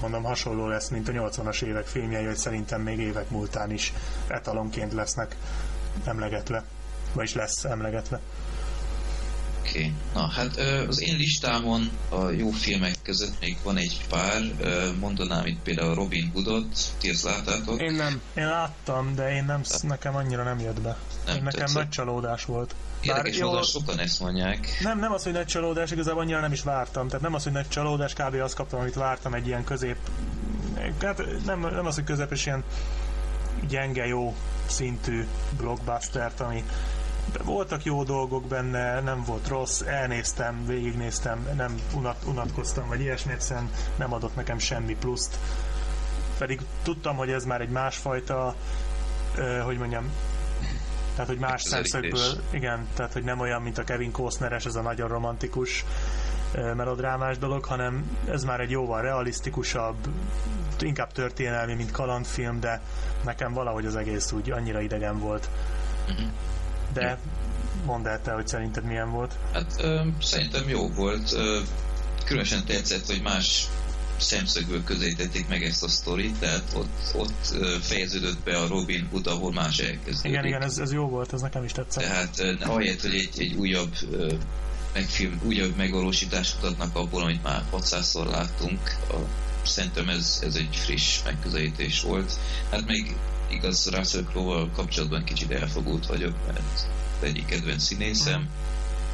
[0.00, 3.92] mondom hasonló lesz, mint a 80-as évek filmjei, hogy szerintem még évek múltán is
[4.26, 5.36] etalonként lesznek
[6.04, 6.64] emlegetve,
[7.12, 8.20] vagyis lesz emlegetve.
[9.60, 9.78] Oké.
[9.78, 9.92] Okay.
[10.14, 10.56] Na, hát
[10.88, 14.42] az én listámon a jó filmek között még van egy pár.
[14.98, 16.66] Mondanám itt például Robin Hoodot.
[16.98, 17.80] Ti ezt láttátok?
[17.80, 18.20] Én nem.
[18.34, 20.96] Én láttam, de én nem, nekem annyira nem jött be.
[21.34, 21.74] Nem nekem tetszett.
[21.82, 22.74] nagy csalódás volt.
[23.00, 24.68] Érdekes jó- módon sokan ezt mondják.
[24.82, 27.06] Nem, nem az, hogy nagy csalódás, igazából annyira nem is vártam.
[27.06, 28.34] Tehát nem az, hogy nagy csalódás, kb.
[28.34, 29.96] azt kaptam, amit vártam, egy ilyen közép...
[31.02, 32.64] Hát nem, nem az, hogy közepes, ilyen
[33.68, 34.34] gyenge, jó
[34.66, 35.26] szintű
[35.56, 36.64] blockbustert, ami
[37.32, 43.32] de voltak jó dolgok benne, nem volt rossz, elnéztem, végignéztem, nem unat, unatkoztam, vagy ilyesmi,
[43.32, 45.38] egyszerűen nem adott nekem semmi pluszt.
[46.38, 48.54] Pedig tudtam, hogy ez már egy másfajta,
[49.64, 50.10] hogy mondjam,
[51.18, 54.80] tehát, hogy más szemszögből, igen, tehát, hogy nem olyan, mint a Kevin Costneres, ez a
[54.80, 55.84] nagyon romantikus
[56.52, 59.96] melodrámás dolog, hanem ez már egy jóval realisztikusabb,
[60.80, 62.80] inkább történelmi, mint kalandfilm, de
[63.24, 65.48] nekem valahogy az egész úgy annyira idegen volt.
[66.08, 66.28] Mhm.
[66.92, 67.18] De
[67.84, 69.34] mondd el te, hogy szerinted milyen volt.
[69.52, 71.32] Hát ö, szerintem jó volt.
[71.32, 71.58] Ö,
[72.24, 73.68] különösen tetszett, hogy más
[74.20, 79.52] szemszögből közelítették meg ezt a sztorit, tehát ott, ott fejeződött be a Robin Hood, ahol
[79.52, 80.30] más elkezdődik.
[80.30, 82.02] Igen, igen, ez, ez jó volt, ez nekem is tetszett.
[82.04, 83.94] Tehát ahelyett, hogy egy, egy újabb
[84.92, 89.16] megfilm, újabb megvalósítást mutatnak abból, amit már 600-szor láttunk, a,
[89.62, 92.32] szerintem ez, ez egy friss megközelítés volt.
[92.70, 93.16] Hát még
[93.50, 96.86] igaz Russell Crowe-val kapcsolatban kicsit elfogult vagyok, mert
[97.20, 98.48] egyik kedvenc színészem,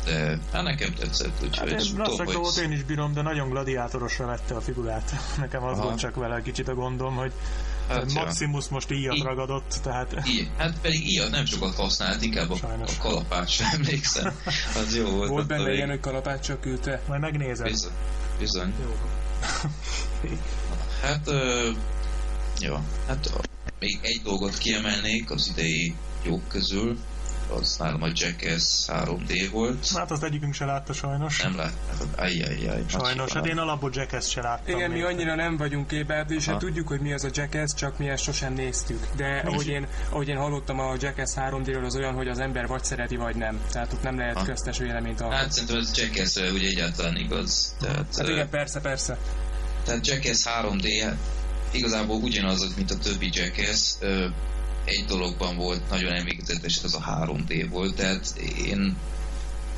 [0.05, 4.27] de hát nekem tetszett, Hát úgyhogy én tudom, hogy én is bírom, de nagyon gladiátorosra
[4.27, 5.15] vette a figurát.
[5.39, 5.87] Nekem az Aha.
[5.87, 7.33] volt csak vele kicsit a gondom, hogy
[7.89, 8.23] hát, ja.
[8.23, 9.23] Maximus most íjat Így.
[9.23, 12.99] ragadott, tehát I, hát pedig ilyet nem sokat használt, inkább a, Sajnos.
[12.99, 14.39] a kalapácsra emlékszem.
[14.77, 15.29] Az jó volt.
[15.29, 17.03] Volt benne ilyen, hogy kalapáccsal küldte.
[17.09, 17.67] majd megnézed.
[17.67, 17.93] Bizony.
[18.39, 18.73] Bizony.
[18.83, 18.95] Jó.
[21.03, 21.71] Hát, ö,
[22.61, 22.77] jó.
[23.07, 23.33] Hát
[23.79, 26.99] még egy dolgot kiemelnék az idei jók közül,
[27.49, 29.89] az nálam a Jackass 3D volt.
[29.95, 31.43] Hát azt egyikünk se látta sajnos.
[31.43, 32.09] Nem láttátok?
[32.17, 32.83] Ajjajjaj.
[32.87, 34.77] Sajnos, hát én alapból Jackass se láttam.
[34.77, 37.99] Igen, mi annyira nem vagyunk képelt, és hát tudjuk, hogy mi az a Jackass, csak
[37.99, 39.07] mi ezt sosem néztük.
[39.17, 42.85] De ahogy én, ahogy én hallottam a Jackass 3D-ről, az olyan, hogy az ember vagy
[42.85, 43.61] szereti, vagy nem.
[43.73, 44.45] Tehát ott nem lehet Ha.
[44.45, 45.53] köztes véleményt Hát alkotni.
[45.53, 47.75] szerintem ez Jackass ugye egyáltalán igaz.
[47.81, 49.19] Tehát, Hát igen, persze, persze.
[49.85, 51.17] Tehát Jackass 3D hát
[51.71, 53.93] igazából ugyanaz, mint a többi Jackass.
[54.85, 58.97] Egy dologban volt nagyon emlékezetes, ez a 3D volt, tehát én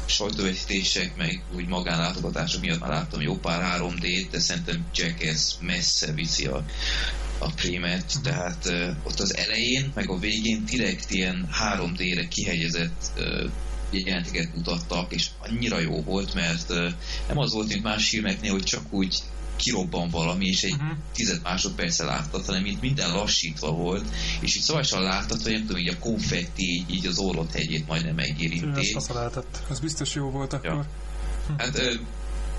[0.07, 6.47] sajtóvetítések, meg úgy magánlátogatások miatt már láttam jó pár 3D-t, de szerintem Jackass messze viszi
[6.47, 6.65] a,
[7.39, 13.47] a prémet, tehát ö, ott az elején, meg a végén direkt ilyen 3D-re kihegyezett ö,
[13.91, 16.89] jelenteket mutattak, és annyira jó volt, mert ö,
[17.29, 19.19] nem az volt, mint más filmeknél, hogy csak úgy
[19.57, 20.87] kirobban valami, és egy Mhm.
[21.15, 24.05] tized másodperce láttad, hanem itt minden lassítva volt,
[24.41, 27.87] és így szavasan láttad, hogy nem tudom, így a konfetti így, így az orrot hegyét
[27.87, 28.97] majdnem megérinti.
[29.15, 29.63] lehetett.
[29.69, 30.67] Az biztos jó volt akkor.
[30.71, 30.87] Ja.
[31.59, 31.95] Hát ö,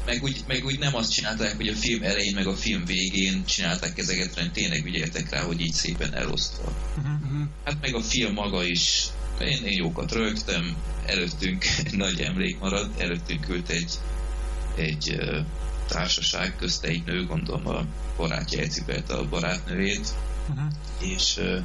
[0.06, 3.46] meg úgy, meg úgy nem azt csinálták, hogy a film elején, meg a film végén
[3.46, 6.74] csinálták ezeket, hanem tényleg ügyeltek rá, hogy így szépen elosztva.
[6.98, 7.42] Mhm.
[7.66, 9.04] Hát meg a film maga is,
[9.42, 10.76] én, én jókat rögtem,
[11.06, 13.92] előttünk nagy emlék maradt, előttünk ült egy,
[14.76, 15.18] egy
[15.88, 17.86] társaság, közt egy nő, gondolom a
[18.18, 20.14] barátja elcipelte a barátnőjét,
[20.48, 20.66] Mhm.
[21.00, 21.64] és uh,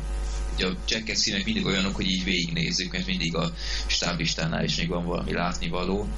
[0.54, 0.66] ugye
[1.12, 3.52] a színek mindig olyanok, hogy így végignézzük, mert mindig a
[3.86, 6.08] stáblistánál is még van valami látnivaló,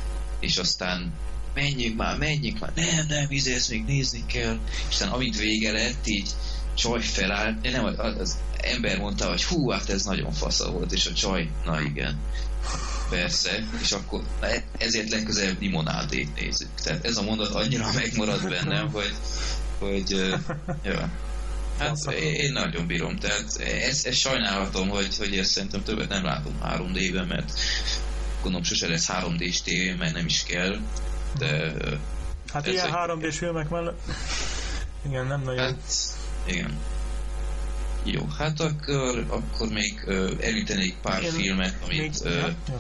[0.41, 1.13] és aztán
[1.55, 5.73] menjünk már, menjünk már, nem, nem, izé, ezt még nézni kell, és aztán amint vége
[5.73, 6.31] lett, így
[6.75, 11.07] csaj felállt, nem, az, az ember mondta, hogy hú, hát ez nagyon fasza volt, és
[11.07, 12.19] a csaj, na igen,
[13.11, 14.23] persze, és akkor
[14.79, 16.69] ezért legközelebb limonádét nézzük.
[16.83, 19.13] Tehát ez a mondat annyira megmaradt bennem, hogy,
[19.79, 20.35] hogy
[20.83, 21.09] ja.
[21.79, 26.53] Hát én nagyon bírom, tehát ez, ez sajnálatom, hogy, hogy ezt szerintem többet nem látom
[26.65, 27.53] 3D-ben, mert
[28.43, 30.79] gondolom sose lesz 3D-s tévé, mert nem is kell,
[31.39, 31.73] de
[32.53, 34.01] Hát ilyen egy- 3D-s filmek mellett...
[35.07, 35.59] Igen, nem nagyon.
[35.65, 35.77] hát
[36.47, 36.79] igen.
[38.05, 40.05] Jó, hát akkor, akkor még
[40.41, 42.77] említenék pár Én filmet, amit Még, ö, ja, jó.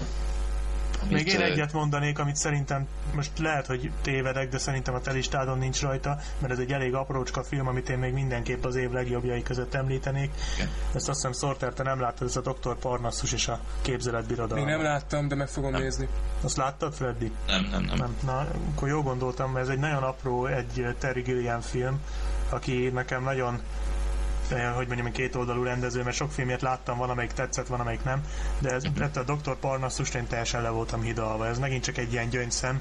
[1.08, 5.58] Még én egyet mondanék, amit szerintem most lehet, hogy tévedek, de szerintem a te listádon
[5.58, 9.42] nincs rajta, mert ez egy elég aprócska film, amit én még mindenképp az év legjobbjai
[9.42, 10.30] között említenék.
[10.54, 10.68] Igen.
[10.94, 12.76] Ezt azt hiszem Sorter, te nem láttad, ez a Dr.
[12.76, 14.64] Parnassus és a képzeletbirodalma.
[14.64, 15.82] Még nem láttam, de meg fogom nem.
[15.82, 16.08] nézni.
[16.42, 17.32] Azt láttad, Freddy?
[17.46, 17.96] Nem, nem, nem.
[17.96, 18.16] nem.
[18.24, 22.00] Na, akkor jó gondoltam, mert ez egy nagyon apró, egy Terry Gilliam film,
[22.48, 23.60] aki nekem nagyon
[24.51, 28.20] hogy mondjam, két oldalú rendező, mert sok filmjét láttam, van amelyik tetszett, van amelyik nem,
[28.59, 28.84] de ez,
[29.14, 29.57] a Dr.
[29.61, 31.47] Parnassus én teljesen le voltam hidalva.
[31.47, 32.80] Ez megint csak egy ilyen gyöngyszem,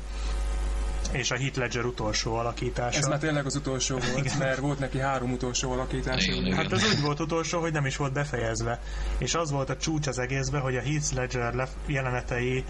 [1.12, 2.98] és a Heath Ledger utolsó alakítása.
[2.98, 4.38] Ez már tényleg az utolsó volt, igen.
[4.38, 6.32] mert volt neki három utolsó alakítása.
[6.32, 6.58] Igen, igen.
[6.58, 8.80] Hát az úgy volt utolsó, hogy nem is volt befejezve.
[9.18, 12.66] És az volt a csúcs az egészben, hogy a Heath Ledger jelenetei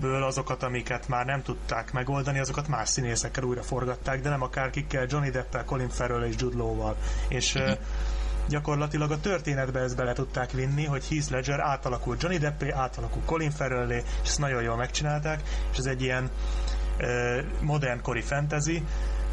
[0.00, 5.06] ből azokat, amiket már nem tudták megoldani, azokat más színészekkel újra forgatták, de nem akárkikkel,
[5.08, 6.96] Johnny Deppel, Colin Farrell és Jude Law-val.
[7.28, 7.72] És mm-hmm
[8.48, 13.50] gyakorlatilag a történetbe ezt bele tudták vinni, hogy Heath Ledger átalakult Johnny Deppé, átalakult Colin
[13.50, 15.42] Farrellé, és ezt nagyon jól megcsinálták,
[15.72, 16.30] és ez egy ilyen
[16.98, 18.82] uh, modern kori fantasy,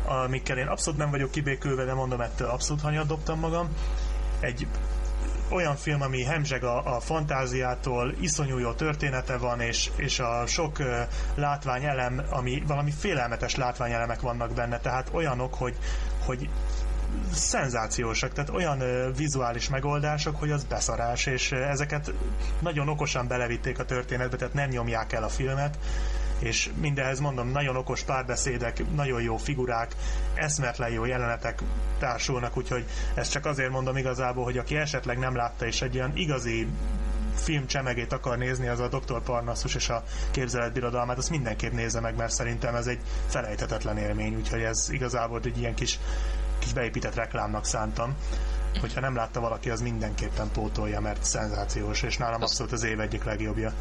[0.06, 3.70] amikkel én abszolút nem vagyok kibékülve, de mondom, ettől abszolút hanyat dobtam magam.
[4.40, 4.68] Egy
[5.50, 10.80] olyan film, ami hemzseg a, a fantáziától, iszonyú jó története van, és, és a sok
[10.80, 10.88] uh,
[11.36, 15.76] látványelem, ami valami félelmetes látványelemek vannak benne, tehát olyanok, hogy,
[16.26, 16.50] hogy
[17.34, 18.84] szenzációsak, tehát olyan
[19.18, 22.14] vizuális megoldások, hogy az beszarás, és ezeket
[22.60, 25.78] nagyon okosan belevitték a történetbe, tehát nem nyomják el a filmet,
[26.40, 29.96] és mindenhez mondom, nagyon okos párbeszédek, nagyon jó figurák,
[30.34, 31.62] eszmetlen jó jelenetek
[32.00, 36.12] társulnak, úgyhogy ezt csak azért mondom igazából, hogy aki esetleg nem látta, és egy ilyen
[36.16, 36.68] igazi
[37.36, 39.22] film csemegét akar nézni, az a Dr.
[39.22, 44.62] Parnassus és a képzeletbirodalmát, azt mindenképp nézze meg, mert szerintem ez egy felejthetetlen élmény, úgyhogy
[44.62, 46.00] ez igazából egy ilyen kis
[46.62, 48.16] kis beépített reklámnak szántam.
[48.80, 53.24] Hogyha nem látta valaki, az mindenképpen pótolja, mert szenzációs, és nálam abszolút az év egyik
[53.24, 53.74] legjobbja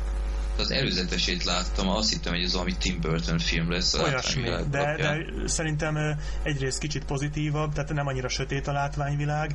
[0.60, 3.94] az előzetesét láttam, azt hittem, hogy ez valami Tim Burton film lesz.
[3.94, 9.54] Olyasmi, de, de szerintem egyrészt kicsit pozitívabb, tehát nem annyira sötét a látványvilág,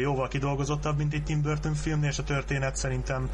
[0.00, 3.28] jóval kidolgozottabb, mint egy Tim Burton film, és a történet szerintem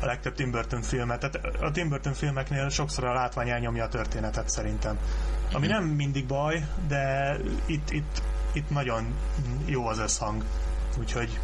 [0.00, 1.18] a legtöbb Tim Burton filmet.
[1.18, 4.98] Tehát a Tim Burton filmeknél sokszor a látvány elnyomja a történetet szerintem.
[5.52, 5.74] Ami mhm.
[5.74, 7.36] nem mindig baj, de
[7.66, 8.22] itt, itt
[8.52, 9.14] itt nagyon
[9.66, 10.44] jó az összhang,
[10.98, 11.38] úgyhogy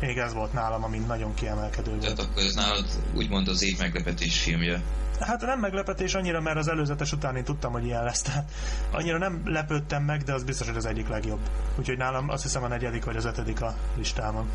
[0.00, 2.02] még ez volt nálam, ami nagyon kiemelkedő volt.
[2.02, 4.82] Tehát akkor ez nálad úgymond az év meglepetés filmje.
[5.20, 8.22] Hát nem meglepetés annyira, mert az előzetes után én tudtam, hogy ilyen lesz.
[8.22, 8.50] Tehát
[8.90, 11.40] annyira nem lepődtem meg, de az biztos, hogy az egyik legjobb.
[11.78, 14.50] Úgyhogy nálam azt hiszem a negyedik vagy az ötödik a listámon.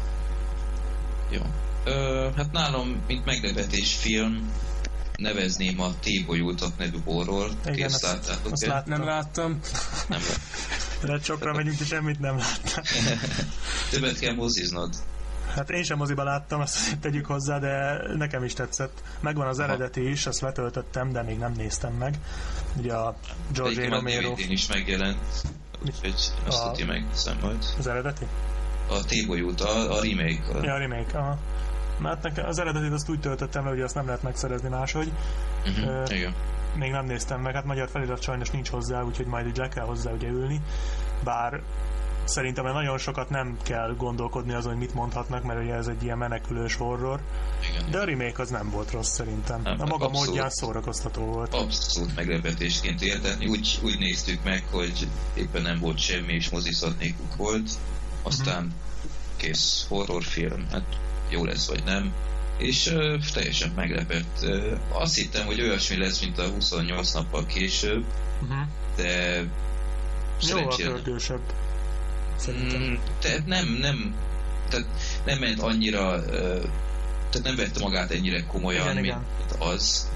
[1.30, 1.41] Jó.
[1.84, 4.51] Ö, hát nálam, mint meglepetés film,
[5.18, 5.91] nevezném a
[6.78, 7.49] nevű horror.
[7.66, 9.59] Igen, azt, láttátok azt lát, nem láttam.
[10.07, 10.22] Nem.
[11.01, 12.84] De sokra megyünk, és semmit nem láttam.
[13.91, 14.93] Többet kell moziznod.
[15.55, 19.01] Hát én sem moziba láttam, azt tegyük hozzá, de nekem is tetszett.
[19.20, 22.20] Megvan az eredeti is, azt letöltöttem, de még nem néztem meg.
[22.78, 23.16] Ugye a
[23.53, 24.34] George Romero...
[24.38, 25.18] Én is megjelent,
[25.86, 26.68] úgyhogy azt a...
[26.68, 27.05] tudja meg
[27.41, 27.66] majd.
[27.78, 28.26] Az eredeti?
[28.89, 30.59] A T-bolyút, a, a remake.
[30.59, 30.63] A...
[30.63, 31.38] Ja, a remake, aha.
[31.97, 35.11] Mert nekem az eredetit azt úgy töltöttem le, hogy azt nem lehet megszerezni máshogy.
[35.65, 36.33] Uh-huh, uh, igen.
[36.75, 39.85] Még nem néztem meg, hát magyar felirat sajnos nincs hozzá, úgyhogy majd így le kell
[39.85, 40.61] hozzá ugye ülni.
[41.23, 41.61] Bár
[42.25, 46.17] szerintem nagyon sokat nem kell gondolkodni azon, hogy mit mondhatnak, mert ugye ez egy ilyen
[46.17, 47.19] menekülős horror.
[47.69, 47.91] Igen.
[47.91, 49.61] De a remake az nem volt rossz szerintem.
[49.61, 51.53] Nem, a maga abszolút, módján szórakoztató volt.
[51.53, 53.47] Abszolút meglepetésként értetni.
[53.47, 57.69] Úgy, úgy néztük meg, hogy éppen nem volt semmi, és mozizhatnékuk volt.
[58.23, 58.71] Aztán uh-huh.
[59.35, 60.67] kész horrorfilm.
[60.71, 60.99] Hát
[61.30, 62.13] jó lesz vagy nem.
[62.57, 64.39] És uh, teljesen meglepett.
[64.41, 68.03] Uh, azt hittem, hogy olyasmi lesz, mint a 28 nappal később,
[68.41, 68.57] uh-huh.
[68.95, 69.43] de
[70.41, 70.88] szerencsére...
[70.88, 71.41] Jóval pörgősebb.
[72.51, 74.15] Mm, tehát nem, nem,
[74.69, 74.88] tehát
[75.26, 76.30] nem ment annyira, uh,
[77.30, 79.67] tehát nem vette magát ennyire komolyan, igen, mint igen.
[79.67, 80.09] az,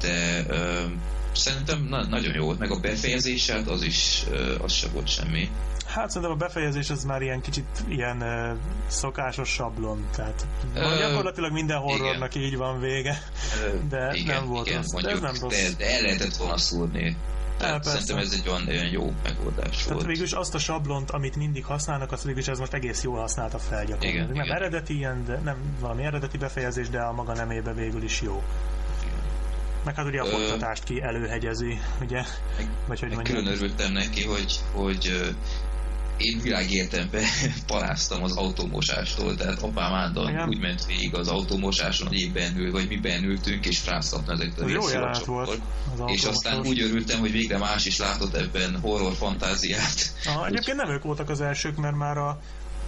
[0.00, 0.90] de uh,
[1.32, 5.08] szerintem na, nagyon jó volt, meg a befejezése, hát az is, uh, az sem volt
[5.08, 5.50] semmi.
[5.88, 11.52] Hát szerintem a befejezés az már ilyen kicsit ilyen uh, szokásos sablon, tehát uh, gyakorlatilag
[11.52, 12.48] minden horrornak igen.
[12.48, 13.22] így van vége,
[13.88, 14.92] de igen, nem volt igen, rossz.
[14.92, 15.62] Mondjuk, de ez nem rossz.
[15.62, 17.16] De, de el lehetett volna szúrni.
[17.58, 20.06] Tehát ja, szerintem ez egy olyan, olyan jó megoldás Tehát volt.
[20.06, 23.84] végülis azt a sablont, amit mindig használnak, azt végülis ez most egész jól használta fel
[23.84, 24.14] gyakorlatilag.
[24.14, 24.56] Igen, nem igen.
[24.56, 28.42] eredeti ilyen, de nem valami eredeti befejezés, de a maga nemébe végül is jó.
[29.84, 32.22] Meg hát ugye a folytatást ki előhegyezi, ugye?
[32.86, 33.36] Vagy hogy mondjam.
[33.36, 35.34] Külön örültem neki, hogy, hogy
[36.18, 37.22] én világértembe
[37.66, 42.88] paráztam az automosástól, tehát apám által úgy ment végig az automosáson, hogy éppen ül, vagy
[42.88, 44.80] mi bennültünk, és fráztatna ezeket a jó
[45.24, 45.60] volt.
[46.06, 50.12] És aztán úgy örültem, hogy végre más is látott ebben horror fantáziát.
[50.24, 52.40] Ah, egyébként nem ők voltak az elsők, mert már a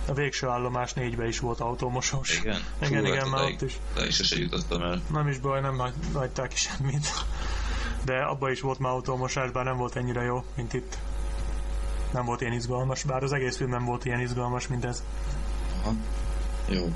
[0.07, 2.39] A végső állomás négybe is volt autómosós.
[2.39, 2.61] Igen?
[2.83, 3.79] Igen, igen, már ott is.
[3.93, 5.03] odáig sose jutottam el.
[5.13, 7.07] Nem is baj, nem hagy, hagyták ki semmit.
[8.05, 10.99] De abban is volt már autómosás, bár nem volt ennyire jó, mint itt.
[12.13, 15.03] Nem volt ilyen izgalmas, bár az egész film nem volt ilyen izgalmas, mint ez.
[15.83, 15.95] Aha.
[16.69, 16.93] Jó.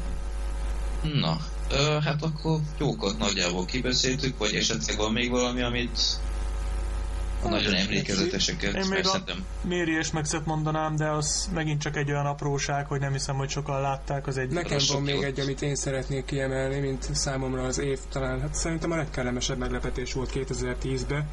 [1.13, 1.37] Na,
[1.71, 5.99] ö, hát akkor jókat nagyjából kibeszéltük, vagy esetleg van még valami, amit
[7.45, 12.11] a nagyon emlékezeteseket, Én még szerintem Méri és Maxet mondanám, de az megint csak egy
[12.11, 14.49] olyan apróság, hogy nem hiszem, hogy sokan látták, az egy...
[14.51, 18.91] Nekem van még egy, amit én szeretnék kiemelni, mint számomra az év talán, hát szerintem
[18.91, 21.29] a legkellemesebb meglepetés volt 2010-ben,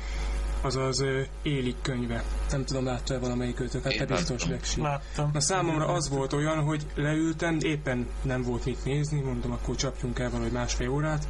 [0.61, 2.23] azaz ö, Élik könyve.
[2.51, 4.49] Nem tudom, látta-e valamelyik őtök, hát te biztos láttam.
[4.49, 4.81] megsi.
[4.81, 5.29] Láttam.
[5.33, 10.19] Na számomra az volt olyan, hogy leültem, éppen nem volt mit nézni, mondom, akkor csapjunk
[10.19, 11.27] el valahogy másfél órát.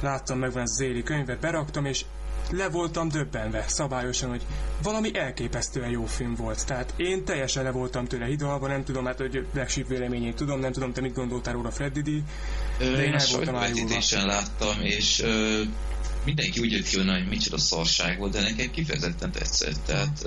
[0.00, 2.04] Láttam meg van az éli könyvet, beraktam, és
[2.50, 4.42] le voltam döbbenve szabályosan, hogy
[4.82, 6.66] valami elképesztően jó film volt.
[6.66, 10.72] Tehát én teljesen le voltam tőle hidalva, nem tudom, hát hogy legsíp véleményét tudom, nem
[10.72, 12.08] tudom, te mit gondoltál róla, Freddy D.
[12.80, 15.60] Ö, én én el a voltam láttam, és ö,
[16.24, 19.84] mindenki úgy jött ki, hogy micsoda szarság volt, de nekem kifejezetten tetszett.
[19.86, 20.24] Tehát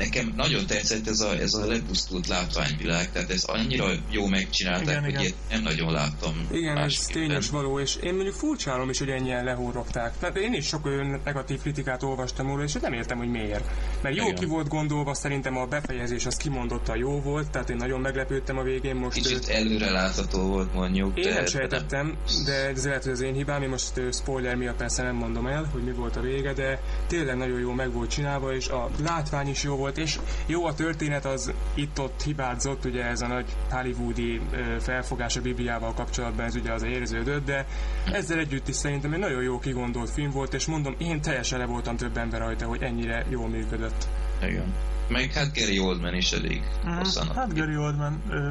[0.00, 5.00] nekem nagyon tetszett ez a, ez a lepusztult látványvilág, tehát ez annyira jó megcsinálták, Igen,
[5.00, 5.22] hogy igen.
[5.22, 9.44] ilyet nem nagyon láttam Igen, ez tényes való, és én mondjuk furcsálom is, hogy ennyien
[9.44, 10.18] lehorrogták.
[10.18, 13.64] Tehát én is sok olyan negatív kritikát olvastam róla, és nem értem, hogy miért.
[14.02, 14.34] Mert jó Igen.
[14.34, 18.62] ki volt gondolva, szerintem a befejezés az kimondottan jó volt, tehát én nagyon meglepődtem a
[18.62, 19.16] végén most.
[19.16, 23.34] Kicsit előre látható volt mondjuk, Én de, nem sejtettem, de ez lehet, hogy az én
[23.34, 26.52] hibám, én most ö, spoiler miatt persze nem mondom el, hogy mi volt a vége,
[26.52, 30.64] de tényleg nagyon jó meg volt csinálva, és a látvány is jó volt, és jó
[30.64, 34.40] a történet, az itt-ott hibázott, ugye ez a nagy hollywoodi
[34.80, 37.66] felfogás a Bibliával kapcsolatban, ez ugye az érződött, de
[38.12, 41.64] ezzel együtt is szerintem egy nagyon jó kigondolt film volt, és mondom, én teljesen le
[41.64, 44.08] voltam több ember rajta, hogy ennyire jól működött.
[44.42, 44.74] Igen.
[45.08, 46.62] Meg hát Gary Oldman is elég
[46.98, 47.26] hosszan.
[47.26, 47.36] Mhm.
[47.36, 48.48] Hát Gary Oldman ö,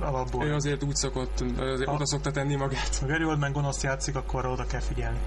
[0.00, 0.46] alapból.
[0.46, 2.96] Ő azért úgy szokott, azért Ha- oda szokta tenni magát.
[3.00, 5.18] Ha Gary Oldman gonosz játszik, akkor oda kell figyelni.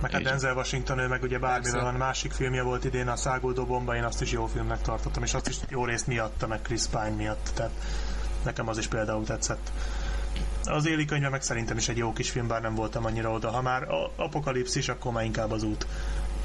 [0.00, 0.22] Meg hát.
[0.22, 1.94] Denzel Washington, ő meg ugye bármivel van.
[1.94, 5.48] Másik filmje volt idén, a Száguldó Bomba, én azt is jó filmnek tartottam, és azt
[5.48, 7.50] is jó részt miatta, meg Chris Pine miatt.
[7.54, 7.72] Tehát
[8.44, 9.70] nekem az is például tetszett.
[10.64, 13.50] Az éli könyve meg szerintem is egy jó kis film, bár nem voltam annyira oda.
[13.50, 13.86] Ha már
[14.16, 15.86] apokalipszis, akkor már inkább az út.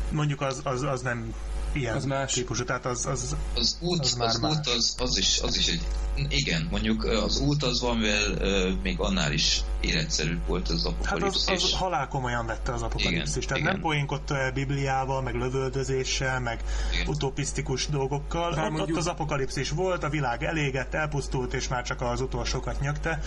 [0.09, 1.33] Mondjuk az, az, az nem
[1.75, 2.33] ilyen Az más.
[2.33, 4.51] típusú, tehát az, az Az út, Az már az, más.
[4.57, 5.81] út az, az, is, az is egy...
[6.29, 11.01] Igen, mondjuk az út az valamivel ö, még annál is életszerűbb volt az Hát az,
[11.11, 11.63] apokalipszis.
[11.63, 13.35] az halál komolyan vette az apokalipszis.
[13.35, 13.71] Igen, Tehát igen.
[13.71, 16.63] nem poénkodta el Bibliával, meg lövöldözéssel, meg
[16.93, 17.07] Igen.
[17.07, 18.55] utopisztikus dolgokkal.
[18.55, 22.21] Bár Ott, mondjuk- ott az apokalipszis volt, a világ elégett, elpusztult, és már csak az
[22.21, 23.19] utolsókat nyögte.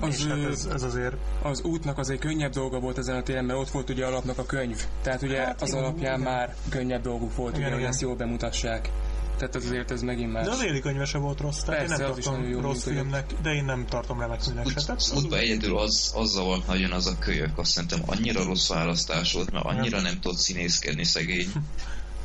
[0.00, 1.16] Az, hát ez, ez azért...
[1.42, 4.38] az útnak az egy könnyebb dolga volt ezen a téren, mert ott volt ugye alapnak
[4.38, 4.82] a könyv.
[5.02, 6.32] Tehát ugye Hát hát, az jó, alapján igen.
[6.32, 7.92] már könnyebb dolguk volt, Igen, ugye, hogy igen.
[7.92, 8.90] ezt jól bemutassák.
[9.38, 10.44] Tehát ez azért ez megint más.
[10.44, 12.82] De az éli könyve se volt rossz, tehát Persze, én az nem tartom jól rossz
[12.82, 14.92] filmnek, de én nem tartom remek filmnek se.
[14.92, 17.58] Az útban egyedül az, az zavart nagyon az a kölyök.
[17.58, 21.52] Azt szerintem annyira rossz választás volt, mert annyira nem tudott színészkedni szegény.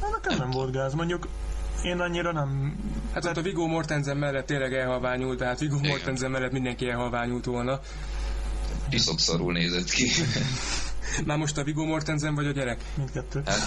[0.01, 0.93] Hát nekem nem volt gáz.
[0.93, 1.27] Mondjuk
[1.83, 2.75] én annyira nem...
[3.13, 5.79] Hát ott a Viggo Mortensen mellett tényleg elhalványult, tehát Igen.
[5.81, 7.79] Mortensen mellett mindenki elhalványult volna.
[8.89, 10.11] Piszokszarul nézett ki.
[11.25, 12.81] Már most a Viggo Mortensen vagy a gyerek?
[12.95, 13.41] Mindkettő.
[13.45, 13.59] Hát,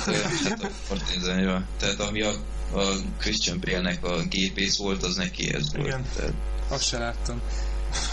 [0.48, 1.66] hát a Martinsen, ja.
[1.78, 2.30] Tehát ami a,
[2.72, 2.82] a
[3.18, 5.86] Christian Bale-nek a gépész volt, az neki ez volt.
[5.86, 6.04] Igen.
[6.16, 6.32] Tehát,
[6.68, 7.40] Azt se láttam.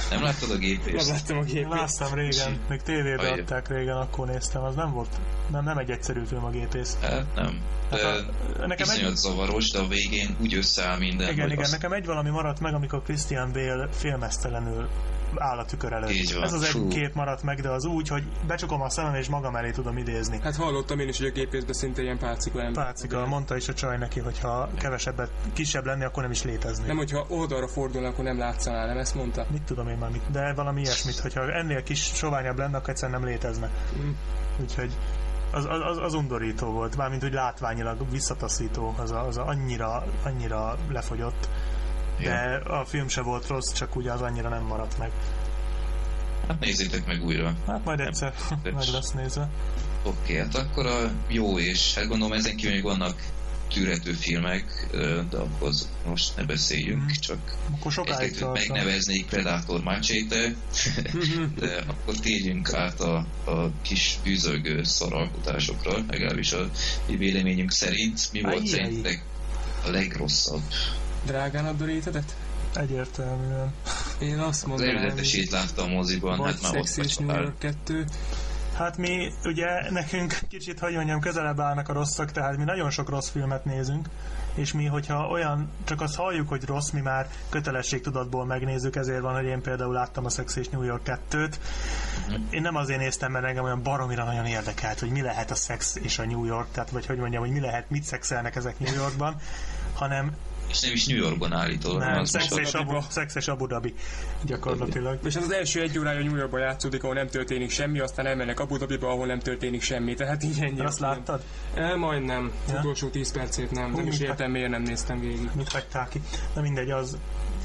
[0.09, 1.09] Nem láttad a Az gépészt?
[1.09, 1.69] láttam a Én gépét.
[1.69, 3.39] láttam régen, még tévébe Ajj.
[3.39, 5.19] adták régen, akkor néztem, az nem volt,
[5.51, 6.97] nem, nem egy egyszerű film a gépész.
[7.01, 7.61] Hát nem.
[7.89, 8.23] De Hát
[8.61, 12.05] a- nekem egy- zavaros, de a végén úgy összeáll minden, Igen, igen, azt nekem egy
[12.05, 14.89] valami maradt meg, amikor Christian Bale filmesztelenül
[15.37, 16.11] áll a tükör előtt.
[16.11, 16.43] Így van.
[16.43, 19.55] Ez az egy kép maradt meg, de az úgy, hogy becsukom a szemem és magam
[19.55, 20.39] elé tudom idézni.
[20.43, 22.85] Hát hallottam én is, hogy a gépészben szinte ilyen pálcika ember.
[22.85, 26.87] Pácika, mondta is a csaj neki, hogy ha kevesebbet, kisebb lenni, akkor nem is létezni.
[26.87, 29.45] Nem, hogyha oldalra fordulnak, akkor nem látszanál, nem ezt mondta?
[29.51, 33.19] Mit tudom én már mit, de valami ilyesmit, hogyha ennél kis soványabb lenne, akkor egyszerűen
[33.19, 33.69] nem létezne.
[34.01, 34.11] Mm.
[34.61, 34.91] Úgyhogy
[35.51, 40.77] az, az, az, undorító volt, mármint úgy látványilag visszataszító, az, a, az a annyira, annyira
[40.89, 41.49] lefogyott.
[42.23, 45.11] De a film se volt rossz, csak ugye az annyira nem maradt meg.
[46.47, 47.53] Hát nézzétek meg újra.
[47.67, 48.73] Hát majd egyszer Nem.
[48.75, 49.49] meg lesz nézve.
[50.03, 53.21] Oké, hát akkor a jó és hát gondolom ezen kívül még vannak
[53.73, 54.87] tűrető filmek,
[55.29, 57.11] de az most ne beszéljünk, Mhm.
[57.19, 57.37] csak
[57.77, 60.53] Akkor sokáig megneveznék Predator Machete,
[61.59, 63.15] de akkor térjünk át a,
[63.45, 66.69] a kis bűzölgő szaralkotásokra, legalábbis a
[67.07, 68.29] mi véleményünk szerint.
[68.31, 68.67] Mi volt Ajjaj.
[68.67, 69.23] szerintetek
[69.85, 70.61] a legrosszabb?
[71.25, 72.35] Drágán a rétedet?
[72.75, 73.73] Egyértelműen.
[74.19, 77.25] Én azt Az mondanám, eredetesét láttam a moziban, vagy hát már ott Sex és vagy
[77.25, 77.41] New.
[77.41, 78.05] York 2,
[78.77, 83.09] Hát mi, ugye nekünk kicsit, hogy mondjam, közelebb állnak a rosszak, tehát mi nagyon sok
[83.09, 84.09] rossz filmet nézünk,
[84.55, 89.33] és mi, hogyha olyan, csak azt halljuk, hogy rossz, mi már kötelességtudatból megnézzük, ezért van,
[89.35, 91.55] hogy én például láttam a Sex és New York 2-t.
[92.27, 92.43] Uh-huh.
[92.49, 95.95] Én nem azért néztem, mert engem olyan baromira nagyon érdekelt, hogy mi lehet a Sex
[95.95, 98.93] és a New York, tehát vagy hogy mondjam, hogy mi lehet, mit szexelnek ezek New
[98.93, 99.35] Yorkban,
[99.93, 100.35] hanem
[100.71, 101.99] és nem is New Yorkban állítólag.
[101.99, 103.93] Nem, Sex és, Abu, Sex és Abu Dhabi
[104.45, 105.19] gyakorlatilag.
[105.23, 108.59] És az, az első egy órája New Yorkban játszódik, ahol nem történik semmi, aztán elmennek
[108.59, 110.13] Abu Dhabiba, ahol nem történik semmi.
[110.13, 110.79] Tehát így ennyi.
[110.79, 111.43] Azt láttad?
[111.73, 112.51] El, majdnem.
[112.69, 112.79] Ja?
[112.79, 113.91] Utolsó 10 percét nem.
[113.91, 115.49] Hú, nem is értem, miért nem néztem végig.
[115.55, 116.21] Mit hagytál ki?
[116.55, 117.17] Na mindegy, az,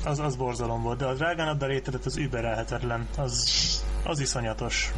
[0.04, 3.08] az, az borzalom volt, de a drágán a rétedet az überelhetetlen.
[3.16, 3.50] Az,
[4.04, 4.92] az iszonyatos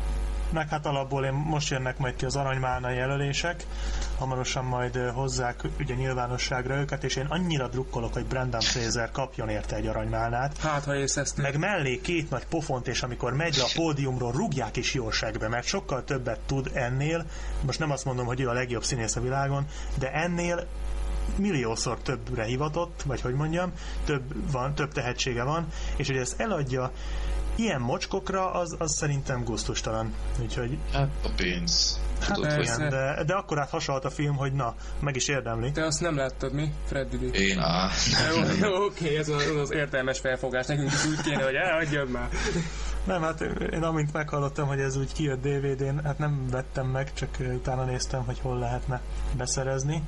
[0.52, 3.66] meg hát alapból én most jönnek majd ki az aranymálna jelölések,
[4.18, 9.76] hamarosan majd hozzák ugye nyilvánosságra őket, és én annyira drukkolok, hogy Brendan Fraser kapjon érte
[9.76, 10.56] egy aranymálnát.
[10.58, 14.76] Hát, ha ezt Meg mellé két nagy pofont, és amikor megy le a pódiumról, rúgják
[14.76, 17.24] is jó segbe, mert sokkal többet tud ennél,
[17.66, 19.66] most nem azt mondom, hogy ő a legjobb színész a világon,
[19.98, 20.66] de ennél
[21.36, 23.72] milliószor többre hivatott, vagy hogy mondjam,
[24.04, 25.66] több, van, több tehetsége van,
[25.96, 26.92] és hogy ezt eladja
[27.58, 30.14] ilyen mocskokra, az, az szerintem gusztustalan.
[30.42, 30.78] Úgyhogy...
[30.92, 32.00] Hát a pénz.
[32.20, 35.70] Hát Tudod, igen, de, de akkor át hasonlott a film, hogy na, meg is érdemli.
[35.70, 36.72] Te azt nem láttad, mi?
[36.84, 37.90] Freddy Én á.
[38.60, 40.66] Jó, oké, ez az, az értelmes felfogás.
[40.66, 42.28] Nekünk is úgy kéne, hogy elhagyjad már.
[43.04, 43.40] Nem, hát
[43.72, 48.24] én amint meghallottam, hogy ez úgy kijött DVD-n, hát nem vettem meg, csak utána néztem,
[48.24, 49.00] hogy hol lehetne
[49.36, 50.02] beszerezni.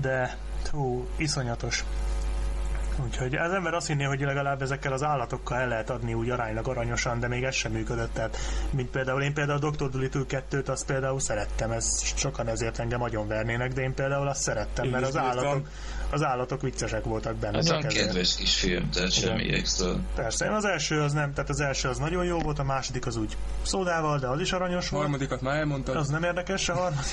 [0.00, 0.38] De,
[0.70, 1.84] hú, iszonyatos.
[3.02, 6.68] Úgyhogy az ember azt hinné, hogy legalább ezekkel az állatokkal el lehet adni úgy aránylag
[6.68, 8.14] aranyosan, de még ez sem működött.
[8.14, 8.36] Tehát,
[8.70, 9.90] mint például én például a Dr.
[9.90, 14.40] Dolittle 2-t azt például szerettem, ez sokan ezért engem nagyon vernének, de én például azt
[14.40, 15.68] szerettem, én mert az állatok,
[16.10, 17.58] az állatok viccesek voltak benne.
[17.58, 19.96] Ez olyan kedves kis film, tehát semmi extra.
[20.14, 23.16] Persze, az első az nem, tehát az első az nagyon jó volt, a második az
[23.16, 25.02] úgy szódával, de az is aranyos volt.
[25.02, 25.96] A harmadikat már elmondtad.
[25.96, 27.12] Az nem érdekes, a harmadik.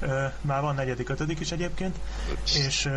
[0.40, 1.96] már van negyedik, ötödik is egyébként.
[2.44, 2.88] És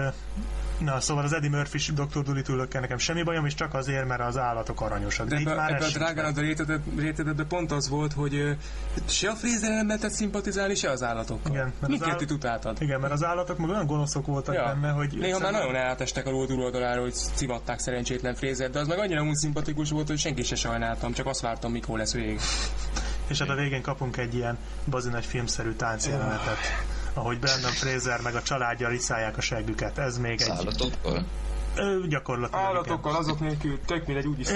[0.83, 2.23] Na, szóval az Eddie Murphy Dr.
[2.23, 5.27] dolittle nekem semmi bajom, és csak azért, mert az állatok aranyosak.
[5.27, 6.39] De, de ebbe, már ebbe a drágán a
[6.97, 8.57] rétededben pont az volt, hogy
[9.07, 11.51] se a Fraser nem lehetett szimpatizálni, se az állatokkal.
[11.51, 12.35] Igen, mert Mindkettőt áll...
[12.35, 12.81] utáltad.
[12.81, 14.63] Igen, mert az állatok meg olyan gonoszok voltak ja.
[14.65, 15.17] benne, hogy...
[15.17, 19.23] Néha már nagyon elátestek a ló túloldalára, hogy civatták szerencsétlen Fraser, de az meg annyira
[19.23, 22.39] úgy szimpatikus volt, hogy senki se sajnáltam, csak azt vártam, mikor lesz vég.
[23.27, 24.57] És hát a végén kapunk egy ilyen
[24.89, 26.57] bazin egy filmszerű táncjelenetet
[27.13, 29.97] ahogy Brandon Fraser meg a családja riszálják a seggüket.
[29.97, 30.49] Ez még egy...
[30.49, 31.25] Állatokkal?
[32.09, 32.65] gyakorlatilag.
[32.65, 34.47] Állatokkal, azok nélkül tök mindegy úgy is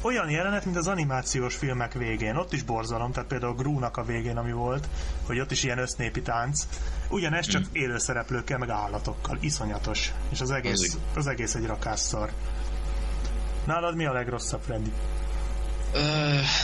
[0.00, 2.36] Olyan jelenet, mint az animációs filmek végén.
[2.36, 4.88] Ott is borzalom, tehát például Grúnak a végén, ami volt,
[5.26, 6.66] hogy ott is ilyen össznépi tánc.
[7.08, 7.72] Ugyanez csak mm.
[7.72, 9.38] élő szereplőkkel, meg állatokkal.
[9.40, 10.12] Iszonyatos.
[10.30, 12.30] És az egész, az egész egy rakásszar.
[13.64, 14.92] Nálad mi a legrosszabb, Freddy?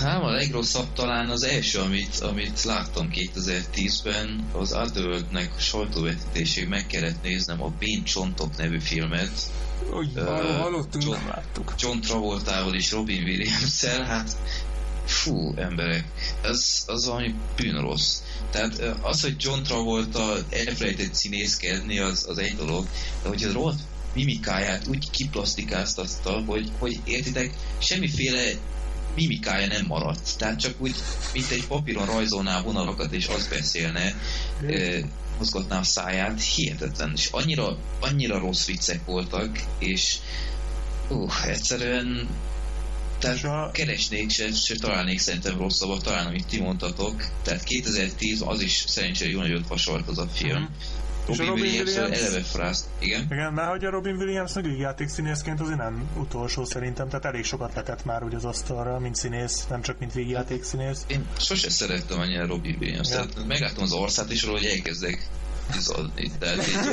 [0.00, 7.22] Nem a legrosszabb talán az első, amit, amit láttam 2010-ben, az Otherworld-nek sajtóvetítésig meg kellett
[7.22, 9.32] néznem a Bén Csontok nevű filmet.
[9.92, 11.74] Úgy, uh, hallottunk, John, láttuk.
[11.78, 14.36] John Travoltával és Robin Williams-el, hát
[15.06, 16.04] fú, emberek,
[16.42, 18.18] ez az valami bűnrossz.
[18.50, 22.86] Tehát az, hogy John Travolta elfelejtett színészkedni, az, az egy dolog,
[23.22, 23.80] de hogy a rohadt
[24.14, 28.52] mimikáját úgy kiplasztikáztatta, hogy, hogy értitek, semmiféle
[29.14, 30.38] mimikája nem maradt.
[30.38, 30.94] Tehát csak úgy,
[31.32, 34.14] mint egy papíron rajzolná vonalakat, és az beszélne,
[34.66, 35.04] e,
[35.38, 37.12] mozgatná a száját, hihetetlen.
[37.14, 40.18] És annyira, annyira rossz viccek voltak, és
[41.08, 42.28] uh, egyszerűen
[43.22, 43.70] tehát a...
[43.72, 47.24] keresnék se, se találnék szerintem rosszabbat, talán amit ti mondtatok.
[47.42, 50.62] Tehát 2010 az is szerencsére jó nagyot vasolt az a film.
[50.62, 50.70] Uh-huh.
[51.26, 53.26] Robin, Robin Williams, Williams eleve frászt, igen.
[53.30, 57.44] Igen, mert hogy a Robin Williams meg játék színészként azért nem utolsó szerintem, tehát elég
[57.44, 61.04] sokat letett már úgy az asztalra, mint színész, nem csak mint végjáték színész.
[61.06, 63.14] Én sose szerettem annyira Robin Williams, ja.
[63.14, 65.28] tehát megláttam az arcát is róla, hogy elkezdek
[65.76, 66.92] izolni, tehát így,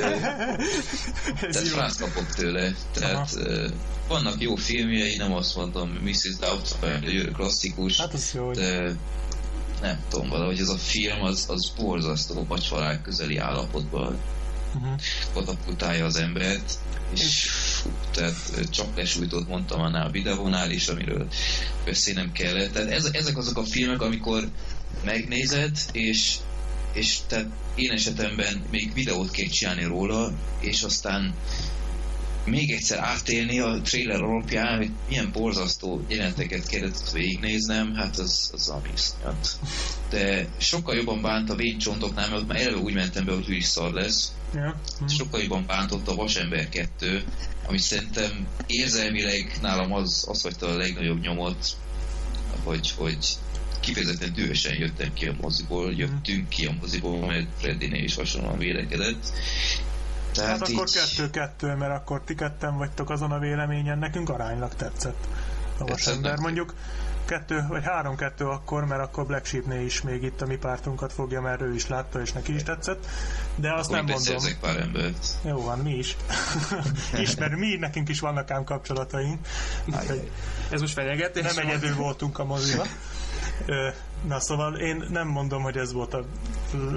[1.40, 3.70] tehát frászt kapok tőle, tehát Aha.
[4.08, 6.36] vannak jó filmjei, nem azt mondom, Mrs.
[6.40, 8.96] Doubtfire, klasszikus, hát az jó, de
[9.82, 14.20] nem tudom, valahogy ez a film az, az borzasztó macsvarák közeli állapotban
[14.76, 15.00] uh-huh.
[15.34, 16.80] katapultálja az embert,
[17.14, 21.28] és fú, tehát csak lesújtott mondtam annál a videónál is, amiről
[21.86, 22.72] beszélnem kellett.
[22.72, 24.50] Tehát ez, ezek azok a filmek, amikor
[25.04, 26.36] megnézed, és,
[26.94, 31.34] és tehát én esetemben még videót kell csinálni róla, és aztán
[32.50, 38.70] még egyszer átélni a trailer alapján, hogy milyen borzasztó jelenteket kellett végignéznem, hát az, az
[38.70, 39.60] ami iszonyat.
[40.10, 43.94] De sokkal jobban bánt a véncsontok,nál, mert már eleve úgy mentem be, hogy is szar
[43.94, 44.32] lesz.
[44.54, 44.80] Ja.
[45.00, 45.08] Hm.
[45.08, 47.24] Sokkal jobban bántott a Vasember 2,
[47.68, 51.78] ami szerintem érzelmileg nálam az, az hagyta a legnagyobb nyomot,
[52.64, 53.18] hogy, hogy
[53.80, 59.34] kifejezetten dühösen jöttem ki a moziból, jöttünk ki a moziból, mert Freddynél is hasonlóan vélekedett.
[60.34, 65.28] Tehát hát akkor kettő-kettő, mert akkor ti ketten vagytok azon a véleményen, nekünk aránylag tetszett
[65.78, 66.38] a vasember.
[66.38, 66.74] Mondjuk
[67.30, 71.42] kettő vagy három-kettő akkor, mert akkor Black Sheepnél is még itt a mi pártunkat fogja,
[71.42, 73.06] mert ő is látta, és neki is tetszett.
[73.56, 74.44] De azt akkor nem mondom.
[74.62, 75.28] Pár embert.
[75.44, 76.18] Jó van, mi is.
[77.22, 79.48] Ismer, mi, nekünk is vannak ám kapcsolataink.
[80.70, 81.54] Ez most fenyegetés?
[81.54, 82.86] Nem egyedül voltunk a moziba.
[84.28, 86.26] Na szóval én nem mondom, hogy ez volt a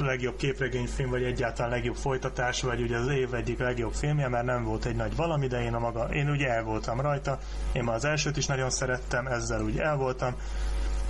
[0.00, 4.64] legjobb képregényfilm, vagy egyáltalán legjobb folytatás, vagy ugye az év egyik legjobb filmje, mert nem
[4.64, 7.38] volt egy nagy valami, de én a maga, én ugye el voltam rajta,
[7.72, 10.34] én már az elsőt is nagyon szerettem, ezzel úgy el voltam.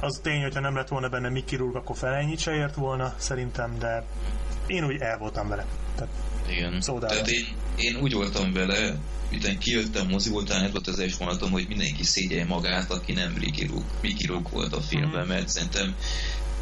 [0.01, 3.79] Az tény, hogyha nem lett volna benne Mickey Rourke, akkor felennyit se ért volna, szerintem,
[3.79, 4.05] de
[4.67, 5.67] én úgy el voltam vele.
[5.95, 6.13] Tehát
[6.49, 6.81] Igen.
[6.81, 7.13] Szódára.
[7.13, 7.47] Tehát én,
[7.77, 8.95] én úgy voltam vele,
[9.33, 13.33] miután kijöttem moziból, talán ez volt az első vonatom, hogy mindenki szégyelje magát, aki nem
[13.41, 15.29] Mickey Rook, Mickey Rook volt a filmben, mm.
[15.29, 15.95] mert szerintem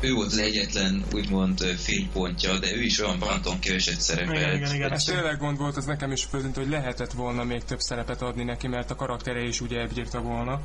[0.01, 4.37] ő volt az egyetlen úgymond fénypontja, de ő is olyan bánton keveset szerepelt.
[4.37, 4.93] Igen, igen, igen.
[4.93, 8.45] Ez tényleg gond volt, ez nekem is föltűnt, hogy lehetett volna még több szerepet adni
[8.45, 10.61] neki, mert a karaktere is ugye elbírta volna.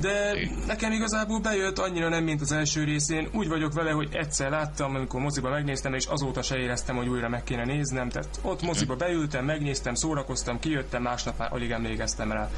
[0.00, 0.34] De
[0.66, 3.28] nekem igazából bejött annyira nem, mint az első részén.
[3.32, 7.28] Úgy vagyok vele, hogy egyszer láttam, amikor moziba megnéztem, és azóta se éreztem, hogy újra
[7.28, 8.08] meg kéne néznem.
[8.08, 12.50] Tehát ott moziba beültem, megnéztem, szórakoztam, kijöttem, másnap már alig emlékeztem rá.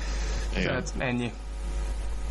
[0.50, 0.62] Igen.
[0.64, 1.32] Tehát ennyi.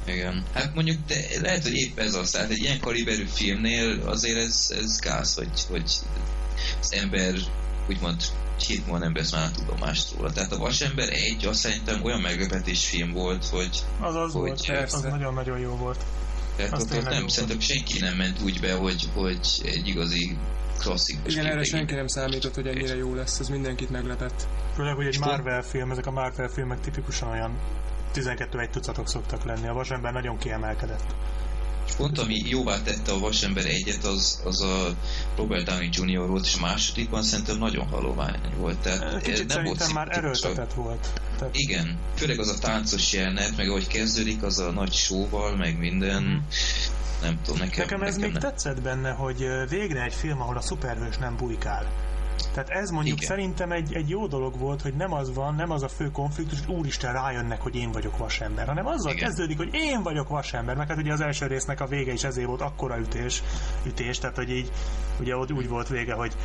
[0.06, 0.44] Igen.
[0.54, 4.74] Hát mondjuk, de lehet, hogy épp ez az, tehát egy ilyen kaliberű filmnél azért ez,
[4.82, 5.92] ez gáz, hogy, hogy
[6.80, 7.34] az ember
[7.90, 8.22] úgymond
[8.64, 10.32] hét múlva nem vesz már tudomást róla.
[10.32, 13.84] Tehát a Vasember egy, azt szerintem olyan meglepetés film volt, hogy...
[14.00, 14.98] Az az hogy, volt, persze.
[14.98, 16.06] az nagyon-nagyon jó volt.
[16.56, 20.38] Tehát ott, ott nem, szerintem senki nem ment úgy be, hogy, hogy egy igazi
[20.80, 24.48] klasszikus Igen, erre senki nem számított, hogy ennyire jó lesz, ez mindenkit meglepett.
[24.76, 27.60] Főleg, hogy egy Marvel film, ezek a Marvel filmek tipikusan olyan
[28.12, 29.68] 12 egy tucatok szoktak lenni.
[29.68, 31.16] A vasember nagyon kiemelkedett.
[31.88, 34.96] És pont ami jóvá tette a vasember egyet, az, az a
[35.36, 36.28] Robert Downey Jr.
[36.28, 38.78] volt, és a másodikban szerintem nagyon halovány volt.
[38.78, 41.22] Tehát Kicsit nem volt már erőltetett volt.
[41.38, 41.56] Tehát...
[41.58, 46.24] Igen, főleg az a táncos jelenet, meg ahogy kezdődik, az a nagy showval, meg minden.
[46.24, 46.38] Mm.
[47.22, 48.52] Nem tudom, nekem, nekem ez nekem még nem.
[48.52, 51.92] tetszett benne, hogy végre egy film, ahol a szuperhős nem bujkál.
[52.54, 53.30] Tehát ez mondjuk Igen.
[53.30, 56.66] szerintem egy, egy jó dolog volt, hogy nem az van, nem az a fő konfliktus,
[56.66, 59.26] hogy úristen rájönnek, hogy én vagyok vasember, hanem azzal Igen.
[59.26, 62.48] kezdődik, hogy én vagyok vasember, mert hát ugye az első résznek a vége is ezért
[62.48, 63.44] volt akkora ütés,
[63.86, 64.72] ütés tehát hogy így
[65.20, 66.36] ugye ott úgy volt vége, hogy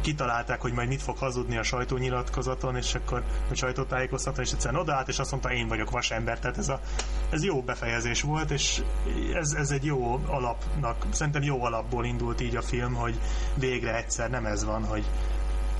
[0.00, 5.08] kitalálták, hogy majd mit fog hazudni a sajtónyilatkozaton, és akkor a sajtótájékoztatóan, és egyszerűen odaállt,
[5.08, 6.38] és azt mondta, én vagyok vasember.
[6.38, 6.80] Tehát ez, a,
[7.30, 8.82] ez jó befejezés volt, és
[9.34, 13.18] ez, ez egy jó alapnak, szerintem jó alapból indult így a film, hogy
[13.54, 15.04] végre egyszer nem ez van, hogy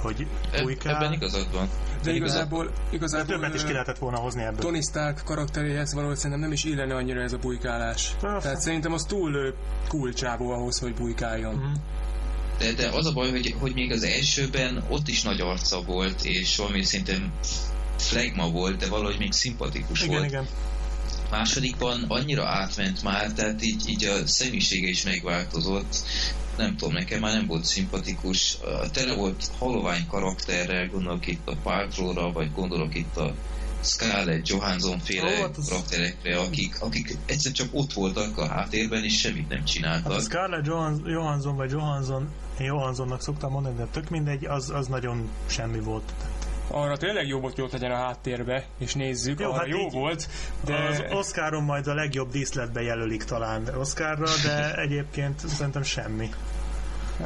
[0.04, 0.26] hogy
[0.62, 0.94] bujkál.
[0.94, 1.68] Ebben igazad van.
[2.02, 4.58] De igazából, igazából többet is ki lehetett volna hozni ebből.
[4.58, 8.14] Tony Stark karakteréhez valahogy szerintem nem is illene annyira ez a bujkálás.
[8.20, 8.38] Persze.
[8.40, 9.54] Tehát szerintem az túl
[9.88, 11.54] cool csávó ahhoz, hogy bujkáljon.
[11.54, 11.72] Mm.
[12.58, 16.24] De, de az a baj, hogy, hogy még az elsőben ott is nagy arca volt,
[16.24, 17.32] és valami szintén
[17.98, 20.28] flagma volt, de valahogy még szimpatikus igen, volt.
[20.28, 20.46] Igen.
[21.30, 25.96] Másodikban annyira átment már, tehát így, így a személyisége is megváltozott.
[26.56, 28.58] Nem tudom, nekem már nem volt szimpatikus.
[28.92, 33.34] Tele volt halovány karakterrel, gondolok itt a Paltrowra, vagy gondolok itt a
[33.84, 35.68] Scarlett Johansson féle oh, az...
[35.68, 40.12] karakterekre, akik, akik egyszer csak ott voltak a háttérben, és semmit nem csináltak.
[40.12, 40.66] Hát a Scarlett
[41.04, 42.28] Johansson vagy Johansson,
[42.60, 46.14] én Johanssonnak szoktam mondani, de tök mindegy, az, az nagyon semmi volt.
[46.76, 49.88] Arra tényleg jó volt, hogy ott legyen a háttérbe, és nézzük, jó, arra hát jó
[49.88, 50.28] volt.
[50.64, 50.74] De...
[50.74, 56.30] Az Oscaron majd a legjobb díszletbe jelölik talán Oscarra, de egyébként szerintem semmi.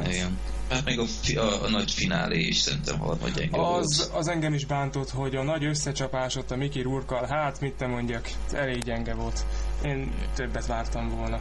[0.05, 0.37] Igen.
[0.69, 4.19] Hát még a, fi, a, a nagy finálé is szerintem harmad gyenge az, volt.
[4.19, 7.87] Az engem is bántott, hogy a nagy összecsapás ott a Miki Rurkal, hát mit te
[7.87, 9.45] mondjak, elég gyenge volt.
[9.83, 11.39] Én többet vártam volna.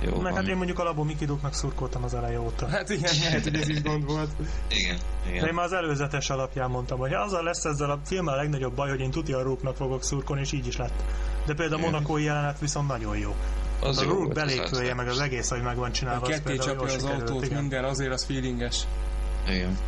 [0.00, 0.34] Jó Meg van.
[0.34, 2.68] hát én mondjuk alapból Miki Duknak szurkoltam az eleje óta.
[2.68, 4.30] Hát igen, lehet, hogy ez is gond volt.
[4.68, 4.96] igen,
[5.28, 5.40] igen.
[5.40, 8.74] De én már az előzetes alapján mondtam, hogy azzal lesz ezzel a filmmel a legnagyobb
[8.74, 11.02] baj, hogy én tuti a Rúknak fogok szurkolni, és így is lett.
[11.46, 13.34] De például a Monakói jelenet viszont nagyon jó.
[13.80, 16.26] Az a Rook belépője, meg az egész, hogy meg van csinálva.
[16.26, 17.60] A ketté csapja az autót, igen.
[17.60, 18.80] minden, azért az feelinges.
[19.48, 19.78] Igen.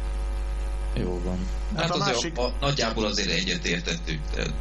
[0.94, 1.38] Jó van.
[1.76, 2.38] Hát, hát azért másik...
[2.38, 4.20] a, nagyjából azért egyet értettük.
[4.34, 4.52] Tehát...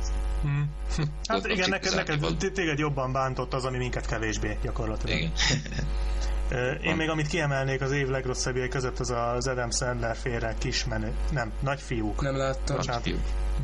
[0.42, 0.70] Hmm.
[1.28, 5.18] Hát igen, neked, neked téged jobban bántott az, ami minket kevésbé gyakorlatilag.
[5.18, 5.32] Igen.
[6.82, 11.52] Én még amit kiemelnék az év legrosszabbjai között az az Adam Sandler félre kismenő, nem,
[11.60, 12.22] nagyfiúk.
[12.22, 12.76] Nem láttam.
[12.76, 13.10] Bocsánat,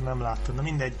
[0.04, 0.94] nem láttam, na mindegy.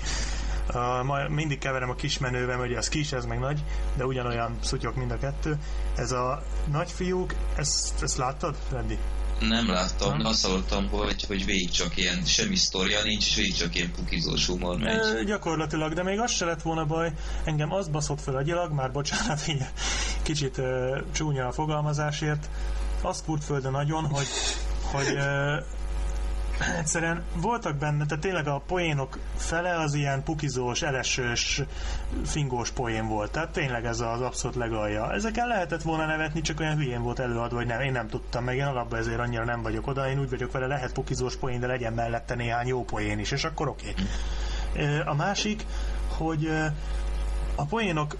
[0.68, 3.64] Uh, ma mindig keverem a kismenővel, hogy az kis, ez meg nagy,
[3.96, 5.58] de ugyanolyan szutyok mind a kettő.
[5.96, 8.98] Ez a nagyfiúk, ezt, ezt láttad, Freddy?
[9.40, 13.54] Nem láttam, de azt hallottam, hogy, hogy végig csak ilyen, semmi sztoria nincs, és végig
[13.54, 14.96] csak ilyen pukizós humor megy.
[14.96, 17.12] E, gyakorlatilag, de még az se lett volna baj,
[17.44, 19.64] engem az baszott fel agyilag, már bocsánat, így
[20.22, 20.64] kicsit uh,
[21.12, 22.48] csúnya a fogalmazásért,
[23.00, 24.26] azt furt földön nagyon, hogy,
[24.82, 25.18] hogy
[26.78, 31.62] egyszerűen voltak benne, tehát tényleg a poénok fele az ilyen pukizós, elesős,
[32.24, 33.30] fingós poén volt.
[33.30, 35.12] Tehát tényleg ez az abszolút legalja.
[35.12, 38.56] Ezeken lehetett volna nevetni, csak olyan hülyén volt előadva, hogy nem, én nem tudtam meg,
[38.56, 41.66] én alapban ezért annyira nem vagyok oda, én úgy vagyok vele, lehet pukizós poén, de
[41.66, 43.94] legyen mellette néhány jó poén is, és akkor oké.
[44.72, 44.98] Okay.
[45.04, 45.66] A másik,
[46.16, 46.50] hogy
[47.54, 48.16] a poénok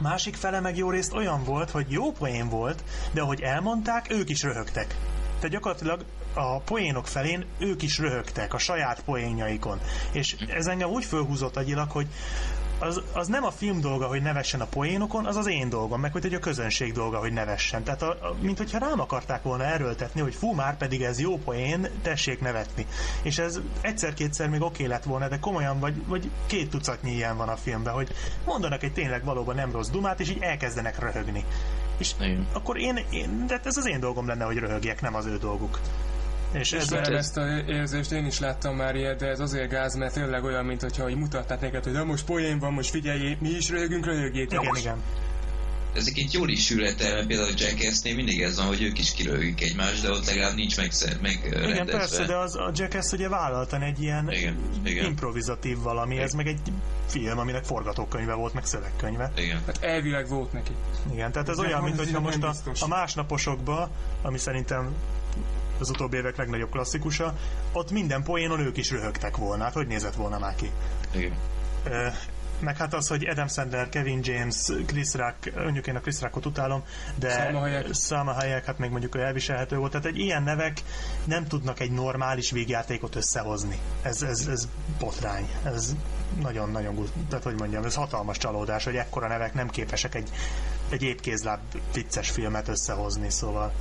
[0.00, 4.30] másik fele meg jó részt olyan volt, hogy jó poén volt, de ahogy elmondták, ők
[4.30, 4.96] is röhögtek.
[5.34, 6.04] Tehát gyakorlatilag
[6.34, 9.80] a poénok felén ők is röhögtek a saját poénjaikon.
[10.12, 12.06] És ez engem úgy fölhúzott agyilag, hogy
[12.82, 16.12] az, az nem a film dolga, hogy nevessen a poénokon, az az én dolgom, meg
[16.12, 17.82] hogy a közönség dolga, hogy nevessen.
[17.82, 21.38] Tehát a, a, mint hogyha rám akarták volna erőltetni, hogy fú, már pedig ez jó
[21.38, 22.86] poén, tessék nevetni.
[23.22, 27.48] És ez egyszer-kétszer még oké lett volna, de komolyan vagy, vagy két tucatnyi ilyen van
[27.48, 28.10] a filmben, hogy
[28.44, 31.44] mondanak egy tényleg valóban nem rossz dumát, és így elkezdenek röhögni.
[31.98, 32.46] És Igen.
[32.52, 35.80] akkor én, én, de ez az én dolgom lenne, hogy röhögjek, nem az ő dolguk.
[36.52, 37.16] És ezzel...
[37.16, 40.64] ezt a érzést én is láttam már ilyet, de ez azért gáz, mert tényleg olyan,
[40.64, 44.06] mint hogyha hogy mutatták neked, hogy de most poén van, most figyelj, mi is röhögünk,
[44.06, 44.62] röhögjétek.
[44.62, 45.02] Igen, igen
[45.94, 49.12] ezek itt jól is sülhet el, például a Jackass-nél mindig ez van, hogy ők is
[49.12, 53.28] kirögik egymást, de ott legalább nincs meg, meg Igen, persze, de az, a Jackass ugye
[53.28, 55.04] vállaltan egy ilyen igen, igen.
[55.04, 56.24] improvizatív valami, igen.
[56.24, 56.60] ez meg egy
[57.06, 59.32] film, aminek forgatókönyve volt, meg szövegkönyve.
[59.36, 59.62] Igen.
[59.66, 60.72] Hát elvileg volt neki.
[61.12, 63.90] Igen, tehát ez de olyan, mint hogyha most a, a másnaposokba,
[64.22, 64.94] ami szerintem
[65.82, 67.34] az utóbbi évek legnagyobb klasszikusa,
[67.72, 69.64] ott minden poénon ők is röhögtek volna.
[69.64, 70.70] Hát hogy nézett volna már ki?
[71.14, 71.36] Igen.
[72.60, 74.56] meg hát az, hogy Adam Sandler, Kevin James,
[74.86, 76.82] Chris Rock, mondjuk én a Chris Rockot utálom,
[77.18, 77.54] de
[77.92, 79.90] Salma Hayek, hát még mondjuk elviselhető volt.
[79.90, 80.82] Tehát egy ilyen nevek
[81.24, 83.78] nem tudnak egy normális végjátékot összehozni.
[84.02, 84.68] Ez, ez, ez
[84.98, 85.48] botrány.
[85.64, 85.94] Ez
[86.40, 90.30] nagyon-nagyon, tehát hogy mondjam, ez hatalmas csalódás, hogy ekkora nevek nem képesek egy,
[90.88, 91.60] egy épkézláb
[91.92, 93.72] vicces filmet összehozni, szóval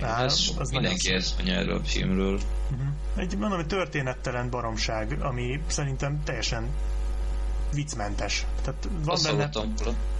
[0.00, 2.34] Á, ez az mindenki ezt mondja erről a filmről.
[2.34, 2.86] Uh-huh.
[3.16, 6.68] Egy, mondom, egy történettelen baromság, ami szerintem teljesen
[7.74, 8.46] viccmentes.
[8.62, 9.50] Tehát van Azt benne,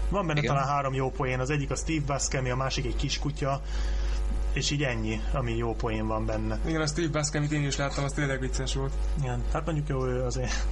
[0.09, 3.63] van benne talán három jó poén, az egyik a Steve Buscemi, a másik egy kiskutya,
[4.53, 6.59] és így ennyi, ami jó poén van benne.
[6.67, 8.93] Igen, a Steve Buscemi én is láttam, az tényleg vicces volt.
[9.19, 10.67] Igen, hát mondjuk jó, ő azért,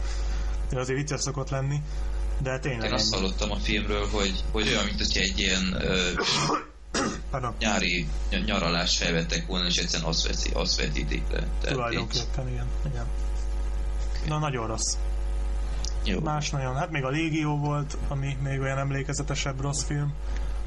[0.73, 1.81] ő azért vicces szokott lenni,
[2.43, 6.11] de tényleg Én azt hallottam a filmről, hogy, hogy olyan, mint hogy egy ilyen ö,
[7.31, 7.55] Pardon.
[7.59, 8.09] nyári
[8.47, 11.47] nyaralás felvettek volna, és egyszerűen azt, veszi, azt vetítik le.
[11.61, 12.67] Tulajdonképpen, igen.
[12.87, 13.07] igen.
[14.17, 14.29] Okay.
[14.29, 14.97] Na, nagyon rossz.
[16.05, 16.21] Jó.
[16.21, 20.13] Más nagyon, hát még a Légió volt, ami még olyan emlékezetesebb rossz film.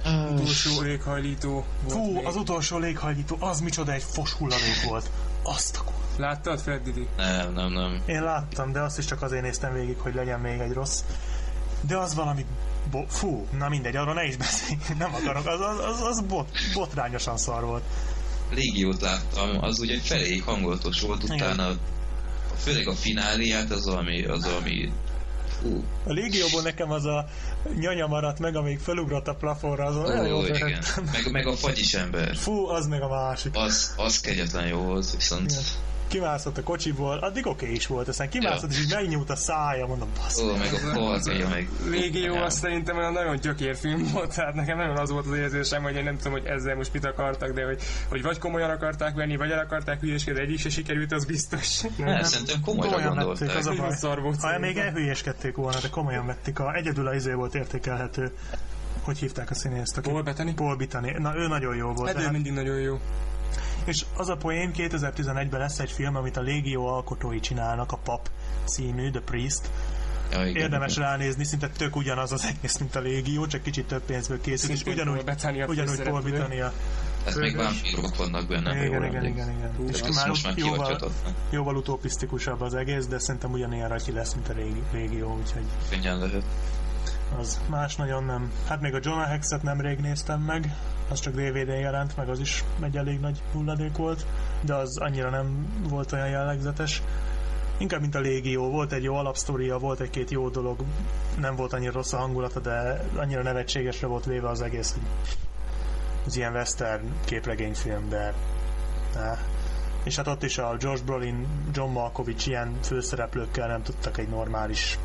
[0.06, 2.26] Uh, utolsó léghajlító volt Fú, még.
[2.26, 5.10] az utolsó léghajlító, az micsoda egy fos hulladék volt.
[5.44, 7.08] Azt a Láttad, Freddy?
[7.18, 8.02] Nem, nem, nem.
[8.06, 11.04] Én láttam, de azt is csak azért néztem végig, hogy legyen még egy rossz.
[11.82, 12.46] De az valami
[12.92, 16.50] Bo- fú, na mindegy, arról ne is beszélj, nem akarok, az, az, az, az bot,
[16.74, 17.84] botrányosan szar volt.
[18.54, 21.80] Légiót láttam, az ugye feléig hangolatos volt, utána Igen.
[22.58, 24.92] főleg a fináliát az ami, az ami
[25.62, 25.84] Fú.
[26.06, 27.28] A légióból nekem az a
[27.80, 30.84] nyanya maradt meg, amíg felugrott a plafonra, az olyan jó igen.
[31.12, 32.36] Meg, meg a fagyis ember.
[32.36, 33.56] Fú, az meg a másik.
[33.56, 35.52] Az, az kegyetlen jó volt, viszont...
[35.52, 35.64] Igen
[36.08, 38.78] kimászott a kocsiból, addig oké okay is volt, aztán kimászott, ja.
[38.78, 40.42] és így megnyúlt a szája, mondom, basz.
[40.42, 41.70] Ó, meg a polcja, meg...
[41.90, 45.96] Légió, azt szerintem olyan nagyon gyökérfilm volt, tehát nekem nagyon az volt az érzésem, hogy
[45.96, 49.36] én nem tudom, hogy ezzel most mit akartak, de hogy, hogy vagy komolyan akarták venni,
[49.36, 51.82] vagy el akarták hülyéskedni, egyik se sikerült, az biztos.
[51.82, 53.48] Nem, nem szerintem komolyra komolyan gondolták.
[53.54, 57.16] Vették, az a Szar volt, ha még elhülyéskedték volna, de komolyan vették, a, egyedül az
[57.16, 58.32] izé volt értékelhető
[59.06, 60.00] hogy hívták a színészt?
[60.00, 60.56] Paul Bettany?
[60.56, 61.16] Paul Bettany.
[61.18, 62.12] Na, ő nagyon jó volt.
[62.12, 63.00] Hát ő mindig nagyon jó.
[63.86, 68.30] És az a poén 2011-ben lesz egy film, amit a Légió alkotói csinálnak, a Pap
[68.66, 69.70] című, The Priest.
[70.32, 71.10] Ja, igen, Érdemes igen.
[71.10, 74.84] ránézni, szinte tök ugyanaz az egész, mint a Légió, csak kicsit több pénzből készül, és
[74.84, 75.24] ugyanúgy,
[75.68, 76.74] ugyanúgy Paul Britannia.
[77.26, 78.86] Ez még vámpírok vannak benne.
[78.86, 79.88] Igen, igen, igen, igen, igen.
[79.88, 81.12] És már, most már jóval,
[81.50, 85.66] jóval utopisztikusabb az egész, de szerintem ugyanilyen ratyi lesz, mint a régi, régió, úgyhogy...
[85.90, 86.44] Könnyen lehet.
[87.40, 88.52] Az más nagyon nem.
[88.68, 90.76] Hát még a Jonah Hex-et nemrég néztem meg,
[91.10, 94.26] az csak DVD-n jelent, meg az is egy elég nagy hulladék volt,
[94.62, 97.02] de az annyira nem volt olyan jellegzetes.
[97.78, 100.80] Inkább, mint a Légió, volt egy jó alapsztoria, volt egy-két jó dolog,
[101.40, 105.04] nem volt annyira rossz a hangulata, de annyira nevetségesre volt véve az egész, hogy
[106.26, 108.34] az ilyen western képregényfilm, de
[109.14, 109.38] ne.
[110.04, 115.00] És hát ott is a George Brolin, John Malkovich ilyen főszereplőkkel nem tudtak egy normális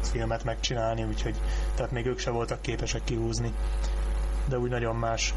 [0.00, 1.34] filmet megcsinálni, úgyhogy
[1.74, 3.52] tehát még ők se voltak képesek kihúzni
[4.50, 5.34] de úgy nagyon más.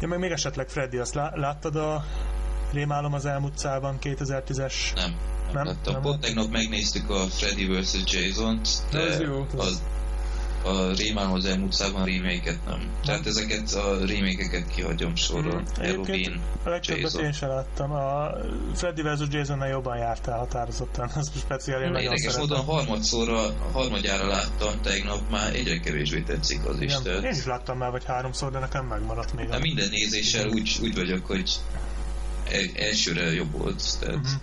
[0.00, 2.04] Ja, meg még esetleg Freddy, azt láttad a
[2.72, 3.58] Rémálom az elmúlt
[4.00, 4.74] 2010-es?
[4.94, 5.16] Nem.
[5.52, 5.64] Nem?
[5.64, 5.76] nem?
[5.84, 7.96] nem Pont tegnap megnéztük a Freddy vs.
[8.04, 9.46] Jason-t, de az jó.
[9.56, 9.82] Az,
[10.64, 12.80] a Rémához elmúlt szában remake nem.
[13.04, 15.60] Tehát ezeket a remake kihagyom sorról.
[15.60, 17.92] Mm, Halloween, a legtöbbet én sem láttam.
[17.92, 18.30] A
[18.74, 19.26] Freddy vs.
[19.30, 25.54] jason jobban jártál határozottan, az speciál én nagyon Érdekes módon harmadszorra, harmadjára láttam tegnap, már
[25.54, 26.94] egyre kevésbé tetszik az is.
[27.02, 27.24] Tehát...
[27.24, 29.50] Én is láttam már vagy háromszor, de nekem megmaradt még.
[29.50, 31.50] Hát minden nézéssel úgy, úgy vagyok, hogy
[32.74, 33.82] elsőre jobb volt.
[34.00, 34.14] Tehát...
[34.14, 34.40] Uh-huh.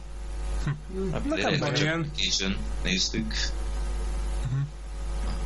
[1.12, 2.58] Hát, Nekem ilyen.
[2.84, 3.34] néztük.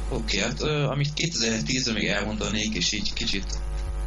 [0.10, 3.60] Oké, okay, hát uh, amit 2010-ben még elmondanék, és így kicsit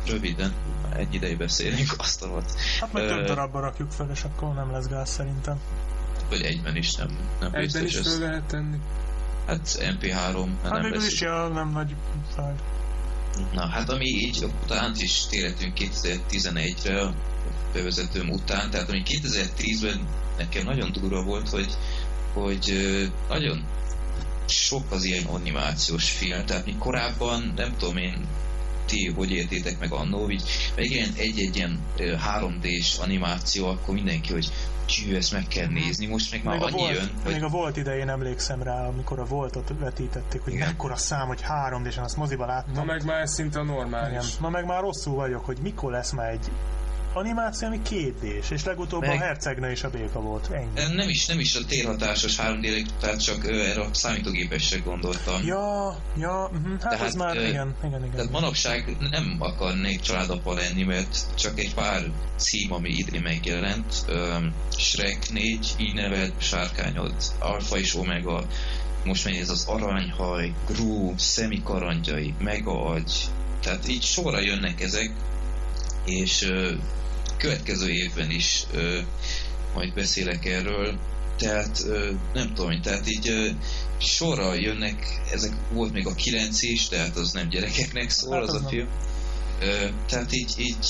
[0.06, 0.54] röviden,
[0.96, 2.52] egy ideig beszélünk, azt volt.
[2.80, 5.60] Hát majd uh, több darabba rakjuk fel, és akkor nem lesz gáz szerintem.
[6.28, 8.76] Vagy egyben is nem, nem Egyben is fel lehet tenni.
[9.46, 11.06] Hát MP3, hát nem lesz.
[11.06, 11.94] is ja, nem nagy
[12.34, 12.54] fáj.
[13.52, 17.14] Na, hát ami így, utána is térhetünk 2011-re, a
[17.72, 21.76] bevezetőm után, tehát ami 2010-ben nekem nagyon durva volt, hogy,
[22.32, 22.72] hogy
[23.28, 23.64] nagyon
[24.52, 28.26] sok az ilyen animációs film, tehát mi korábban, nem tudom én,
[28.86, 30.42] ti hogy értétek meg annó, így
[30.76, 34.52] meg ilyen egy-egy ilyen 3D-s animáció, akkor mindenki, hogy
[34.84, 37.10] csű, ezt meg kell nézni, most meg már még annyi volt, jön.
[37.22, 37.32] Hogy...
[37.32, 40.66] Még a volt idején emlékszem rá, amikor a voltot vetítették, hogy Igen.
[40.66, 42.74] mekkora szám, hogy 3D-s, azt moziba láttam.
[42.74, 44.10] Ma meg már ez szinte normális.
[44.10, 44.26] Igen.
[44.40, 46.50] Ma meg már rosszul vagyok, hogy mikor lesz már egy
[47.14, 49.10] animáció, ami kétdés, és legutóbb Meg...
[49.10, 50.50] a hercegne és a béka volt.
[50.50, 50.94] Ennyi.
[50.94, 52.66] Nem is, nem is a térhatásos 3 d
[53.00, 55.44] tehát csak ö, erre a számítógépesre gondoltam.
[55.44, 56.70] Ja, ja, uh-huh.
[56.70, 58.10] hát tehát, ez már, ö, igen, igen, igen.
[58.10, 62.02] Tehát manapság nem akarnék családapa lenni, mert csak egy pár
[62.36, 64.36] cím, ami idén megjelent, ö,
[64.76, 68.46] Shrek 4, így nevelt sárkányod, Alpha és Omega,
[69.04, 73.12] most megy ez az aranyhaj, Gru, szemikarangyai, mega agy,
[73.62, 75.10] tehát így sorra jönnek ezek,
[76.04, 76.52] és
[77.42, 78.98] következő évben is ö,
[79.74, 80.98] majd beszélek erről,
[81.38, 83.48] tehát ö, nem tudom, tehát így ö,
[83.98, 88.54] sorra jönnek, ezek volt még a 9 is, tehát az nem gyerekeknek szól hát az,
[88.54, 88.88] az a film.
[89.60, 90.86] Ö, tehát így, így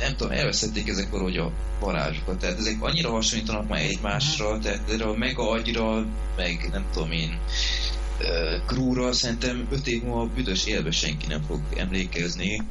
[0.00, 2.38] nem tudom, elveszették ezek valahogy a varázsukat.
[2.38, 4.62] Tehát ezek annyira hasonlítanak már egymásra, uh-huh.
[4.62, 7.38] tehát erre a mega agyra, meg nem tudom én,
[8.66, 12.62] Krúra szerintem öt év múlva büdös élve senki nem fog emlékezni.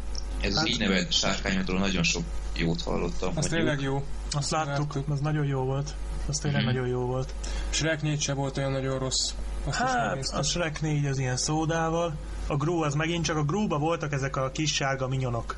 [0.42, 2.24] Ez hát, az így nevelt sárkányodról nagyon sok
[2.58, 3.32] jót hallottam.
[3.36, 4.04] Az tényleg jó.
[4.32, 5.96] Azt láttuk, láttuk, az nagyon jó volt.
[6.28, 6.72] Az tényleg hmm.
[6.72, 7.34] nagyon jó volt.
[7.70, 9.34] Shrek 4 se volt olyan nagyon rossz.
[9.66, 12.14] Azt hát, a Shrek 4 az ilyen szódával.
[12.48, 15.58] A Gru az megint csak a Gruba voltak ezek a kis sárga minyonok.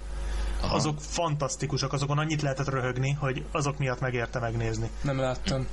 [0.62, 0.76] Aha.
[0.76, 4.90] Azok fantasztikusak, azokon annyit lehetett röhögni, hogy azok miatt megérte megnézni.
[5.02, 5.68] Nem láttam.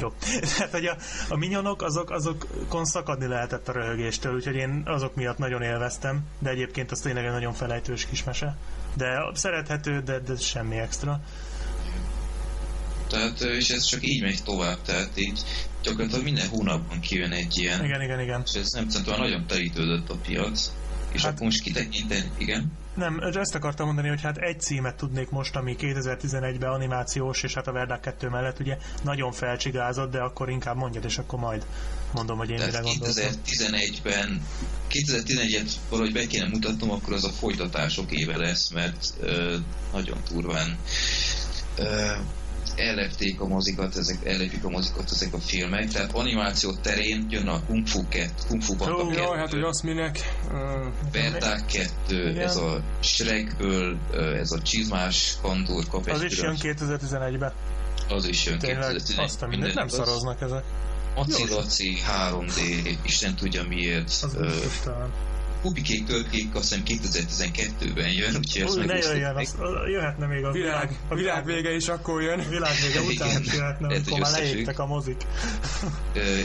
[0.00, 0.12] Jó.
[0.56, 0.96] Tehát, hogy a,
[1.28, 6.50] a minyonok, azok, azokon szakadni lehetett a röhögéstől, úgyhogy én azok miatt nagyon élveztem, de
[6.50, 8.56] egyébként az tényleg egy nagyon felejtős kismese.
[8.96, 11.20] De szerethető, de, de semmi extra.
[13.08, 15.40] Tehát, és ez csak így megy tovább, tehát így
[15.82, 17.84] gyakorlatilag minden hónapban kijön egy ilyen.
[17.84, 18.42] Igen, igen, igen.
[18.44, 20.72] És ez nem szerintem nagyon terítődött a piac.
[21.12, 22.72] És hát, akkor most kitekinteni, igen?
[22.94, 27.66] Nem, ezt akartam mondani, hogy hát egy címet tudnék most, ami 2011-ben animációs, és hát
[27.66, 31.66] a Verdák 2 mellett ugye nagyon felcsigázott, de akkor inkább mondjad, és akkor majd
[32.12, 33.24] mondom, hogy én Tehát mire gondoltam.
[33.46, 34.46] 2011-ben
[34.90, 39.56] 2011-et valahogy be kéne mutatnom, akkor az a folytatások éve lesz, mert ö,
[39.92, 40.78] nagyon turván
[41.76, 42.10] ö,
[42.76, 47.64] ellepték a mozikat, ezek, ellepik a mozikat ezek a filmek, tehát animáció terén jön a
[47.66, 50.18] Kung Fu 2, Kung Fu Panda Jó, 2, jaj, hát hogy azt minek?
[50.52, 52.42] Uh, Berták 2, igen.
[52.42, 53.98] ez a Shrekből,
[54.40, 57.52] ez a Csizmás Kandor kap Az is jön 2011-ben.
[58.08, 60.64] Az is jön 2011 Azt a mindent, nem szaroznak ezek.
[61.14, 61.98] Maci Laci
[62.30, 62.60] 3D,
[63.02, 64.08] Isten tudja miért.
[64.22, 64.52] Az uh,
[65.64, 69.56] Kubikék tölkék azt hiszem 2012-ben jön, úgyhogy ezt Új, ne jöjjön, az,
[69.90, 72.40] jöhetne még a világ, a világ vége is akkor jön.
[72.40, 75.22] A világ vége után Igen, is jöhetne, lehet, amikor már leégtek a mozik.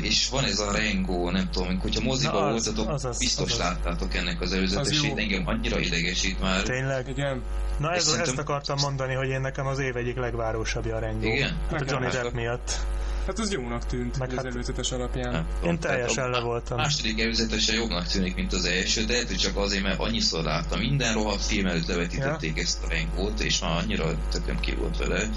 [0.02, 4.16] és van ez a Rengo, nem tudom, hogyha moziba voltatok, az, az, biztos az, láttátok
[4.16, 6.62] ennek az előzetesét, engem annyira idegesít már.
[6.62, 7.08] Tényleg?
[7.08, 7.42] Igen.
[7.78, 11.28] Na ez, ezt akartam mondani, hogy én nekem az év egyik legvárosabbja a Rengo.
[11.28, 11.58] Igen?
[11.72, 12.86] Hát a Johnny Depp miatt.
[13.30, 15.32] Hát az jónak tűnt Meg az hát előzetes alapján.
[15.32, 16.78] Nem, Én teljesen le voltam.
[16.78, 20.44] A második előzetesen jobbnak tűnik, mint az első, de lehet, hogy csak azért, mert annyiszor
[20.44, 20.80] láttam.
[20.80, 22.62] Minden rohadt film előtt levetítették ja.
[22.62, 25.16] ezt a rengót, és már annyira tököm ki volt vele.
[25.16, 25.34] Uh-huh.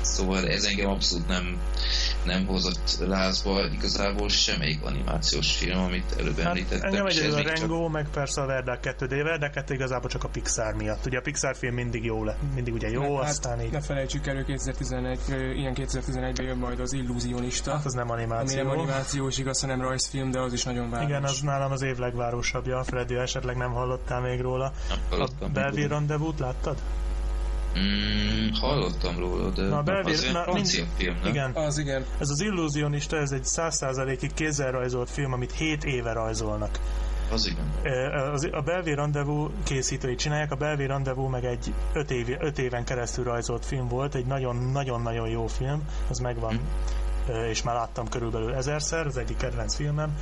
[0.00, 1.56] Szóval ez engem abszolút nem,
[2.24, 6.88] nem hozott lázba igazából semmelyik animációs film, amit előbb hát említettem.
[6.88, 7.92] Engem egyedül a Rengo, csak...
[7.92, 11.06] meg persze a Verdák 2, de a Verdák 2 igazából csak a Pixar miatt.
[11.06, 13.72] Ugye a Pixar film mindig jó le, mindig ugye jó, ne, aztán hát, így...
[13.72, 15.18] Ne felejtsük el, 2011,
[15.54, 17.72] ilyen 2011-ben jön majd az Illúzionista.
[17.72, 18.60] Hát az nem animáció.
[18.60, 21.08] Ami nem animációs, igaz, hanem rajzfilm, de az is nagyon város.
[21.08, 22.84] Igen, az nálam az év legvárosabbja.
[22.84, 24.72] Freddy, esetleg nem hallottál még róla.
[25.10, 26.76] Nem, a Belleville Rendezvous-t láttad?
[27.78, 30.66] Mm, hallottam róla, de na, belvér, az na, mind,
[30.96, 31.30] film, nem?
[31.30, 31.50] Igen.
[31.54, 32.04] Az igen.
[32.18, 36.78] Ez az Illusionista, ez egy 100%-ig kézzel rajzolt film, amit 7 éve rajzolnak.
[37.30, 37.92] Az igen.
[38.32, 42.84] Az, a Belvé Rendezvous készítői csinálják, a Belvé Rendezvous meg egy öt, év, öt éven
[42.84, 46.60] keresztül rajzolt film volt, egy nagyon-nagyon-nagyon jó film, az megvan,
[47.26, 47.32] hm.
[47.32, 50.16] és már láttam körülbelül ezerszer, az egyik kedvenc filmem,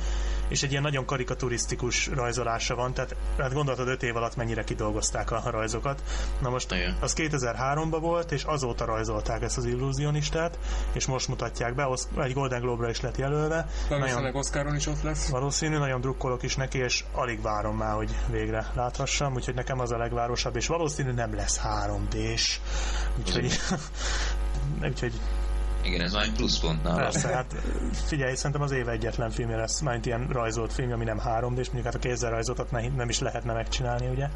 [0.51, 5.31] és egy ilyen nagyon karikaturisztikus rajzolása van, tehát hát gondoltad öt év alatt mennyire kidolgozták
[5.31, 6.03] a rajzokat.
[6.41, 6.97] Na most Igen.
[6.99, 10.57] az 2003-ban volt, és azóta rajzolták ezt az illúzionistát,
[10.91, 11.87] és most mutatják be,
[12.17, 13.67] egy Golden Globe-ra is lett jelölve.
[13.89, 15.29] Valószínűleg Oscaron is ott lesz.
[15.29, 19.91] Valószínű, nagyon drukkolok is neki, és alig várom már, hogy végre láthassam, úgyhogy nekem az
[19.91, 22.59] a legvárosabb, és valószínű nem lesz 3D-s.
[23.17, 23.59] Úgyhogy,
[24.89, 25.13] úgyhogy
[25.83, 26.95] igen, ez már egy pluszpont nála.
[26.95, 27.55] Persze, hát
[28.05, 31.59] figyelj, szerintem az év egyetlen filmje lesz, már ilyen rajzolt film, ami nem 3 d
[31.59, 34.27] és mondjuk hát a kézzel rajzoltat nem is lehetne megcsinálni, ugye?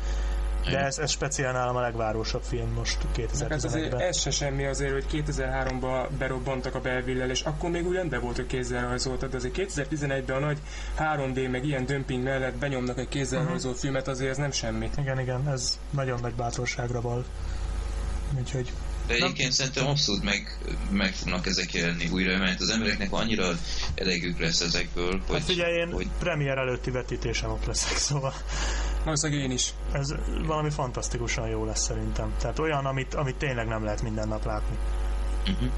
[0.71, 3.49] De ez, ez speciál nálam a legvárosabb film most 2011-ben.
[3.49, 7.95] Hát azért ez se semmi azért, hogy 2003-ban berobbantak a belvillel, és akkor még úgy
[7.95, 10.57] rendben volt, hogy kézzel rajzoltad, de azért 2011-ben a nagy
[10.99, 13.53] 3D meg ilyen dömping mellett benyomnak egy kézzel uh-huh.
[13.53, 14.89] rajzolt filmet, azért ez nem semmi.
[14.97, 17.25] Igen, igen, ez nagyon nagy bátorságra val.
[18.39, 18.71] Úgyhogy
[19.07, 20.57] de egyébként szerintem abszolút meg,
[20.89, 23.59] meg fognak ezek jelenni újra, mert az embereknek annyira
[23.95, 25.37] elegük lesz ezekből, hogy...
[25.37, 26.07] Hát figyelj, én hogy...
[26.19, 28.33] premier előtti vetítésem ott leszek, szóval...
[29.03, 29.73] Valószínűleg én is.
[29.91, 30.13] Ez
[30.45, 32.33] valami fantasztikusan jó lesz szerintem.
[32.39, 34.77] Tehát olyan, amit, amit tényleg nem lehet minden nap látni.
[35.47, 35.69] Uh-huh.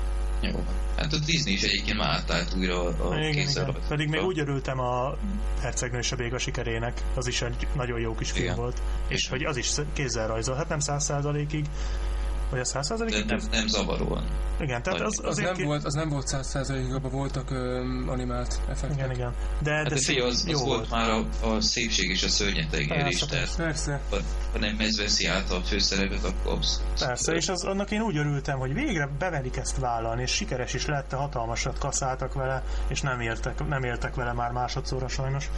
[0.42, 0.64] Jó.
[0.98, 3.76] Hát a Disney is egyébként már átállt újra a igen, igen.
[3.88, 5.18] Pedig még úgy örültem a
[5.62, 8.56] Hercegnő és a Béga sikerének, az is egy nagyon jó kis film igen.
[8.56, 8.82] volt.
[9.08, 9.38] És igen.
[9.38, 11.66] hogy az is kézzel rajzol, hát nem száz százalékig,
[12.50, 14.24] vagy a 100 De nem, nem zavaróan.
[14.60, 15.64] Igen, tehát az, az, az, nem ki...
[15.64, 18.98] volt, az nem volt 100 abban voltak ö, animált effektek.
[18.98, 19.34] Igen, igen.
[19.60, 22.30] De, hát de, de szép, az, az volt, volt már a, a szépség és a
[22.30, 24.02] szörnyetegér is, tehát persze.
[24.10, 24.18] Ha,
[24.52, 28.18] ha nem ez veszi át a főszerepet, akkor absz- Persze, és az, annak én úgy
[28.18, 33.20] örültem, hogy végre beverik ezt vállalni, és sikeres is lett, hatalmasat kaszáltak vele, és nem
[33.20, 35.50] éltek, nem éltek vele már másodszorra sajnos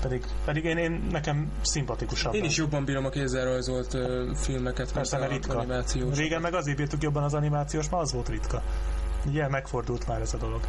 [0.00, 2.34] pedig, pedig én, én nekem szimpatikusabb.
[2.34, 5.56] Én is jobban bírom a kézzel rajzolt uh, filmeket, Persze, mert ritka.
[5.58, 6.16] animációs.
[6.16, 8.62] Régen meg azért bírtuk jobban az animációs, mert az volt ritka.
[9.26, 10.60] Ugye megfordult már ez a dolog.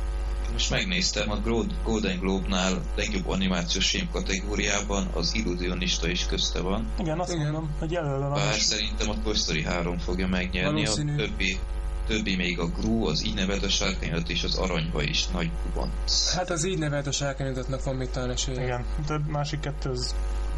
[0.51, 1.37] Most megnéztem, a
[1.83, 6.87] Golden Globe-nál legjobb animációs film kategóriában az Illusionista is közte van.
[6.99, 7.43] Igen, azt Igen.
[7.43, 8.33] mondom, hogy jelölve van.
[8.33, 11.13] Bár szerintem a Toy Story 3 fogja megnyerni, Valószínű.
[11.13, 11.59] a többi
[12.07, 16.33] többi még a Gru, az így nevelt a sárkányat és az aranyba is nagy kubanc.
[16.33, 18.63] Hát az így nevelt a sárkányatnak van még talán esélye.
[18.63, 20.15] Igen, több másik kettő az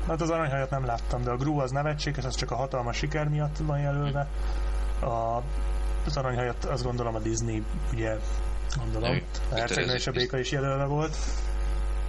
[0.07, 3.27] Hát az aranyhajat nem láttam, de a Gru az nevetséges, az csak a hatalmas siker
[3.27, 4.27] miatt van jelölve.
[4.99, 5.43] A,
[6.05, 7.63] az aranyhajat azt gondolom a Disney,
[7.93, 8.17] ugye,
[8.77, 9.21] gondolom.
[9.51, 11.17] A Hercegnő és a Béka is jelölve volt.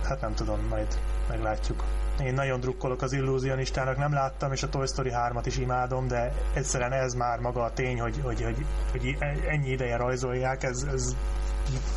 [0.03, 0.99] Hát nem tudom, majd
[1.29, 1.85] meglátjuk.
[2.21, 6.33] Én nagyon drukkolok az illúzionistának, nem láttam, és a Toy Story 3-at is imádom, de
[6.53, 9.17] egyszerűen ez már maga a tény, hogy, hogy, hogy, hogy
[9.47, 11.17] ennyi ideje rajzolják, ez, ez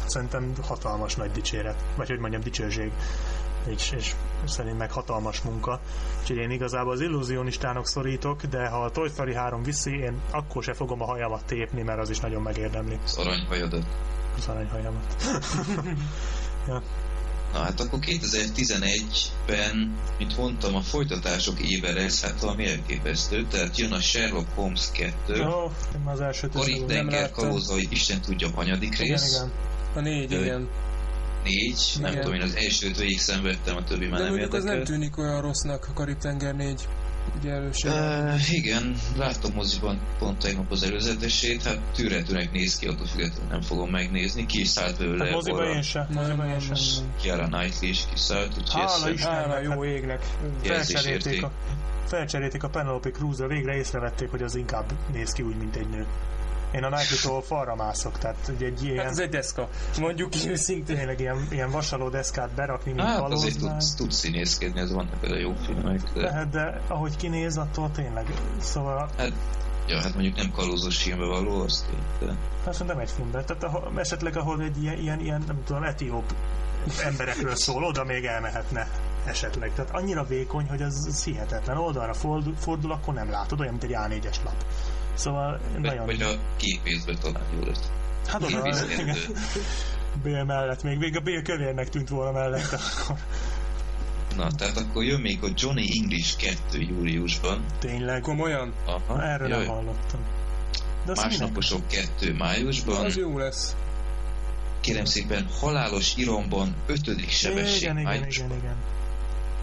[0.05, 2.91] szerintem hatalmas nagy dicséret, vagy hogy mondjam, dicsőség
[3.67, 4.13] és, és
[4.45, 5.79] szerint meg hatalmas munka.
[6.21, 10.63] Úgyhogy én igazából az illúzionistának szorítok, de ha a Toy Story 3 viszi, én akkor
[10.63, 12.99] se fogom a hajamat tépni, mert az is nagyon megérdemli.
[13.03, 13.85] Az aranyhajadat.
[14.37, 15.15] Az aranyhajamat.
[16.67, 16.81] ja.
[17.57, 23.91] Na hát akkor 2011-ben, mint mondtam, a folytatások éve lesz, hát valami elképesztő, tehát jön
[23.91, 25.71] a Sherlock Holmes 2, oh,
[26.05, 29.29] az első Karik Denker kalózai, Isten tudja, hanyadik rész.
[29.29, 29.51] Igen, igen.
[29.95, 30.69] A négy, Ö, igen.
[31.43, 32.11] Négy, igen.
[32.11, 34.83] nem tudom, én az elsőt végig szenvedtem, a többi már De nem mondjuk az nem
[34.83, 36.87] tűnik olyan rossznak, a Karib-tenger négy
[37.39, 43.51] ugye Uh, igen, láttam moziban pont tegnap az előzetesét, hát tűretőnek néz ki, attól függetlenül
[43.51, 45.23] nem fogom megnézni, ki is szállt belőle.
[45.23, 46.77] Hát moziban én sem, moziban én sem.
[47.21, 50.25] Kiara Knightley is kiszállt, úgyhogy Hála Istennek, jó égnek.
[50.63, 51.51] Felcserélték a,
[52.05, 56.05] felcserélték a Penelope Cruz-ra, végre észrevették, hogy az inkább néz ki úgy, mint egy nő.
[56.71, 58.97] Én a Nike-tól falra mászok, tehát ugye egy ilyen...
[58.97, 59.69] Hát ez egy deszka,
[59.99, 60.95] mondjuk ki őszintén.
[60.95, 65.41] Tényleg ilyen, ilyen vasaló deszkát berakni, mint hát, azért tudsz, tudsz színészkedni, ez vannak például
[65.41, 66.01] jó filmek.
[66.13, 66.21] De...
[66.21, 68.25] Lehet, de ahogy kinéz, attól tényleg,
[68.59, 69.09] szóval...
[69.17, 69.31] Hát,
[69.87, 71.85] ja, hát mondjuk nem kalózos filmbe való, azt
[72.19, 72.35] de...
[72.65, 76.33] Hát nem egy filmben, tehát ahol, esetleg ahol egy ilyen, ilyen, ilyen nem tudom, etióp
[77.03, 78.87] emberekről szól, oda még elmehetne
[79.25, 79.71] esetleg.
[79.73, 81.77] Tehát annyira vékony, hogy az, az hihetetlen.
[81.77, 84.65] Oldalra fordul, fordul, akkor nem látod, olyan, mint egy A4-es lap.
[85.17, 86.05] Szóval vagy, nagyon...
[86.05, 87.91] Vagy a képészben talán jó lesz.
[88.27, 89.17] Hát oda, igen.
[90.23, 93.17] Bél mellett, még, még a Bél kövérnek tűnt volna mellett akkor.
[94.35, 97.65] Na, tehát akkor jön még a Johnny English 2 júliusban.
[97.79, 98.21] Tényleg?
[98.21, 98.73] Komolyan?
[98.85, 99.59] Aha, Erről jaj.
[99.59, 100.19] nem hallottam.
[101.05, 103.05] De Másnaposok 2 májusban.
[103.05, 103.75] Az jó lesz.
[104.81, 107.29] Kérem szépen, halálos iromban 5.
[107.29, 108.75] sebesség igen, igen, igen, igen.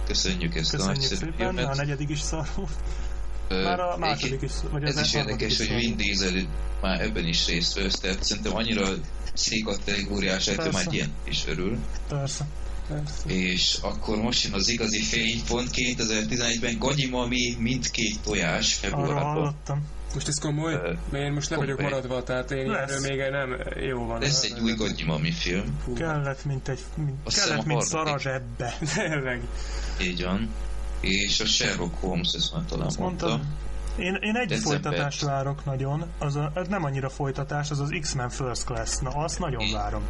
[0.07, 2.47] Köszönjük ezt Köszönjük a nagyszerű szépen, a negyedik is szar
[3.49, 6.47] már a második is, vagy Ez is érdekes, hogy Vin Diesel
[6.81, 8.89] már ebben is részt vesz, tehát szerintem annyira
[9.35, 11.79] C kategóriás, hogy már ilyen is örül.
[12.09, 12.47] Persze.
[12.89, 13.35] Persze.
[13.35, 19.23] És akkor most jön az igazi fénypont 2011-ben Gagyi Mami mindkét tojás februárban.
[19.23, 19.87] hallottam.
[20.15, 20.73] Most ez komoly?
[21.11, 24.21] Mert én most le vagyok maradva, tehát én erről még nem jó van.
[24.21, 26.81] Lesz egy új Gagyi Mami film, Kellett, mint egy...
[26.95, 27.89] Mint, kellett, mint harmadik.
[27.89, 28.79] szar a zsebbe.
[28.95, 29.41] Tényleg.
[30.03, 30.49] így van.
[31.05, 33.29] És a Sherlock Holmes, ezt már talán Azt mondtam.
[33.29, 33.53] mondtam.
[33.99, 34.81] Én, én egy December.
[34.81, 38.99] folytatást várok nagyon, az, a, az nem annyira folytatás, az az X-Men First Class.
[39.01, 39.73] Na, azt nagyon Igen.
[39.81, 40.03] várom.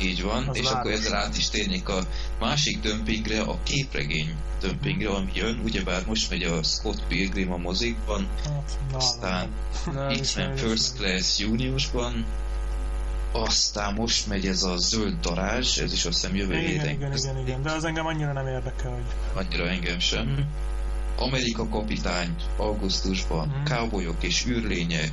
[0.00, 0.78] Így van, Az és város.
[0.78, 2.00] akkor ezzel át is térnék a
[2.40, 8.28] másik dömpingre, a képregény dömpingre, ami jön, ugyebár most megy a Scott Pilgrim a mozikban,
[8.44, 9.48] Hát, aztán
[10.20, 12.24] X-Men First Class júniusban,
[13.32, 17.16] aztán most megy ez a zöld darázs, ez is azt hiszem jövő Igen, héten igen,
[17.16, 20.44] igen, igen, de az engem annyira nem érdekel, hogy annyira engem sem.
[21.18, 23.64] Amerika kapitány augusztusban, Mhm.
[23.64, 25.12] cowboyok és űrlények,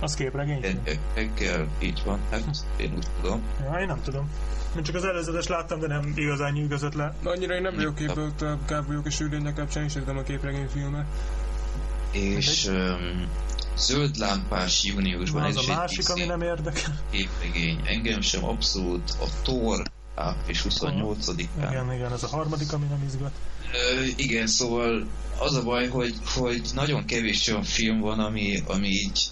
[0.00, 0.60] az képregény.
[0.60, 3.42] reggel, reggel, így van, hát én úgy tudom.
[3.60, 4.30] Ja, én nem tudom.
[4.76, 7.14] Én csak az előzetes láttam, de nem igazán nyűgözött le.
[7.24, 11.04] Annyira én nem vagyok képbe ott a kábolyok és űrlények kapcsán, és a képregényfilmet.
[12.12, 13.28] És um,
[13.76, 17.00] zöld lámpás júniusban, ez az a másik, ami nem érdekel.
[17.10, 17.80] képregény.
[17.84, 19.82] Engem sem abszolút a Thor
[20.14, 21.48] április 28-án.
[21.56, 23.32] Igen, igen, ez a harmadik, ami nem izgat.
[23.72, 25.06] Ö, igen, szóval
[25.38, 29.30] az a baj, hogy, hogy nagyon kevés olyan film van, ami, ami így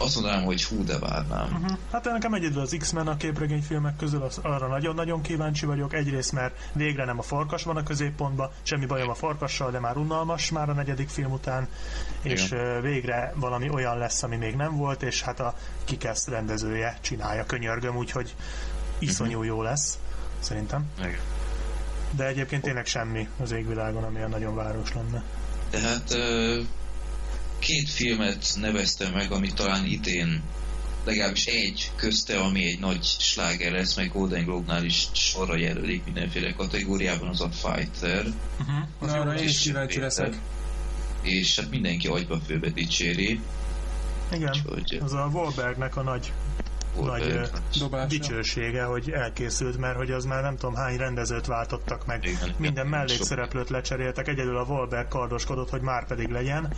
[0.00, 1.48] azt mondanám, hogy hú, de várnám.
[1.52, 1.78] Uh-huh.
[1.92, 5.94] Hát nekem egyedül az X-Men a képregényfilmek közül, az, arra nagyon-nagyon kíváncsi vagyok.
[5.94, 9.96] Egyrészt, mert végre nem a farkas van a középpontban, semmi bajom a farkassal, de már
[9.96, 11.68] unalmas már a negyedik film után,
[12.22, 12.58] és Igen.
[12.58, 15.54] ö, végre valami olyan lesz, ami még nem volt, és hát a
[15.84, 18.34] Kikesz rendezője csinálja, könyörgöm, úgyhogy
[18.98, 19.98] iszonyú jó lesz,
[20.38, 20.84] szerintem.
[20.98, 21.20] Meg.
[22.10, 25.22] De egyébként tényleg semmi az égvilágon, ami olyan nagyon város lenne.
[25.70, 26.14] Tehát
[27.60, 30.42] két filmet neveztem meg, ami talán idén
[31.04, 36.52] legalábbis egy közte, ami egy nagy sláger lesz, meg Golden Globe-nál is sorra jelölik mindenféle
[36.52, 38.26] kategóriában, az a Fighter.
[38.60, 39.12] Uh-huh.
[39.12, 40.38] Na, arra én is kíváncsi leszek.
[41.22, 43.40] És hát mindenki agyba főbe dicséri.
[44.32, 46.32] Igen, Úgyhogy az a Wahlbergnek a nagy
[46.96, 47.52] Wahlberg.
[47.52, 48.06] nagy, Dobása.
[48.06, 52.24] dicsősége, hogy elkészült, mert hogy az már nem tudom hány rendezőt váltottak meg.
[52.24, 52.54] Igen.
[52.56, 56.72] Minden mellékszereplőt lecseréltek, egyedül a Wahlberg kardoskodott, hogy már pedig legyen,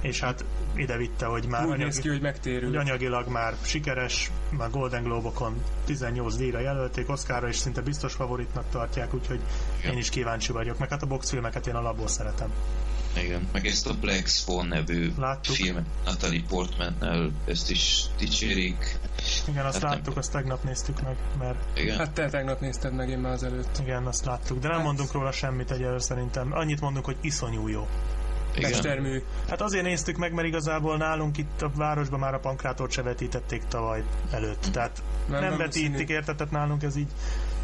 [0.00, 0.44] és hát
[0.74, 2.68] ide vitte, hogy már Úgy anyagi, néz ki, hogy megtérül.
[2.68, 8.64] hogy anyagilag már sikeres, már Golden Globe-okon 18 díjra jelölték, Oscarra is szinte biztos favoritnak
[8.70, 9.40] tartják, úgyhogy
[9.78, 9.92] Igen.
[9.92, 12.52] én is kíváncsi vagyok, meg hát a boxfilmeket én alapból szeretem.
[13.16, 15.54] Igen, meg ezt a Black Swan nevű Láttuk.
[15.54, 18.98] filmet Natalie Portmannel, ezt is dicsérik.
[19.48, 22.94] Igen, azt Hát nem láttuk, azt tegnap néztük meg, mert Igen, Hát te tegnap nézted
[22.94, 23.78] meg, én már az előtt.
[23.82, 26.52] igen, azt láttuk, de nem Hát- mondunk róla semmit egyelőre szerintem.
[26.52, 27.88] Annyit mondunk, hogy iszonyú jó.
[28.58, 28.70] Igen.
[28.70, 29.22] Mestermű.
[29.48, 33.62] Hát azért néztük meg, mert igazából nálunk itt a városban már a pankrátort se vetítették
[33.68, 34.68] tavaly előtt.
[34.72, 35.88] Tehát nem, nem valószínű.
[35.88, 36.36] vetítik, érted?
[36.36, 37.08] Tehát nálunk ez így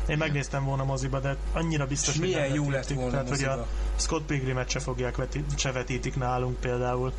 [0.06, 3.44] én megnéztem volna moziba, de annyira biztos, hogy milyen nem jó lett volna Tehát, hogy
[3.44, 3.66] a moziba.
[3.96, 7.12] Scott Pilgrimet se fogják veti, se vetítik nálunk például.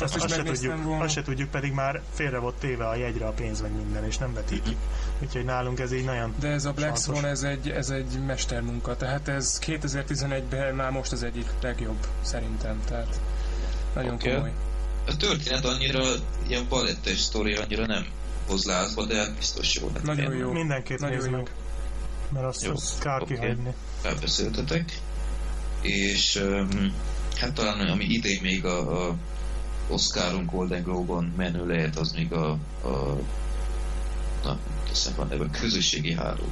[0.00, 1.04] Azt is azt, se tudjuk, volna.
[1.04, 4.18] azt se tudjuk, pedig már félre volt téve a jegyre a pénz meg minden, és
[4.18, 4.76] nem vetítik.
[5.22, 7.18] Úgyhogy nálunk ez így nagyon De ez a Black Santos.
[7.18, 12.80] Swan, ez egy, ez egy mestermunka, tehát ez 2011-ben már most az egyik legjobb, szerintem,
[12.88, 13.20] tehát
[13.94, 14.32] nagyon Oké.
[14.32, 14.52] komoly.
[15.06, 16.04] A történet annyira,
[16.48, 18.06] ilyen balettes sztori annyira nem
[18.48, 19.90] hoz lázba, de biztos jó.
[19.94, 20.52] Hát Nagyon jó.
[20.52, 21.30] mindenképp Nagyon jó.
[21.30, 21.50] meg.
[22.32, 23.34] Mert azt, Jó, azt kár oké.
[23.34, 23.74] kihagyni.
[24.02, 24.98] Elbeszéltetek.
[25.80, 26.94] És um,
[27.36, 29.14] hát talán ami idén még a, a
[29.88, 32.50] Oscaron, Golden Globe-on menő lehet, az még a,
[32.84, 33.18] a
[34.44, 34.58] na,
[34.88, 36.44] teszem van neve, közösségi háló.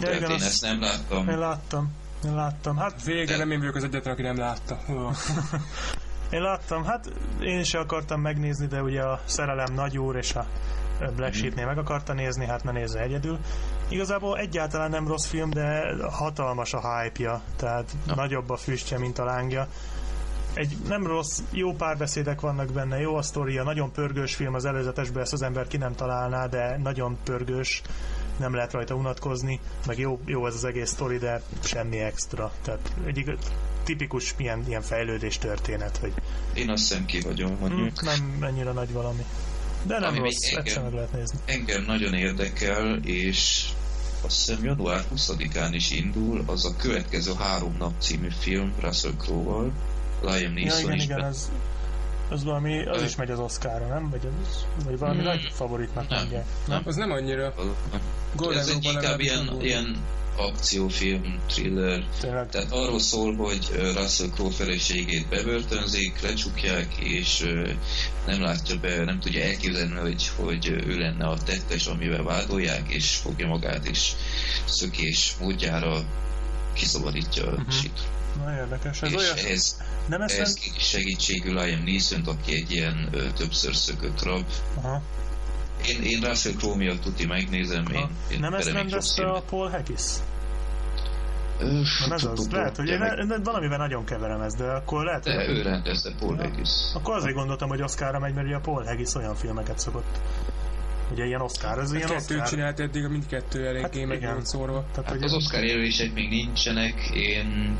[0.00, 1.28] Ja, Tehát igen, én ezt nem láttam.
[1.28, 1.92] én láttam.
[2.24, 2.76] Én láttam.
[2.76, 4.78] Hát Végre De- nem én vagyok az egyetlen, aki nem látta.
[6.30, 7.10] Én láttam, hát
[7.40, 10.46] én is akartam megnézni, de ugye a szerelem nagy úr és a
[11.16, 13.38] Black Sheepnél meg akarta nézni, hát ne nézze egyedül.
[13.88, 18.14] Igazából egyáltalán nem rossz film, de hatalmas a hype-ja, tehát Na.
[18.14, 19.68] nagyobb a füstje, mint a lángja.
[20.58, 25.22] Egy nem rossz, jó párbeszédek vannak benne, jó a sztoria, nagyon pörgős film az előzetesben,
[25.22, 27.82] ezt az ember ki nem találná, de nagyon pörgős,
[28.38, 32.52] nem lehet rajta unatkozni, meg jó, jó ez az egész sztori, de semmi extra.
[32.62, 33.38] Tehát egy
[33.84, 36.12] tipikus ilyen, ilyen fejlődés történet, hogy
[36.54, 38.00] Én azt hiszem ki vagyom, mondjuk.
[38.00, 39.24] Hm, nem ennyire nagy valami.
[39.82, 41.38] De nem Ami rossz, egyszer meg lehet nézni.
[41.44, 43.68] Engem nagyon érdekel, és
[44.20, 49.72] azt hiszem január 20-án is indul, az a következő három nap című film Russell Crowe-val.
[50.22, 51.50] Liam Ja, Neeson igen, is igen, az,
[52.30, 54.10] az valami, az is megy az Oscarra, nem?
[54.10, 56.44] Vagy, az, vagy valami Mm, nagy favoritnak nem, mondják.
[56.66, 56.82] nem.
[56.84, 57.54] Az nem annyira.
[58.36, 59.96] Golden Ez egy inkább ilyen, ilyen
[60.36, 62.04] akciófilm, thriller.
[62.20, 62.48] Tényleg.
[62.48, 67.46] Tehát arról szól, hogy Russell Crowe feleségét bebörtönzik, lecsukják, és
[68.26, 73.16] nem látja be, nem tudja elképzelni, hogy, hogy ő lenne a tettes, amivel vádolják, és
[73.16, 74.12] fogja magát is
[74.64, 76.02] szökés módjára
[76.72, 77.68] kiszabadítja a Mhm.
[78.44, 79.02] Na érdekes.
[79.02, 79.36] Ez És olyan...
[79.36, 80.28] ehhez, Nem nem...
[80.54, 84.44] ki- segítségül Liam Neeson, aki egy ilyen ö, többször szökött rab.
[84.74, 85.02] Aha.
[85.88, 88.10] Én, én Russell Crowe miatt tuti megnézem, én, Aha.
[88.32, 89.40] én Nem ezt rendezte a.
[89.40, 90.02] Paul Haggis?
[92.00, 92.48] Nem ez az?
[92.50, 95.56] Lehet, hogy én ne- valamivel nagyon keverem ezt, de akkor lehet, De hogy...
[95.56, 96.42] ő rendezte Paul Ja.
[96.42, 96.68] Haggis.
[96.94, 100.18] Akkor azért gondoltam, hogy Oscarra megy, mert ugye a Paul Haggis olyan filmeket szokott.
[101.12, 102.48] Ugye ilyen Oscar, ez ilyen Kettőt Oscar.
[102.48, 104.84] csinált eddig, a mindkettő eléggé Hát hát meg volt szórva.
[104.94, 107.76] Tehát, Hát az Oscar jelölések még nincsenek, én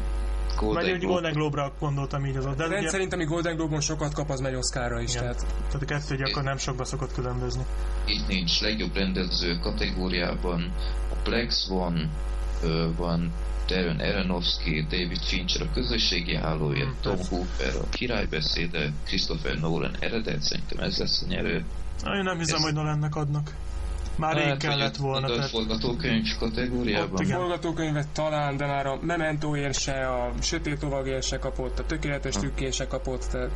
[0.59, 3.81] Golden Vagy egy Golden Globe-ra gondoltam így az ott, de ugye, Rendszerint, ami Golden Globe-on
[3.81, 5.11] sokat kap, az megy Oscarra is.
[5.11, 5.23] Igen.
[5.23, 7.63] Tehát tehát a kettő gyakran nem sokba szokott különbözni.
[8.07, 10.73] itt nincs legjobb rendező kategóriában.
[11.25, 12.11] A Swan
[12.63, 13.33] ö, van
[13.67, 17.31] Darren Aronofsky, David Fincher a közösségi hálója, Hmm, Tom persze.
[17.37, 21.65] Hooper a királybeszéde, Christopher Nolan eredet, szerintem ez lesz a nyerő.
[22.03, 23.55] Na, Én nem hiszem, Ez- hogy Nolannek adnak.
[24.19, 25.27] Már rég Hát, kellett volna.
[25.27, 27.11] A Tehát, forgatókönyv kategóriában.
[27.13, 27.39] Ott a igen.
[27.39, 32.41] forgatókönyvet talán, de már a Mementóért se, a Sötét lovagért se kapott, a Tökéletes Ha.
[32.41, 33.51] trükkért se kapott, tehát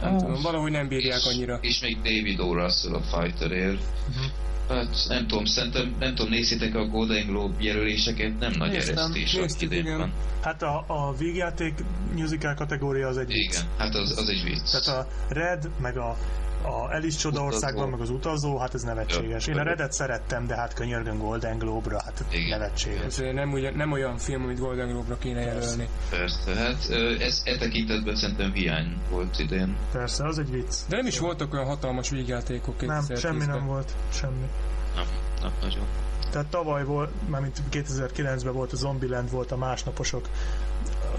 [0.00, 0.18] nem Ah.
[0.20, 1.58] tudom, valahogy nem bírják annyira.
[1.60, 2.54] És még David O.
[2.54, 3.80] Russell a Fighterért.
[4.08, 4.24] Mhm.
[4.68, 9.34] Hát nem tudom, szerintem, nem tudom, nézzétek a Golden Globe jelöléseket, nem nagy Néztem, eresztés
[9.34, 9.98] a néztük, idén igen.
[9.98, 10.12] van.
[10.40, 11.74] hát a, a vígjáték
[12.16, 13.52] musical kategória az egy vicc.
[13.54, 14.70] Igen, hát az, az egy vicc.
[14.70, 16.16] Tehát a Red, meg a,
[16.62, 17.90] a Alice Csodaországban, Utazó.
[17.90, 19.46] meg az utazó, hát ez nevetséges.
[19.46, 19.62] Én a.
[19.62, 22.48] Redet szerettem, de hát könyörgön Golden Globe-ra, hát Igen.
[22.58, 23.18] nevetséges.
[23.18, 25.88] Ez nem, ugyan, nem olyan film, amit Golden Globe-ra kéne jelölni.
[26.10, 29.76] Persze, hát ez e tekintetben szerintem hiány volt idén.
[29.92, 30.74] Persze, az egy vicc.
[30.88, 33.16] De nem is voltak olyan hatalmas vígjátékok Nem, 2010-ben.
[33.16, 34.46] semmi nem volt, semmi.
[34.94, 35.04] Nem,
[35.42, 35.86] nem nagyon.
[36.30, 40.28] Tehát tavaly volt, mármint 2009-ben volt a Zombieland, volt a másnaposok.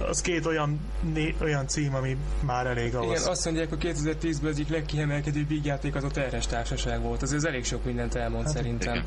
[0.09, 0.79] Az két olyan,
[1.13, 3.19] né, olyan cím, ami már elég ahhoz.
[3.19, 7.21] Igen, azt mondják, hogy 2010-ben az egyik legkiemelkedőbb vígjáték az a terhes társaság volt.
[7.21, 8.93] Azért ez elég sok mindent elmond Hát, szerintem.
[8.93, 9.05] Igen.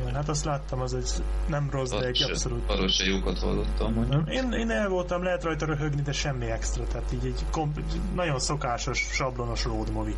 [0.00, 1.10] Igen, hát azt láttam, az egy
[1.46, 5.42] nem rossz, de egy abszolút Arról se jókat hallottam, hogy Én, én el voltam, lehet
[5.42, 7.80] rajta röhögni, de semmi extra, tehát így egy komp-
[8.14, 10.14] nagyon szokásos, sablonos road movie.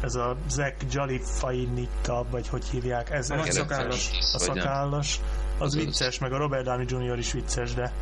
[0.00, 1.86] Ez a Zack Galifianakis,
[2.30, 4.10] vagy hogy hívják, ez, A ez szakállas.
[4.32, 5.20] a szakállas,
[5.58, 7.18] az Az- vicces, meg a Robert Downey Jr.
[7.18, 7.92] is vicces, de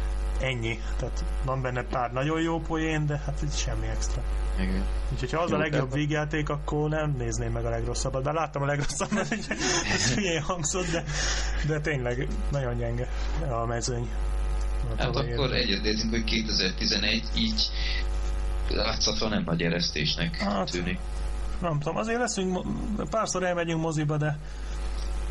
[0.41, 0.79] ennyi.
[0.99, 4.23] Tehát van benne pár nagyon jó poén, de hát így semmi extra.
[4.61, 4.85] igen.
[5.13, 8.23] Úgyhogy ha az Jó, a legjobb tehát- vígjáték, akkor nem nézném meg a legrosszabbat.
[8.23, 9.45] Bár láttam a legrosszabbat, hogy
[9.93, 11.05] ez hülyén hangzott, de,
[11.67, 13.09] de tényleg nagyon gyenge
[13.51, 14.09] a mezőny.
[14.91, 17.63] A Hát akkor egyetértünk, hogy 2011 így
[18.69, 20.99] látszatva nem nagy eresztésnek Hát, tűnik.
[21.61, 22.59] Nem tudom, azért leszünk,
[23.11, 24.39] párszor elmegyünk moziba, de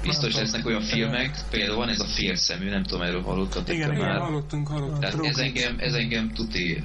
[0.01, 4.07] Biztos lesznek olyan filmek, például van ez a félszemű, nem tudom, erről hallottatok Igen, igen,
[4.07, 4.19] már.
[4.19, 4.99] hallottunk, hallottunk.
[4.99, 6.84] Tehát ez engem, ez engem tuti,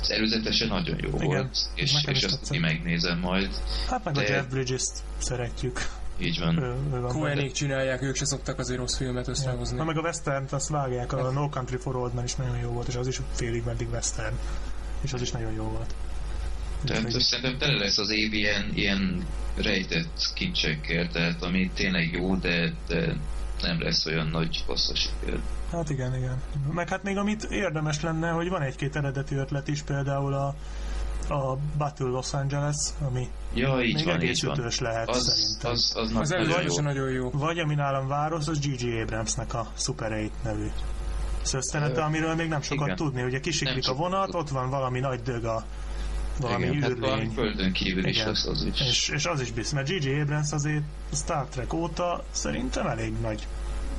[0.00, 2.54] az előzetesen nagyon jó Igen, volt, és, és azt tetszett.
[2.54, 3.48] én megnézem majd.
[3.88, 5.80] hát meg a De- Jeff Bridges-t szeretjük.
[6.18, 6.54] Így van.
[7.20, 7.46] Benne.
[7.50, 9.76] csinálják, ők se szoktak azért rossz filmet összehozni.
[9.76, 12.70] Na meg a western azt vágják, a No Country for Old Men is nagyon jó
[12.70, 14.34] volt, és az is félig meddig western.
[15.00, 15.94] És az is nagyon jó volt.
[16.84, 22.72] Tehát szerintem tele lesz az év ilyen, ilyen rejtett kincsekkel, tehát ami tényleg jó, de,
[22.88, 23.16] de
[23.62, 25.38] nem lesz olyan nagy hosszas siker.
[25.72, 26.42] Hát igen, igen.
[26.72, 30.54] Meg hát még amit érdemes lenne, hogy van egy-két eredeti ötlet is, például a,
[31.34, 34.58] a Battle Los Angeles, ami Ja, így még van, egész így van.
[34.58, 35.70] ütős lehet Az, szerintem.
[35.70, 36.80] az, az, Az nagyon előző jó.
[36.82, 37.30] nagyon jó.
[37.30, 39.00] Vagy ami nálam város, az G.G.
[39.02, 40.66] Abramsnek a Super 8 nevű
[41.42, 42.96] szösztenete, amiről még nem sokat igen.
[42.96, 43.22] tudni.
[43.22, 45.64] Ugye kisiklik a vonat, ott van valami nagy dög a
[46.40, 47.34] valami Igen, hát valami űrlény.
[47.34, 48.80] földön kívül is lesz az is.
[48.80, 50.20] És, és az is biztos, mert G.G.
[50.20, 50.82] Abrams azért
[51.12, 53.46] a Star Trek óta szerintem elég nagy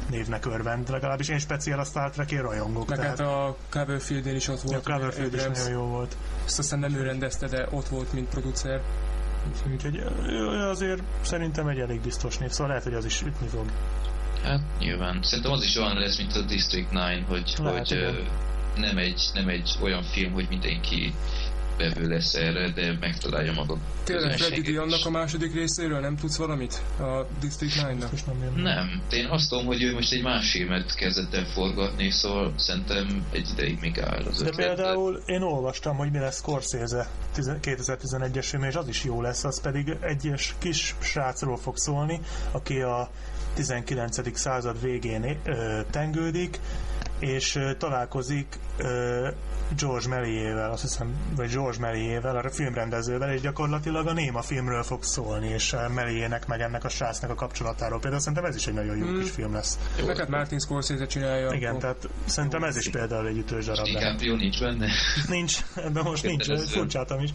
[0.09, 2.89] névnek örvend, legalábbis én speciál a Star Trek-én rajongok.
[2.89, 4.83] Meg hát tehát a Coverfield-én is ott a volt.
[4.83, 6.17] Cloverfield is nagyon jó volt.
[6.45, 8.81] Ezt aztán nem ő rendezte, de ott volt, mint producer.
[9.73, 9.97] Úgyhogy
[10.69, 13.65] azért szerintem egy elég biztos név, szóval lehet, hogy az is ütni fog.
[14.43, 15.19] Hát nyilván.
[15.21, 18.15] Szerintem az is olyan lesz, mint a District 9, hogy, Lehet, hogy igen.
[18.75, 21.13] nem, egy, nem egy olyan film, hogy mindenki
[21.77, 26.81] bevő lesz erre, de megtalálja maga Tényleg Freddy annak a második részéről nem tudsz valamit?
[26.99, 28.11] A District 9-nak?
[28.11, 28.53] Most nem.
[28.55, 32.53] Nem, de én azt tudom, hogy ő most egy más filmet kezdett el forgatni, szóval
[32.57, 34.65] szerintem egy ideig még áll az De ötlet.
[34.65, 39.61] például én olvastam, hogy mi lesz Scorsese 2011-es film, és az is jó lesz, az
[39.61, 42.19] pedig egy kis srácról fog szólni,
[42.51, 43.09] aki a
[43.53, 44.37] 19.
[44.37, 46.59] század végén ö, tengődik,
[47.19, 49.27] és ö, találkozik ö,
[49.77, 55.03] George Méliével, azt hiszem, vagy George Méliével, a filmrendezővel, és gyakorlatilag a Néma filmről fog
[55.03, 57.99] szólni, és a Méliének meg ennek a srácnak a kapcsolatáról.
[57.99, 59.19] Például szerintem ez is egy nagyon jó Hmm.
[59.19, 59.79] kis film lesz.
[59.99, 61.51] Jó, Meg hát Martin Scorsese csinálja.
[61.51, 63.85] Igen, akkor- tehát szerintem ez is például egy ütős darab.
[63.85, 64.87] DiCaprio nincs benne.
[65.27, 66.65] Nincs, ebben most nincs, Kötelező.
[66.77, 67.29] furcsáltam is.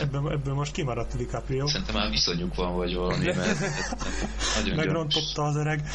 [0.00, 1.66] Ebből, ebből most kimaradt DiCaprio.
[1.66, 3.58] Szerintem már viszonyuk van, vagy valami, mert.
[4.76, 5.80] Megrontotta az öreg.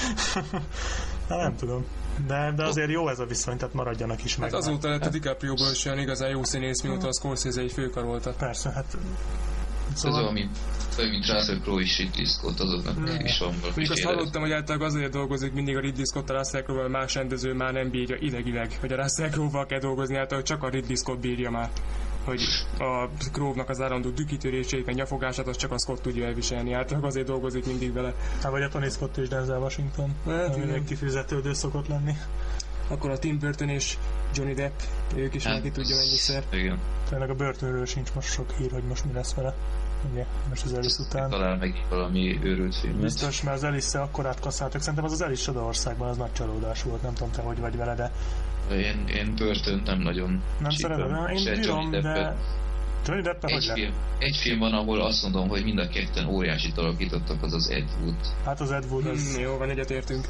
[1.30, 1.86] Hát nem tudom.
[2.28, 4.52] De, de azért jó ez a viszony, tehát maradjanak is meg.
[4.52, 8.34] Hát azóta lett a DiCaprio-ból is olyan igazán jó színész, mióta a Scorsese egy főkarolta.
[8.34, 8.98] Persze, hát...
[9.94, 10.18] Szóval...
[10.18, 10.58] Ez olyan, mint,
[10.98, 13.26] olyan, mint Russell Crowe és Ridley Scott, azoknak mm.
[13.26, 16.62] is van Mondjuk azt hallottam, hogy általában azért dolgozik mindig a Ridley Scott a Russell
[16.62, 20.44] Crowe, mert más rendező már nem bírja idegileg, hogy a Russell Crowe-val kell dolgozni, általában
[20.44, 21.70] csak a Ridley Scott bírja már
[22.24, 22.42] hogy
[22.80, 26.72] a Grove-nak az állandó dükitörését, meg nyafogását, az csak a Scott tudja elviselni.
[26.72, 28.14] Hát azért dolgozik mindig vele.
[28.42, 32.14] Hát vagy a Tony Scott és Denzel Washington, hát, ami még kifizetődő szokott lenni.
[32.88, 33.98] Akkor a Tim Burton és
[34.34, 34.80] Johnny Depp,
[35.16, 36.44] ők is hát, neki tudja mennyiszer.
[36.52, 36.80] Igen.
[37.10, 39.56] Tényleg a Burtonről sincs most sok hír, hogy most mi lesz vele.
[40.12, 41.30] Ugye, most az Alice után.
[41.30, 43.00] Talán meg valami őrült film.
[43.00, 44.82] Biztos, mert az Alice akkorát kasszáltak.
[44.82, 47.02] Szerintem az az Alice Csodaországban az nagy csalódás volt.
[47.02, 48.12] Nem tudom te, hogy vagy vele, de
[48.76, 52.36] én, én börtön nem nagyon Nem szeretem, én bírom, de...
[53.06, 56.26] Johnny Depp egy, hogy film, egy film van, ahol azt mondom, hogy mind a ketten
[56.26, 58.16] óriási alakítottak, az az Ed Wood.
[58.46, 59.34] Hát az Ed Wood, az...
[59.34, 60.28] Hmm, jó, van, egyetértünk.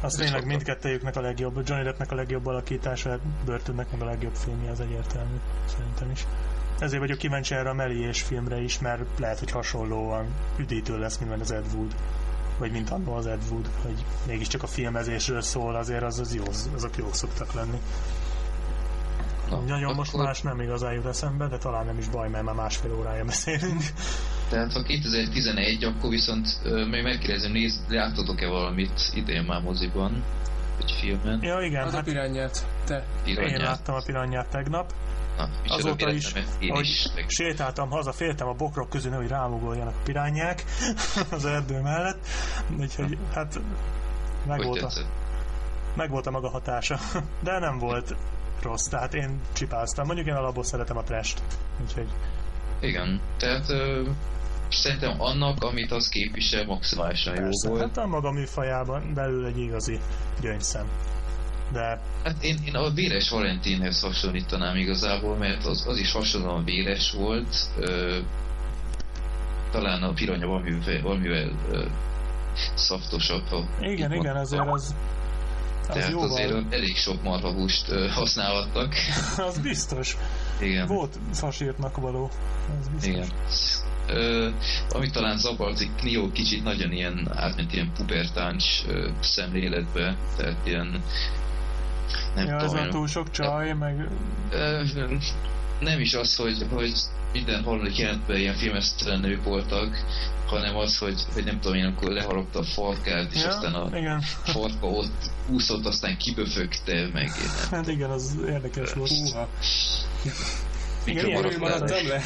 [0.00, 1.60] Az tényleg mindkettőjüknek a legjobb.
[1.64, 5.36] Johnny Deppnek a legjobb alakítása, Börtönnek meg a legjobb filmje, az egyértelmű.
[5.64, 6.26] Szerintem is.
[6.78, 10.26] Ezért vagyok kíváncsi erre a Meli és filmre is, mert lehet, hogy hasonlóan
[10.58, 11.94] üdítő lesz, mint az Ed Wood
[12.58, 16.44] vagy mint annó az Ed Wood, hogy mégiscsak a filmezésről szól, azért az, az jó,
[16.74, 17.78] azok jók szoktak lenni.
[19.50, 19.96] Na, Nagyon akkor...
[19.96, 23.24] most más nem igazán jut eszembe, de talán nem is baj, mert már másfél órája
[23.24, 23.82] beszélünk.
[24.48, 26.46] Tehát ha 2011, akkor viszont
[26.90, 30.24] még megkérdezem, nézd, látotok-e valamit idén már moziban?
[30.80, 31.42] Egy filmen?
[31.42, 31.86] Ja, igen.
[31.86, 33.06] Az hát, a pirányát, te.
[33.24, 33.50] Piranyát.
[33.50, 34.92] Én láttam a piranyát tegnap.
[35.36, 36.32] Na, Azóta is,
[36.68, 40.64] hogy is sétáltam haza, féltem a bokrok közül, hogy rámugoljanak a pirányák
[41.30, 42.26] az erdő mellett.
[42.78, 43.60] Úgyhogy hát
[44.46, 44.90] meg volt, a,
[45.94, 46.98] meg volt a maga hatása.
[47.42, 48.14] De nem volt
[48.62, 50.06] rossz, tehát én csipáztam.
[50.06, 51.42] Mondjuk én alapból szeretem a trest.
[51.82, 52.08] Úgyhogy...
[52.80, 54.02] Igen, tehát ö,
[54.68, 57.86] szerintem annak, amit az képvisel, maximálisan Persze, jó volt.
[57.86, 60.00] Hát a maga műfajában belül egy igazi
[60.40, 60.88] gyöngyszem
[61.72, 62.00] de...
[62.24, 67.56] Hát én, én a véres Valentinhez hasonlítanám igazából, mert az, az is hasonlóan véres volt,
[67.78, 68.18] ö,
[69.70, 71.84] talán a piranya valamivel, valamivel ö,
[72.74, 73.48] szaftosabb.
[73.48, 74.94] Ha igen, igen, azért az,
[75.88, 76.30] az Tehát jóval...
[76.30, 78.94] azért elég sok marhahúst használhattak.
[79.48, 80.16] az biztos.
[80.60, 80.86] Igen.
[80.86, 82.30] Volt fasírtnak való.
[82.80, 83.08] Az biztos.
[83.08, 83.28] Igen.
[84.08, 84.48] Ö,
[84.88, 91.02] amit talán zavart, Clio kicsit nagyon ilyen átment ilyen pubertáns ö, szemléletbe, tehát ilyen
[92.34, 92.76] nem ja, tudom.
[92.76, 94.08] Ez túl sok csaj, de, meg...
[95.80, 96.92] Nem is az, hogy, hogy
[97.32, 100.04] minden harmadik jelentben ilyen filmesztelen nők voltak,
[100.46, 103.96] hanem az, hogy, hogy nem tudom én, akkor leharapta a farkát, és ja, aztán a
[103.96, 104.20] igen.
[104.42, 107.30] farka ott úszott, aztán kiböfögte meg.
[107.70, 109.10] Hát igen, az érdekes volt.
[109.10, 109.48] Húha.
[111.04, 112.22] Igen, ilyen maradtam le.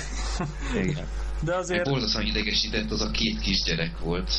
[0.74, 1.06] Igen.
[1.40, 1.88] De azért...
[1.88, 4.30] Borzasztóan idegesített, az a két kisgyerek volt.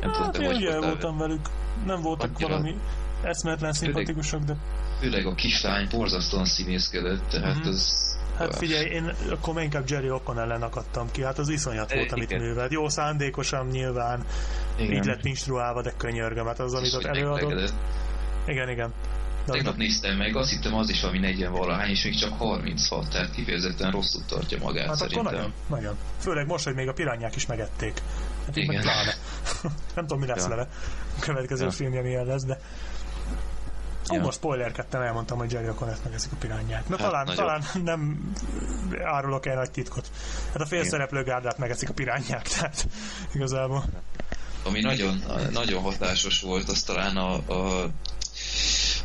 [0.00, 1.48] Nem hát, tudom, én voltam velük.
[1.86, 2.48] Nem voltak Annyira...
[2.48, 2.74] valami
[3.22, 4.56] eszméletlen szimpatikusok, de...
[5.00, 7.68] Főleg a kislány borzasztóan színészkedett, tehát mm-hmm.
[7.68, 8.08] az...
[8.38, 12.38] Hát figyelj, én akkor inkább Jerry Ocon ellen akadtam ki, hát az iszonyat volt, amit
[12.38, 12.72] művelt.
[12.72, 14.24] Jó, szándékosan nyilván,
[14.76, 14.92] igen.
[14.92, 17.72] így lett instruálva, de könyörgöm, hát az, amit ott előadott.
[18.46, 18.92] Igen, igen.
[19.46, 23.08] De Tegnap néztem meg, azt hittem az is valami 40 valahány, és még csak 36,
[23.08, 25.26] tehát kifejezetten rosszul tartja magát hát szerintem.
[25.26, 25.96] akkor nagyon, nagyon.
[26.18, 28.02] Főleg most, hogy még a pirányák is megették.
[28.46, 28.84] Hát Igen.
[28.84, 29.16] Meg
[29.94, 30.48] Nem tudom, mi lesz ja.
[30.48, 30.68] vele.
[31.16, 31.70] A következő ja.
[31.70, 32.60] filmje milyen lesz, de
[34.10, 34.20] Ja.
[34.20, 36.88] Ó, most spoilerkedtem, elmondtam, hogy Jerry O'Connor megeszik a pirányát.
[36.88, 37.44] Na hát, talán, nagyon.
[37.44, 38.32] talán nem
[39.04, 40.10] árulok el nagy titkot.
[40.52, 42.86] Hát a félszereplő gárdát megeszik a pirányák, tehát
[43.34, 43.84] igazából.
[44.64, 47.90] Ami nagyon, nagyon hatásos volt, az talán a, a,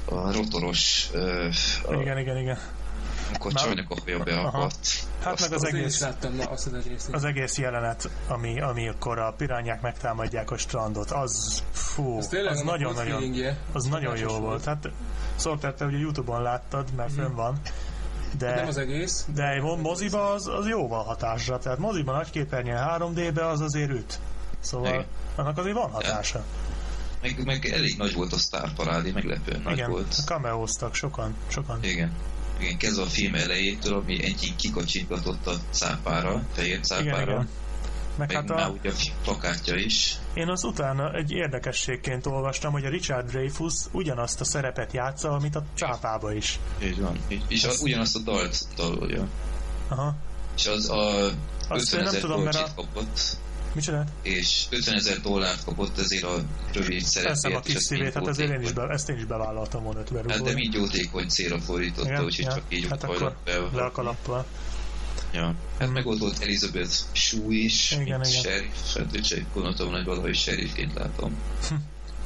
[0.05, 1.09] a rotoros...
[1.85, 2.57] A, igen, igen, igen
[3.27, 3.63] amikor Már...
[3.63, 5.05] csajnak a haja beakadt.
[5.23, 9.19] Hát meg az egész, láttam, na, azt az, egész, az egész jelenet, ami, ami akkor
[9.19, 13.33] a pirányák megtámadják a strandot, az fú, az, az nagyon-nagyon
[13.71, 14.63] az nagyon jó volt.
[14.63, 14.89] Hát
[15.35, 17.15] szóval te ugye Youtube-on láttad, mert mm.
[17.15, 17.59] fönn van.
[18.37, 19.25] De, nem az egész.
[19.33, 21.59] De moziba az, az jóval hatásra.
[21.59, 24.19] Tehát moziban nagy képernyőn 3D-be az azért üt.
[24.59, 25.05] Szóval Igen.
[25.35, 26.43] annak azért van hatása.
[27.21, 30.15] Meg, meg elég nagy volt a sztárparádi, meglepően nagy Igen, volt.
[30.25, 31.83] kameóztak sokan, sokan.
[31.83, 32.11] Igen
[32.59, 37.21] igen, kezdve a film elejétől, ami egyik kikacsintatott a cápára, fehér cápára.
[37.21, 37.49] Igen, igen.
[38.17, 38.69] Meg, meg hát a...
[38.69, 38.91] ugye
[39.23, 40.15] plakátja is.
[40.33, 45.55] Én az utána egy érdekességként olvastam, hogy a Richard Dreyfus ugyanazt a szerepet játsza, amit
[45.55, 46.59] a cápába is.
[46.83, 47.19] Így van.
[47.47, 49.27] És a, ugyanazt a dalt dalolja.
[49.87, 50.15] Aha.
[50.55, 51.31] És az a
[51.69, 52.73] 50 ezer dolcsit a...
[52.75, 53.37] kapott.
[53.75, 54.03] Micsoda?
[54.21, 56.43] És 50 ezer dollárt kapott ezért a
[56.73, 57.41] rövid szerepért.
[57.41, 60.29] Teszem a kis szívét, hát ezért én is be, ezt én is bevállaltam volna 50
[60.29, 62.53] Hát de mind jótékony célra fordította, úgyhogy ja.
[62.53, 63.35] csak így hát akkor
[63.73, 64.45] le a kalappal.
[65.33, 65.43] Ja.
[65.43, 65.91] Hát hmm.
[65.91, 68.23] meg ott volt Elizabeth Shue is, igen, igen.
[68.23, 71.35] sheriff, hát úgyhogy gondoltam, hogy valahogy sheriffként látom.
[71.69, 71.75] Hm.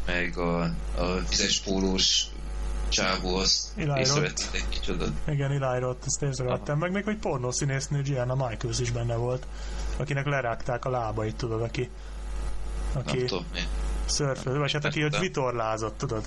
[0.05, 0.61] meg a,
[0.95, 2.25] a vizes pólós
[2.89, 5.05] csávó, azt észrevették egy kicsoda.
[5.27, 6.77] Igen, Eli Roth, ezt észrevettem.
[6.77, 9.45] Meg még egy pornószínésznő Gianna Michaels is benne volt,
[9.99, 11.89] akinek lerágták a lábait, tudod, aki
[12.93, 13.59] Nem aki tudom mi.
[14.05, 16.25] szörfő, vagy hát aki ott vitorlázott, tudod.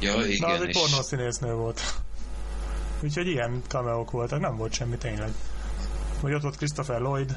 [0.00, 1.80] Ja, Na, az igen, egy és pornószínésznő volt.
[3.00, 5.32] Úgyhogy ilyen cameók voltak, nem volt semmi tényleg.
[6.20, 7.36] Vagy ott volt Christopher Lloyd,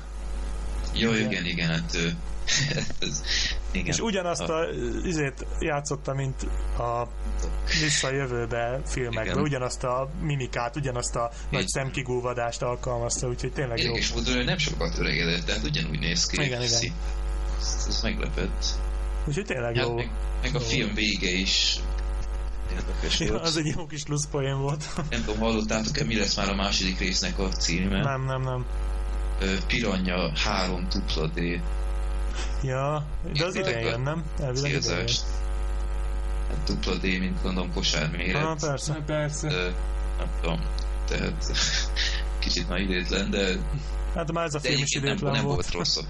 [0.93, 1.31] jó, igen.
[1.31, 2.15] igen, igen, hát ő,
[2.99, 3.23] ez,
[3.71, 3.85] igen.
[3.85, 4.65] és ugyanazt a
[5.05, 6.47] izét játszotta, mint
[6.77, 7.07] a
[7.81, 9.39] visszajövőbe filmekben, Igen.
[9.43, 11.67] ugyanazt a mimikát, ugyanazt a nagy Így.
[11.67, 13.85] szemkigúvadást alkalmazta, úgyhogy tényleg jó.
[13.85, 16.35] Érdekes módon ő nem sokat öregedett, tehát ugyanúgy néz ki.
[16.43, 16.81] Igen, igen.
[17.59, 18.65] Ez, ez meglepett.
[19.25, 19.93] Úgyhogy tényleg Hát, jó.
[19.95, 20.11] meg,
[20.41, 20.65] meg a Jó.
[20.65, 21.79] film vége is
[22.71, 23.43] érdekes Ja, volt.
[23.43, 24.85] az egy jó kis plusz poén volt.
[25.09, 28.01] Nem tudom, hallottátok-e, mi lesz már a második résznek a címe?
[28.03, 28.65] nem, nem, nem.
[29.67, 31.39] Piranya 3 dupla D.
[32.63, 34.23] Ja, de az idén jön, nem?
[34.39, 35.07] Elvileg idén.
[36.49, 38.43] Hát dupla D, mint gondolom kosárméret.
[38.43, 38.93] Ah, persze.
[39.05, 39.47] Persze.
[39.47, 39.69] Ö,
[40.17, 40.59] nem tudom,
[41.07, 41.51] tehát
[42.39, 43.55] kicsit már idétlen, de,
[44.15, 45.55] Hát már ez a de film is egyébként nem, idétlen nem volt.
[45.55, 45.97] volt rossz.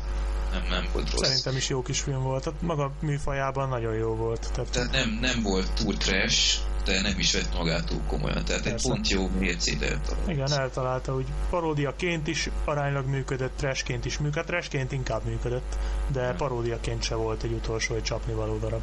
[0.53, 1.27] Nem, nem volt rossz.
[1.27, 2.43] Szerintem is jó kis film volt.
[2.43, 4.51] Tehát maga műfajában nagyon jó volt.
[4.53, 8.45] Tehát Tehát nem, nem volt túl trash, de nem is vett magát túl komolyan.
[8.45, 8.87] Tehát egy Persze.
[8.89, 10.29] pont jó mércét eltalált.
[10.29, 15.77] igen, eltalálta, hogy paródiaként is aránylag működött, trashként is működött, trashként inkább működött,
[16.11, 18.81] de paródiaként se volt egy utolsó, egy csapnivaló darab.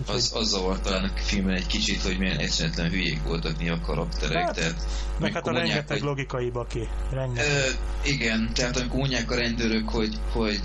[0.00, 3.74] Úgyhogy, Az, az zavart talán a filmben egy kicsit, hogy milyen eszméletlen hülyék voltak néha
[3.74, 4.44] a karakterek.
[4.44, 4.74] Hát, tehát,
[5.18, 6.88] meg hát a mondják, rengeteg hogy- logikai baki.
[7.10, 7.46] Rengeteg.
[7.50, 7.68] Ö,
[8.08, 10.60] igen, tehát amikor mondják a rendőrök, hogy, hogy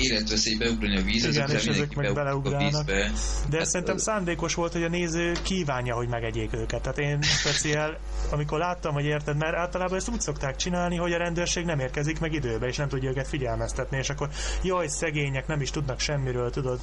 [0.00, 2.86] életveszély beugrani a vízbe, Igen, és ezek meg beleugrálnak.
[2.86, 3.10] vízbe.
[3.50, 6.82] De hát, szerintem szándékos volt, hogy a néző kívánja, hogy megegyék őket.
[6.82, 7.98] Tehát én speciál,
[8.30, 12.20] amikor láttam, hogy érted, mert általában ezt úgy szokták csinálni, hogy a rendőrség nem érkezik
[12.20, 14.28] meg időbe, és nem tudja őket figyelmeztetni, és akkor
[14.62, 16.80] jaj, szegények nem is tudnak semmiről, tudod,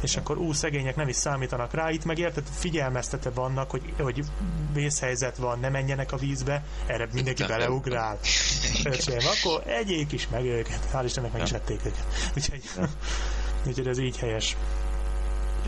[0.00, 4.24] és akkor ú, szegények nem is számítanak rá, itt meg érted, figyelmeztetve vannak, hogy, hogy
[4.72, 8.18] vészhelyzet van, ne menjenek a vízbe, erre mindenki beleugrál.
[8.84, 10.88] Öcsém, akkor egyék is meg őket.
[10.92, 12.06] Hál' Istennek meg is ették őket.
[12.52, 12.88] Úgyhogy,
[13.66, 14.56] úgyhogy ez így helyes.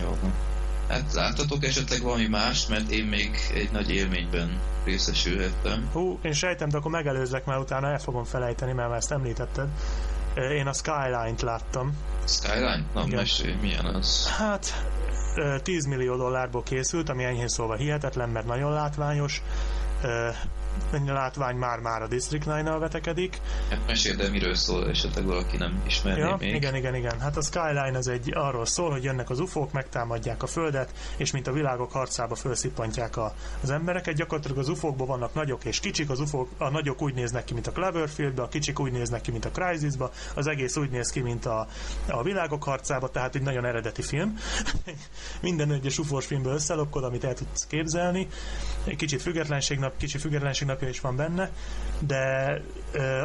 [0.03, 0.17] Jó.
[0.21, 0.33] van.
[0.89, 5.89] Hát láttatok esetleg valami mást, mert én még egy nagy élményben részesülhettem.
[5.93, 9.69] Hú, én sejtem, de akkor megelőzlek, mert utána el fogom felejteni, mert már ezt említetted.
[10.35, 11.97] Én a Skyline-t láttam.
[12.27, 12.85] Skyline?
[12.95, 13.19] Na, Igen.
[13.19, 14.29] mesélj, milyen az?
[14.29, 14.85] Hát,
[15.37, 19.43] ö, 10 millió dollárból készült, ami enyhén szólva hihetetlen, mert nagyon látványos.
[20.93, 23.41] Ennyi látvány már-már a District 9-nal vetekedik.
[23.71, 26.55] Hát meséld el, miről szól, esetleg valaki nem ismerné Ja, még.
[26.55, 27.21] igen, igen, igen.
[27.21, 31.31] Hát a Skyline az egy arról szól, hogy jönnek az ufók, megtámadják a Földet, és
[31.31, 34.15] mint a világok harcába felszippantják a, az embereket.
[34.15, 37.67] Gyakorlatilag az ufókban vannak nagyok és kicsik, az ufók, a nagyok úgy néznek ki, mint
[37.67, 41.21] a Cloverfieldbe, a kicsik úgy néznek ki, mint a Crisisba, az egész úgy néz ki,
[41.21, 41.67] mint a,
[42.09, 44.39] a világok harcába, tehát egy nagyon eredeti film.
[45.43, 48.29] Minden egyes ufós filmből összelokkod, amit el tudsz képzelni.
[48.85, 51.51] Egy kicsit függetlenségnap, kicsi függetlenségnapja is van benne,
[51.99, 52.61] de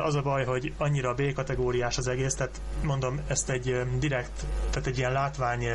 [0.04, 4.88] az a baj, hogy annyira B kategóriás az egész, tehát mondom, ezt egy direkt, tehát
[4.88, 5.66] egy ilyen látvány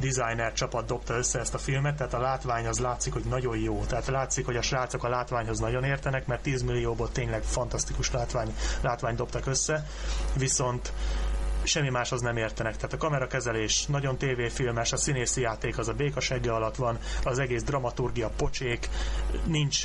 [0.00, 3.84] designer csapat dobta össze ezt a filmet, tehát a látvány az látszik, hogy nagyon jó.
[3.88, 8.54] Tehát látszik, hogy a srácok a látványhoz nagyon értenek, mert 10 millióból tényleg fantasztikus látvány,
[8.80, 9.86] látvány dobtak össze,
[10.36, 10.92] viszont
[11.62, 12.76] semmi máshoz nem értenek.
[12.76, 17.62] Tehát a kamerakezelés nagyon tévéfilmes, a színészi játék az a békasegge alatt van, az egész
[17.62, 18.88] dramaturgia pocsék,
[19.44, 19.84] nincs,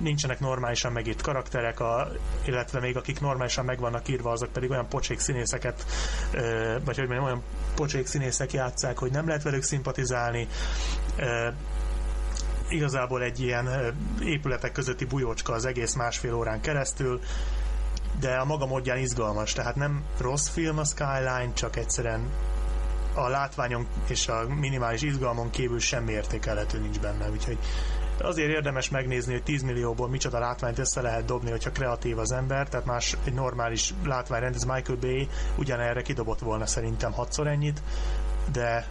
[0.00, 2.08] nincsenek normálisan megírt karakterek, a,
[2.44, 5.84] illetve még akik normálisan meg vannak írva, azok pedig olyan pocsék színészeket,
[6.84, 7.42] vagy hogy mondjam, olyan
[7.74, 10.48] pocsék színészek játszák, hogy nem lehet velük szimpatizálni.
[12.68, 17.20] Igazából egy ilyen épületek közötti bujócska az egész másfél órán keresztül,
[18.20, 22.30] de a maga módján izgalmas, tehát nem rossz film a Skyline, csak egyszerűen
[23.14, 27.58] a látványon és a minimális izgalmon kívül semmi értékelhető nincs benne, úgyhogy
[28.20, 32.68] azért érdemes megnézni, hogy 10 millióból micsoda látványt össze lehet dobni, hogyha kreatív az ember,
[32.68, 37.82] tehát más egy normális látványrendez Michael Bay ugyanerre kidobott volna szerintem hatszor ennyit,
[38.52, 38.88] de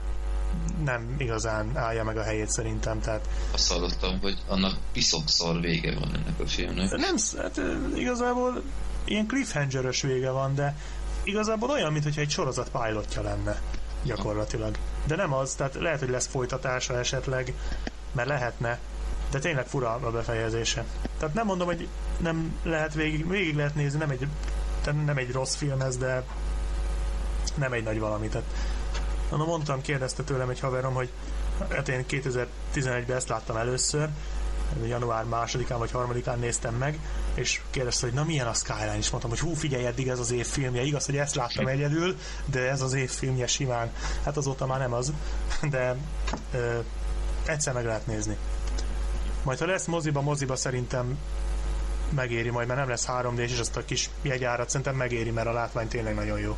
[0.83, 5.93] nem igazán állja meg a helyét szerintem, tehát Azt hallottam, hogy annak piszok szar vége
[5.99, 6.91] van ennek a filmnek.
[6.91, 7.61] nem, hát
[7.95, 8.61] igazából
[9.05, 10.75] ilyen cliffhanger vége van, de
[11.23, 13.61] igazából olyan, mintha egy sorozat pilotja lenne
[14.03, 14.77] gyakorlatilag.
[15.05, 17.53] De nem az, tehát lehet, hogy lesz folytatása esetleg,
[18.11, 18.79] mert lehetne,
[19.31, 20.85] de tényleg fura a befejezése.
[21.17, 21.87] Tehát nem mondom, hogy
[22.17, 24.27] nem lehet végig, végig lehet nézni, nem egy,
[25.05, 26.23] nem egy rossz film ez, de
[27.55, 28.27] nem egy nagy valami.
[28.27, 28.47] Tehát,
[29.29, 31.09] mondtam, kérdezte tőlem egy haverom, hogy
[31.69, 34.09] hát én 2011-ben ezt láttam először,
[34.87, 36.99] január másodikán vagy harmadikán néztem meg,
[37.33, 40.31] és kérdezte, hogy na milyen a Skyline, és mondtam, hogy hú, figyelj, eddig ez az
[40.31, 43.91] év filmje, igaz, hogy ezt láttam egyedül, de ez az év filmje simán.
[44.23, 45.13] Hát azóta már nem az,
[45.73, 45.95] de
[46.53, 46.79] ö,
[47.45, 48.37] egyszer meg lehet nézni.
[49.43, 51.17] Majd ha lesz moziba, moziba szerintem
[52.09, 55.47] megéri majd, mert nem lesz 3 d és azt a kis jegyárat szerintem megéri, mert
[55.47, 56.57] a látvány tényleg nagyon jó.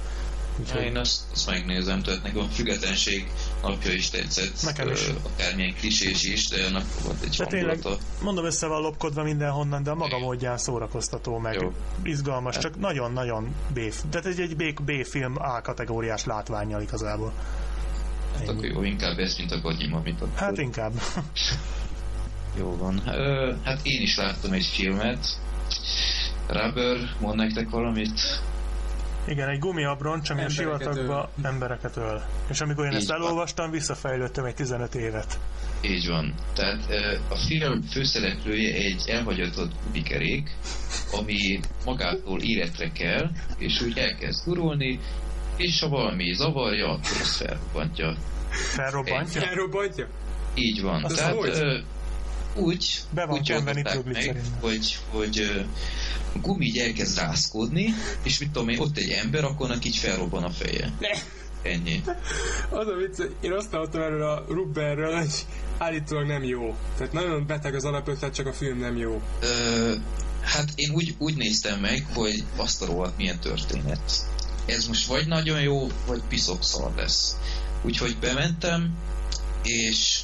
[0.60, 0.82] Úgyhogy...
[0.82, 3.32] Én azt, azt megnézem, tehát nekem a függetlenség
[3.62, 4.62] napja is tetszett.
[4.64, 5.08] Nekem is.
[5.34, 7.80] Akármilyen klisés is, de annak volt egy de tényleg,
[8.22, 11.74] mondom össze van lopkodva mindenhonnan, de a maga módján szórakoztató, meg Jó.
[12.04, 12.64] izgalmas, hát.
[12.64, 13.80] csak nagyon-nagyon B.
[14.10, 17.34] Tehát egy, egy B-film A-kategóriás látványjal igazából.
[18.38, 20.28] Hát akkor jó, inkább ez, mint a Godzilla, mint a...
[20.36, 20.94] Hát inkább.
[22.60, 23.02] jó van.
[23.64, 25.40] hát én is láttam egy filmet.
[26.48, 28.20] Rubber, mond nektek valamit?
[29.28, 31.46] Igen, egy gumiabroncs, ami a sivatagba öl.
[31.46, 32.24] embereket öl.
[32.50, 33.74] És amikor én Így ezt elolvastam, van.
[33.74, 35.40] visszafejlődtem egy 15 évet.
[35.82, 36.34] Így van.
[36.54, 36.80] Tehát
[37.30, 40.50] a film főszereplője egy elhagyatott gumikerék,
[41.12, 45.00] ami magától életre kell, és úgy elkezd gurulni,
[45.58, 48.16] és ha valami zavarja, akkor azt felrobbantja.
[48.50, 49.42] Felrobbantja?
[49.42, 50.08] Felrobbantja?
[50.56, 51.04] Így van.
[51.04, 51.84] Azt Tehát hogy?
[52.58, 55.66] Úgy, Be van úgy meg, hogy, hogy
[56.34, 57.94] a gumi így elkezd rászkódni,
[58.24, 60.94] és mit tudom én, ott egy ember, akkor neki így felrobban a feje.
[61.00, 61.10] Ne.
[61.62, 62.02] Ennyi.
[62.70, 65.46] Az a vicc, én azt hallottam erről a Rubberről, hogy
[65.78, 66.76] állítólag nem jó.
[66.98, 69.22] Tehát nagyon beteg az alapötlet, csak a film nem jó.
[69.42, 69.94] Ö,
[70.42, 74.12] hát én úgy, úgy néztem meg, hogy azt a rohadt milyen történet.
[74.66, 77.38] Ez most vagy nagyon jó, vagy piszok szar lesz.
[77.82, 78.98] Úgyhogy bementem,
[79.64, 80.17] és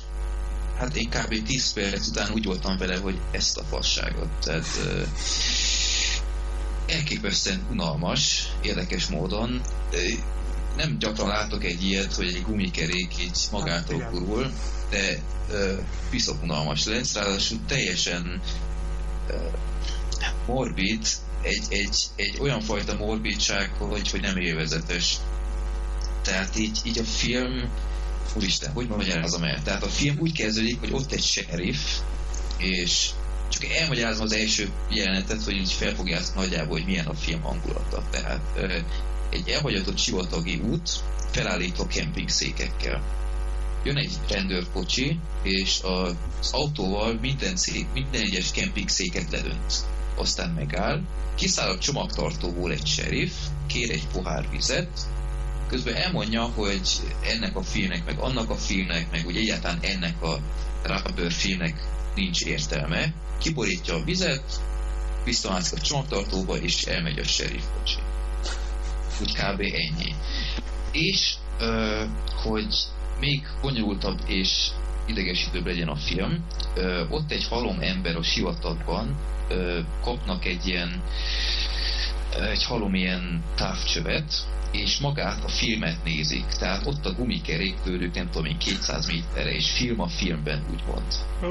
[0.84, 1.44] hát én kb.
[1.44, 4.30] 10 perc után úgy voltam vele, hogy ezt a fasságot.
[4.42, 5.08] Tehát uh,
[6.88, 9.62] elképesztően unalmas, érdekes módon.
[10.78, 14.52] Nem gyakran látok egy ilyet, hogy egy gumikerék így magától hát, kurul,
[14.90, 15.20] de
[15.50, 15.80] uh,
[16.10, 18.42] piszok unalmas lesz, ráadásul teljesen
[19.30, 19.36] uh,
[20.46, 21.08] morbid,
[21.42, 25.18] egy, egy, egy olyan fajta morbidság, hogy, hogy nem élvezetes.
[26.22, 27.70] Tehát így, így a film
[28.36, 29.62] úristen, hogy magyarázom el?
[29.64, 32.00] Tehát a film úgy kezdődik, hogy ott egy sheriff,
[32.58, 33.10] és
[33.50, 38.04] csak elmagyarázom az első jelenetet, hogy így felfogjátok nagyjából, hogy milyen a film hangulata.
[38.12, 38.42] Tehát
[39.30, 40.90] egy elhagyatott sivatagi út,
[41.32, 41.88] felállító
[42.26, 43.04] székekkel.
[43.84, 46.16] Jön egy rendőrkocsi, és az
[46.52, 48.52] autóval minden, szék, minden egyes
[48.86, 49.74] széket ledönt.
[50.16, 51.02] Aztán megáll,
[51.36, 53.34] kiszáll a csomagtartóból egy sheriff,
[53.68, 55.00] kér egy pohár vizet,
[55.74, 56.90] közben elmondja, hogy
[57.24, 60.38] ennek a filmnek, meg annak a filmnek, meg úgy egyáltalán ennek a
[60.84, 61.84] Rubber filmnek
[62.16, 64.62] nincs értelme, kiborítja a vizet,
[65.24, 67.98] visszamászik a csomagtartóba, és elmegy a sheriff kocsi.
[69.22, 69.60] Úgy kb.
[69.62, 70.16] ennyi.
[70.92, 72.04] És, ö,
[72.44, 72.76] hogy
[73.20, 74.68] még bonyolultabb és
[75.06, 76.46] idegesítőbb legyen a film,
[76.76, 79.18] ö, ott egy halom ember a sivatagban
[79.50, 81.04] ö, kapnak egy ilyen
[82.42, 84.34] egy halom ilyen távcsövet,
[84.72, 86.46] és magát a filmet nézik.
[86.46, 91.04] Tehát ott a gumikerék tőlük nem tudom én 200 méterre, és film a filmben úgymond.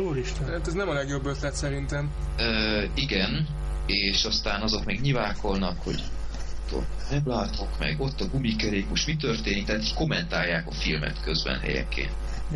[0.09, 0.49] Úristen.
[0.49, 2.11] Hát ez nem a legjobb ötlet szerintem.
[2.39, 3.47] Ö, igen,
[3.87, 6.03] és aztán azok meg nyivákolnak, hogy
[7.11, 12.13] nem látok meg, ott a gumikerék, most mi történik, tehát kommentálják a filmet közben helyenként.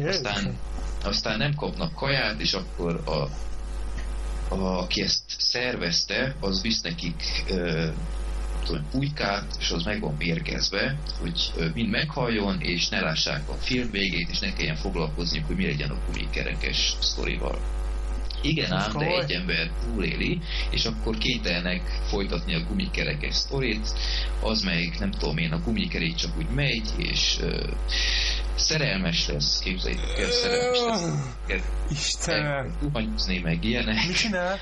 [0.07, 0.59] Aztán,
[1.05, 3.29] aztán nem kapnak kaját, és akkor a, a,
[4.49, 7.23] aki ezt szervezte, az visz nekik
[8.67, 13.91] tudom, pulykát, és az meg van mérgezve, hogy mind meghalljon, és ne lássák a film
[13.91, 17.59] végét, és ne kelljen foglalkozni, hogy mi legyen a gumikerekes sztorival.
[18.43, 20.41] Igen ám, de egy ember túléli,
[20.71, 23.89] és akkor kénytelenek folytatni a gumikerekes sztorit,
[24.43, 27.71] az meg nem tudom én, a gumikerék csak úgy megy, és uh,
[28.57, 31.05] szerelmes lesz, képzeljétek el, szerelmes lesz.
[31.91, 32.77] Istenem!
[32.83, 34.07] Zuhanyozni meg ilyenek.
[34.07, 34.59] Mit csinál?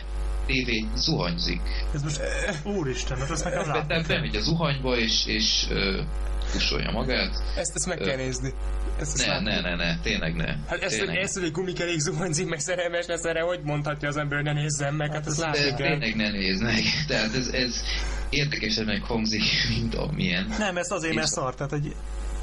[0.47, 1.61] tévé zuhanyzik.
[1.95, 2.21] Ez most,
[2.65, 7.43] úristen, hát ezt nekem látni Tehát bemegy a zuhanyba, és, és uh, magát.
[7.57, 8.53] Ezt, ezt meg kell nézni.
[8.99, 10.57] Ezt, ezt ne, ne, ne, ne, tényleg ne.
[10.67, 11.17] Hát ezt, tényleg.
[11.17, 14.95] ezt, hogy egy gumikerék zuhanyzik, meg szerelmes lesz erre, hogy mondhatja az ember, ne nézzem
[14.95, 15.77] meg, hát ezt látni kell.
[15.77, 16.83] Tényleg ne nézd meg.
[17.09, 17.83] Tehát ez, ez
[18.31, 20.55] érdekesen hangzik, mint amilyen.
[20.59, 21.95] Nem, ez azért, mert szar, tehát hogy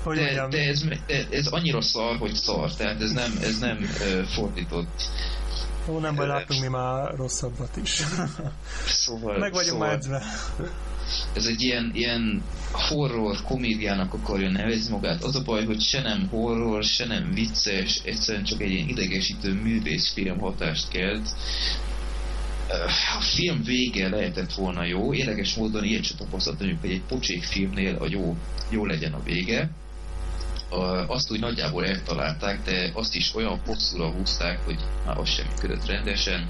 [0.03, 0.83] hogy de, de ez,
[1.29, 5.09] ez annyira szar, hogy szar, tehát ez nem, ez nem uh, fordított
[5.87, 8.01] Ó, nem baj, látunk mi már rosszabbat is.
[8.85, 10.23] Szóval, Meg vagyunk szóval, edzve.
[11.33, 15.23] Ez egy ilyen, ilyen horror komédiának akarja nevezni magát.
[15.23, 19.53] Az a baj, hogy se nem horror, se nem vicces, egyszerűen csak egy ilyen idegesítő
[19.53, 21.29] művészfilm hatást kelt.
[23.17, 27.95] A film vége lehetett volna jó, érdekes módon ilyet sem tapasztaltam, hogy egy pocsék filmnél
[27.95, 28.35] a jó,
[28.69, 29.69] jó legyen a vége
[31.07, 35.85] azt úgy nagyjából eltalálták, de azt is olyan hosszúra húzták, hogy már az sem működött
[35.85, 36.49] rendesen.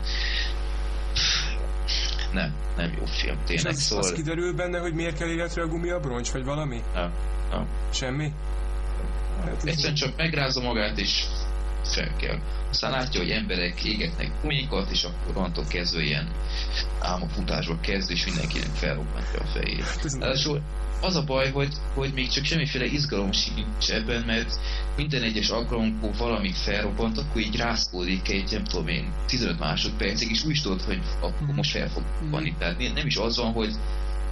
[2.34, 3.74] Nem, nem jó film, tényleg.
[3.74, 4.04] És szóval...
[4.04, 6.82] az kiderül benne, hogy miért kell életre a gumiabroncs, vagy valami?
[6.94, 7.12] Nem,
[7.52, 7.68] nem.
[7.94, 8.34] Semmi?
[9.46, 11.26] Hát Egyszerűen csak megrázza magát, és
[11.88, 12.42] fel.
[12.70, 16.28] Aztán látja, hogy emberek égetnek gumikat, és akkor onnantól kezdve ilyen
[17.00, 20.16] álmafutásba kezd, és mindenkinek felrobbantja a fejét.
[20.20, 20.62] Ráadásul
[21.02, 24.60] az a baj, hogy, hogy még csak semmiféle izgalom sincs ebben, mert
[24.96, 30.44] minden egyes alkalomkor valamit felrobbant, akkor így rászkódik egy, nem tudom én, 15 másodpercig, és
[30.44, 31.56] úgy tudod, hogy akkor Mhm.
[31.56, 32.54] most fel fog robbanni.
[32.58, 33.74] Tehát nem is az van, hogy,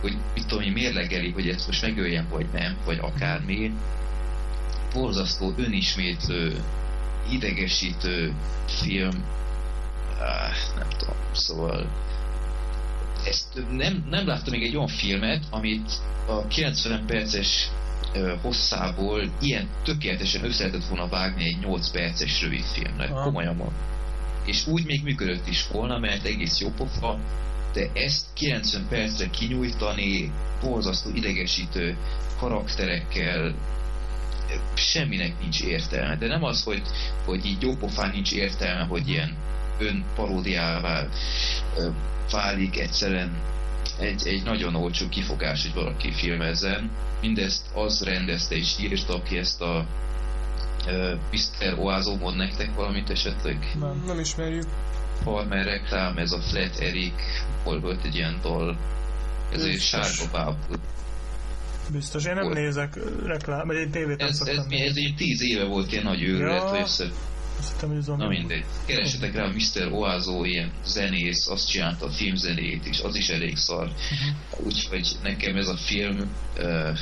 [0.02, 3.72] hogy mit tudom én, mérlegeli, hogy ezt most megöljem, vagy nem, vagy akármi.
[4.94, 6.64] Borzasztó, önismétlő,
[7.32, 8.34] idegesítő
[8.66, 9.24] film.
[10.20, 11.90] Ah, nem tudom, szóval
[13.26, 15.92] ezt nem, nem láttam még egy olyan filmet, amit
[16.28, 17.70] a 90 perces
[18.42, 23.06] hosszából ilyen tökéletesen össze lehetett volna vágni egy 8 perces rövid filmre.
[23.06, 23.24] Aha.
[23.24, 23.74] Komolyan van.
[24.46, 27.20] És úgy még működött is volna, mert egész jó pofa,
[27.74, 30.32] de ezt 90 percre kinyújtani
[30.62, 31.98] borzasztó idegesítő
[32.40, 33.54] karakterekkel
[34.74, 36.16] semminek nincs értelme.
[36.16, 36.82] De nem az, hogy,
[37.26, 39.36] hogy így jópofán nincs értelme, hogy ilyen
[39.80, 41.08] önparódiává
[42.32, 43.38] válik egyszerűen
[44.00, 46.92] egy, egy nagyon olcsó kifogás, hogy valaki filmezzen.
[47.22, 49.86] Mindezt az rendezte és írta, aki ezt a
[50.86, 51.80] uh, Mr.
[51.80, 53.76] Oázó mond nektek valamit esetleg?
[53.80, 54.04] Nem.
[54.06, 54.66] Nem ismerjük.
[55.24, 57.22] Farmer reklám, ez a Flat Eric,
[57.64, 58.78] hol volt egy ilyen dal,
[59.54, 60.58] ez egy sárga bábú.
[61.92, 62.56] Biztos, én nem Volt.
[62.56, 66.04] nézek reklám, vagy egy tévét nem Ez, ez, szoktam ez, egy tíz éve volt ilyen
[66.04, 66.82] nagy őrület, Ja.
[66.82, 67.12] össze
[67.60, 68.64] Azt hittem, hogy Na mindegy.
[68.86, 69.92] Keresetek rá, Mr.
[69.92, 73.86] Oázó, ilyen zenész, azt csinálta a filmzenét is, az is elég szar.
[73.86, 74.66] Mhm.
[74.66, 76.18] Úgyhogy nekem ez a film
[76.58, 76.98] uh,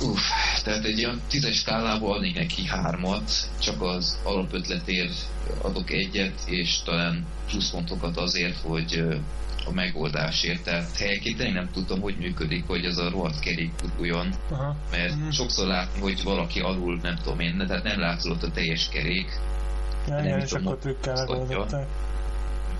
[0.00, 0.20] uff,
[0.64, 5.14] tehát egy olyan tízes skálából adnék neki hármat, csak az alapötletért
[5.62, 9.04] adok egyet, és talán pluszpontokat azért, hogy
[9.66, 10.62] a megoldásért.
[10.64, 14.76] Tehát tényleg nem tudtam, hogy működik, hogy ez a rohadt kerék guruljon, Aha.
[14.90, 15.28] mert Mhm.
[15.30, 19.26] sokszor látni, hogy valaki alul, nem tudom én, tehát nem látszott a teljes kerék,
[20.08, 21.86] Ja, nem igen, és tudom, akkor trükkel megoldották.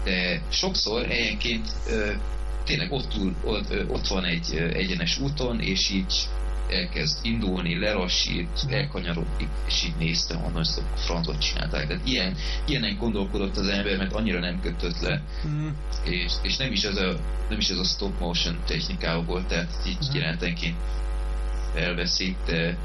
[0.04, 2.10] de sokszor helyenként ö,
[2.64, 6.28] tényleg ott, túl, ott, ott van egy egyenes úton, és így
[6.72, 11.86] elkezd indulni, lelassít, elkanyarodik, és így néztem, hogy ezt a francot csinálták.
[11.86, 12.36] Tehát ilyen,
[12.66, 15.68] ilyenen gondolkodott az ember, mert annyira nem kötött le, Mm.
[16.04, 17.16] és, és nem, is ez a,
[17.48, 20.16] nem is ez a stop motion technikával volt, tehát így Mhm.
[20.16, 20.76] jelentenként
[21.74, 22.76] elveszik, de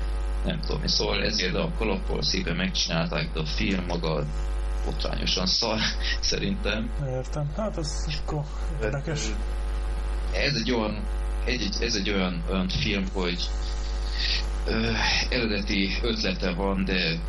[0.45, 4.26] nem tudom, szóval ezért a kalappal szépen megcsinálták, de a film maga
[4.85, 5.80] botrányosan szar,
[6.19, 6.89] szerintem.
[7.09, 7.51] Értem.
[7.57, 8.43] Hát az akkor
[8.84, 9.19] érdekes.
[10.34, 11.03] Ez egy olyan,
[11.45, 13.49] egy, egy, ez egy olyan, olyan film, hogy
[14.65, 14.91] ö,
[15.30, 17.19] eredeti ötlete van, de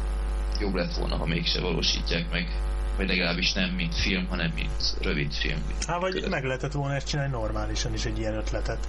[0.61, 2.47] jobb lett volna, ha mégse valósítják meg.
[2.97, 5.63] Vagy legalábbis nem mint film, hanem mint rövid film.
[5.87, 8.89] Hát vagy meg lehetett volna ezt csinálni normálisan is egy ilyen ötletet.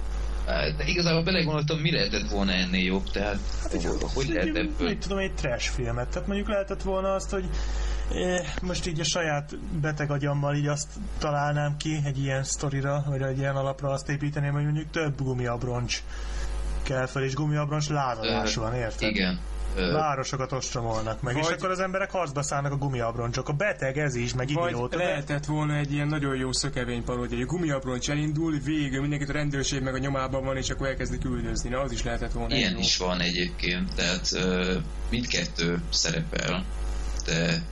[0.76, 3.38] De igazából belegondoltam, mi lehetett volna ennél jobb, tehát
[3.70, 4.88] hogy, hogy lehet ebből...
[4.88, 6.08] Mit tudom, egy trash filmet.
[6.08, 7.44] Tehát mondjuk lehetett volna azt, hogy
[8.14, 13.22] eh, most így a saját beteg agyammal így azt találnám ki egy ilyen sztorira, vagy
[13.22, 16.02] egy ilyen alapra azt építeném, hogy mondjuk több gumiabroncs
[16.82, 19.08] kell fel, és gumiabroncs lázadás van, érted?
[19.10, 19.38] Igen.
[19.92, 23.48] Városokat ostromolnak meg, és Vagy- akkor az emberek harcba szállnak a gumiabroncsok.
[23.48, 24.96] A beteg ez is, meg Vagy idióta.
[24.96, 27.38] lehetett volna egy ilyen nagyon jó szökevény paródia.
[27.38, 31.68] Egy gumiabroncs elindul, végül mindenkit a rendőrség meg a nyomában van, és akkor elkezdik üldözni.
[31.68, 32.52] Na, az is lehetett volna.
[32.52, 32.78] egy Ilyen jó.
[32.78, 34.30] is van egyébként, tehát
[35.10, 36.64] mindkettő szerepel,
[37.26, 37.62] de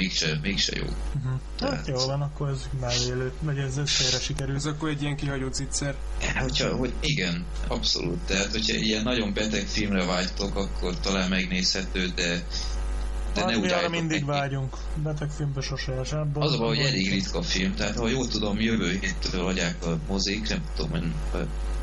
[0.00, 0.82] mégse, mégse jó.
[0.84, 1.32] Uh-huh.
[1.60, 4.54] Hát Tehát- jó van, akkor ez mellélő, vagy ez, ez félre sikerül.
[4.54, 5.94] Ez akkor egy ilyen kihagyott zicser.
[6.38, 8.18] Hogyha, hogy igen, abszolút.
[8.26, 12.42] Tehát, hogyha ilyen nagyon beteg filmre vágytok, akkor talán megnézhető, de,
[13.34, 14.38] de Hát ne úgy arra mindig neki.
[14.38, 14.76] vágyunk.
[15.02, 16.30] Beteg filmbe sose el sem.
[16.34, 19.98] Az a baj, hogy elég ritka film, tehát ha jól tudom, jövő héttől adják a
[20.08, 21.02] mozik, nem tudom, hogy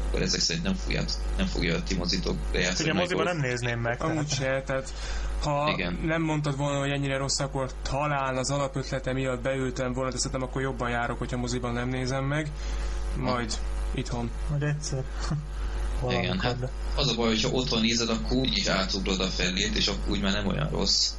[0.08, 1.04] akkor ezek szerint nem, fogja,
[1.38, 2.90] nem fogja a ti mozitok bejátszani.
[2.90, 4.02] Ugye moziban nem nézném meg.
[4.04, 4.94] Amúgy tehát- se, tehát
[5.42, 6.00] ha Igen.
[6.06, 10.44] nem mondtad volna, hogy ennyire rossz, akkor talán az alapötlete miatt beültem volna, de szerintem
[10.44, 12.52] akkor jobban járok, hogyha moziban nem nézem meg.
[13.16, 13.58] Majd
[13.92, 14.30] itthon.
[14.50, 15.04] Majd egyszer.
[16.10, 19.88] Igen, hát de- az a baj, hogyha otthon nézed, akkor úgyis átugrod a felét, és
[19.88, 21.12] akkor úgy már nem olyan rossz.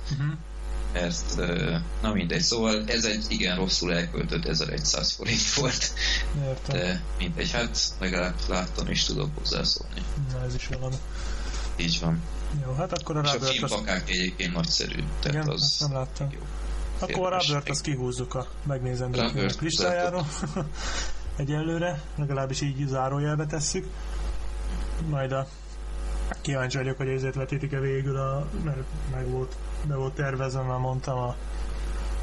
[0.92, 5.92] Mert, ö, na mindegy, szóval ez egy igen rosszul elköltött 1100 forint volt,
[6.44, 6.76] Értem.
[6.76, 10.02] de mindegy, hát legalább láttam és tudok hozzászólni.
[10.32, 10.96] Na, ez is valami.
[11.76, 12.22] Így van.
[12.64, 16.28] Jó, hát akkor a És a filmpakák egyébként nagyszerű, tehát Igen, az nem láttam.
[16.30, 16.40] jó.
[16.98, 17.40] Akkor a.
[17.46, 20.26] Robert azt kihúzzuk a megnézendő filmek listájáról.
[21.36, 23.86] Egyelőre, legalábbis így zárójelbe tesszük.
[25.08, 25.46] Majd a
[26.40, 28.78] kíváncsi vagyok, hogy ezért vetítik-e végül a, mert
[29.12, 31.36] meg volt, be volt tervezve, már mondtam a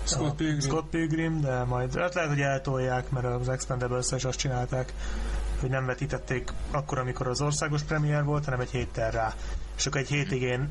[0.03, 0.59] Scott Pilgrim.
[0.59, 4.93] Scott Pilgrim, de majd hát lehet, hogy eltolják, mert az expendables is azt csinálták,
[5.59, 9.33] hogy nem vetítették akkor, amikor az országos premier volt, hanem egy héttel rá.
[9.77, 10.69] És akkor egy hétig én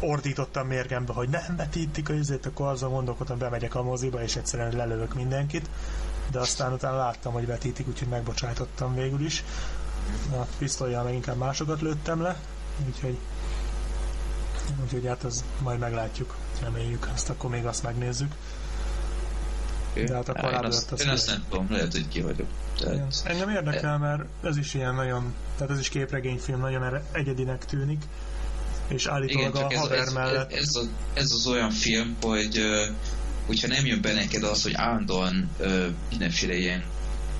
[0.00, 4.76] ordítottam mérgembe, hogy nem vetítik a üzét, akkor azzal gondolkodtam, bemegyek a moziba, és egyszerűen
[4.76, 5.70] lelövök mindenkit.
[6.30, 9.44] De aztán utána láttam, hogy vetítik, úgyhogy megbocsájtottam végül is.
[10.30, 12.36] A pisztolyjal meg inkább másokat lőttem le,
[12.86, 13.18] úgyhogy
[14.82, 18.34] úgyhogy hát az majd meglátjuk, reméljük, azt akkor még azt megnézzük.
[19.94, 22.46] De hát akkor én, azt, én azt nem tudom, lehet, hogy kihagyok.
[22.78, 23.22] Tehát...
[23.24, 28.02] Engem érdekel, mert ez is ilyen nagyon, tehát ez is képregényfilm, nagyon egyedinek tűnik,
[28.88, 30.52] és állítólag Igen, a haver ez, mellett...
[30.52, 32.60] Ez, ez, az, ez az olyan film, hogy
[33.46, 35.50] hogyha nem jön be neked az, hogy állandóan
[36.10, 36.84] mindenféle ilyen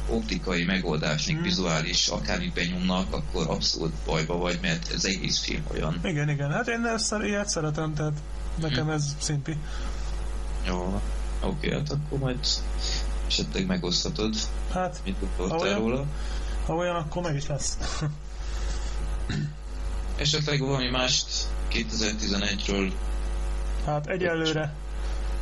[0.08, 1.44] optikai megoldásnak, hmm.
[1.44, 6.00] vizuális akármit benyomnak, akkor abszolút bajba vagy, mert ez egész film olyan.
[6.04, 8.18] Igen, igen, hát én ezt ilyet szeretem, tehát
[8.60, 8.92] nekem hmm.
[8.92, 9.56] ez szimpi.
[10.66, 11.00] Jó,
[11.42, 12.46] oké, hát akkor majd
[13.26, 14.34] esetleg megosztatod.
[14.72, 16.06] Hát, mit gondoltál róla.
[16.66, 17.78] Ha olyan, akkor meg is lesz.
[20.16, 21.26] esetleg valami mást
[21.72, 22.92] 2011-ről
[23.84, 24.74] Hát egyelőre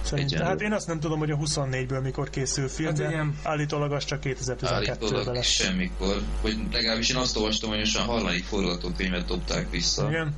[0.03, 0.47] Szerintem.
[0.47, 3.39] Hát én azt nem tudom, hogy a 24-ből mikor készül film, hát de igen.
[3.43, 5.47] állítólag az csak 2012-ben lesz.
[5.47, 6.23] semmikor.
[6.43, 10.09] Vagy legalábbis én azt olvastam, hogy most a harmadik forgatókönyvet dobták vissza.
[10.09, 10.35] Igen.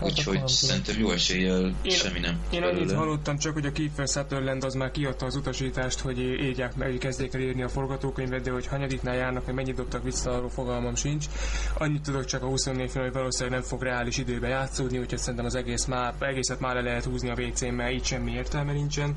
[0.00, 2.40] Úgyhogy szerintem jó eséllyel én, semmi nem.
[2.50, 6.76] Én annyit hallottam csak, hogy a Kiefer Sutherland az már kiadta az utasítást, hogy írják
[6.76, 10.50] meg, kezdjék el írni a forgatókönyvet, de hogy hanyadiknál járnak, hogy mennyit dobtak vissza, arról
[10.50, 11.26] fogalmam sincs.
[11.74, 15.44] Annyit tudok csak a 24 film, hogy valószínűleg nem fog reális időbe játszódni, úgyhogy szerintem
[15.44, 19.16] az egész már, egészet már le lehet húzni a WC-n, mert így semmi értelme nincsen.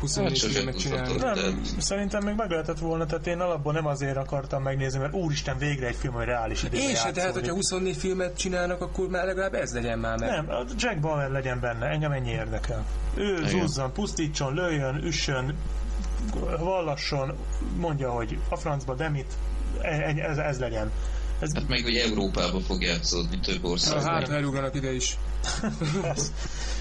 [0.00, 1.16] 24 hát filmet csinálni.
[1.16, 5.58] Nem, szerintem még meg lehetett volna, tehát én alapból nem azért akartam megnézni, mert úristen,
[5.58, 9.24] végre egy film, hogy reális időben Én se, tehát hogyha 24 filmet csinálnak, akkor már
[9.24, 10.28] legalább ez legyen már meg.
[10.28, 12.86] Nem, a Jack Bauer legyen benne, engem ennyi érdekel.
[13.14, 13.48] Ő Igen.
[13.48, 15.54] zúzzon, pusztítson, lőjön, üssön,
[16.58, 17.36] vallasson,
[17.76, 19.32] mondja, hogy a francba demit,
[19.80, 20.90] e, ez, ez legyen.
[21.40, 21.54] Ez...
[21.54, 24.04] Hát meg, hogy Európába fog játszódni több országban.
[24.04, 25.16] Hát, elugranak ide is.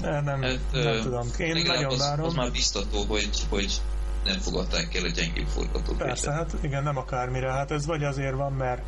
[0.00, 1.28] Nem, nem, hát, nem tudom.
[1.38, 2.26] Én nagyon az, várom.
[2.26, 3.80] Az már biztató, hogy, hogy
[4.24, 6.06] nem fogadták el a gyengébb forgatókönyvet.
[6.06, 7.50] Persze, hát igen, nem akármire.
[7.50, 8.82] Hát ez vagy azért van, mert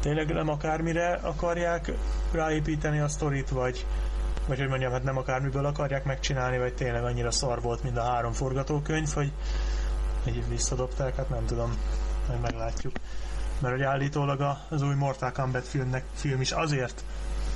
[0.00, 1.92] tényleg nem akármire akarják
[2.32, 3.86] ráépíteni a sztorit, vagy,
[4.46, 8.02] vagy hogy mondjam, hát nem akármiből akarják megcsinálni, vagy tényleg annyira szar volt, mint a
[8.02, 9.32] három forgatókönyv, hogy,
[10.24, 11.76] hogy visszadobták, hát nem tudom,
[12.28, 12.92] majd meglátjuk.
[13.60, 17.04] Mert hogy állítólag az új Mortal Kombat filmnek, film is azért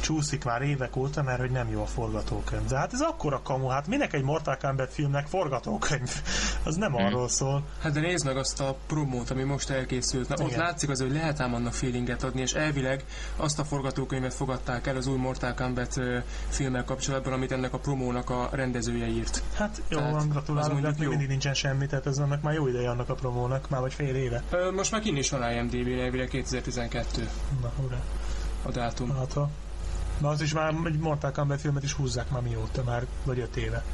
[0.01, 2.65] csúszik már évek óta, mert hogy nem jó a forgatókönyv.
[2.67, 6.11] De hát ez akkora kamu, hát minek egy Mortal Kombat filmnek forgatókönyv?
[6.65, 7.05] Az nem hmm.
[7.05, 7.65] arról szól.
[7.83, 10.29] Hát de nézd meg azt a promót, ami most elkészült.
[10.29, 13.05] Na, ott látszik az, hogy lehet ám annak feelinget adni, és elvileg
[13.37, 16.01] azt a forgatókönyvet fogadták el az új Mortal Kombat
[16.49, 19.43] filmmel kapcsolatban, amit ennek a promónak a rendezője írt.
[19.55, 22.91] Hát jó, tehát, gratulálok, de hát mindig nincsen semmi, tehát ez annak már jó ideje
[22.91, 24.43] annak a promónak, már vagy fél éve.
[24.75, 27.29] Most már kinn is van IMDb-n, elvileg 2012.
[27.63, 28.01] Na, ura.
[28.63, 29.17] A dátum.
[29.17, 29.51] Hát, ha.
[30.21, 33.57] Na az is már egy Mortal Kombat filmet is húzzák már mióta, már vagy öt
[33.57, 33.85] éve.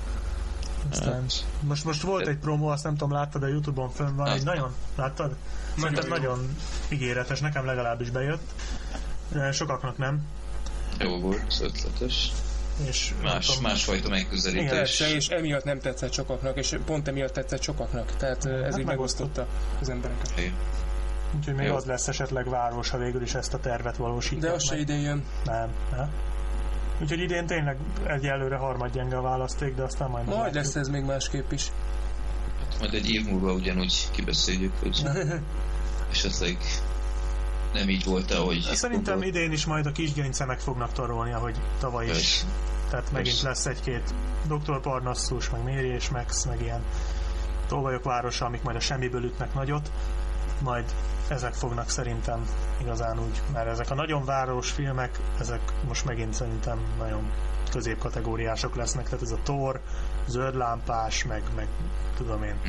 [0.90, 1.44] Aztán hát.
[1.60, 4.74] most, most volt egy promo, azt nem tudom, láttad a Youtube-on fönn van, egy nagyon,
[4.96, 5.36] láttad?
[5.78, 6.56] Szerintem nagyon, nagyon
[6.88, 8.52] ígéretes, nekem legalábbis bejött.
[9.52, 10.22] Sokaknak nem.
[10.98, 12.32] Jó volt, ötletes.
[12.84, 15.00] És más, tudom, másfajta megközelítés.
[15.00, 18.16] Igen, és emiatt nem tetszett sokaknak, és pont emiatt tetszett sokaknak.
[18.16, 19.46] Tehát ez hát így megosztotta
[19.80, 20.32] az embereket.
[20.38, 20.54] Igen.
[21.36, 21.74] Úgyhogy még Jó.
[21.74, 25.00] az lesz esetleg város, ha végül is ezt a tervet valósítják De az se idén
[25.00, 25.24] jön.
[25.44, 26.10] Nem, nem.
[27.00, 27.76] Úgyhogy idén tényleg
[28.06, 31.70] egyelőre harmadgyenge a választék, de aztán majd Majd lesz ez még másképp is.
[32.60, 35.02] Hát majd egy év múlva ugyanúgy kibeszéljük, hogy
[36.12, 36.56] esetleg
[37.72, 38.60] nem így volt ahogy...
[38.60, 39.28] Szerintem gondol...
[39.28, 42.44] idén is majd a kisgerincemek fognak tarolni, ahogy tavaly is.
[42.90, 44.14] Tehát megint lesz egy-két
[44.46, 44.80] Dr.
[44.80, 46.82] Parnassus, meg Méri és Max, meg ilyen
[47.68, 49.90] tolvajok városa, amik majd a semmiből ütnek nagyot
[50.62, 50.84] majd
[51.28, 52.48] ezek fognak szerintem
[52.80, 57.30] igazán úgy, mert ezek a nagyon város filmek, ezek most megint szerintem nagyon
[57.70, 59.80] középkategóriások lesznek, tehát ez a Thor,
[60.26, 61.68] zöldlámpás, meg, meg
[62.16, 62.60] tudom én.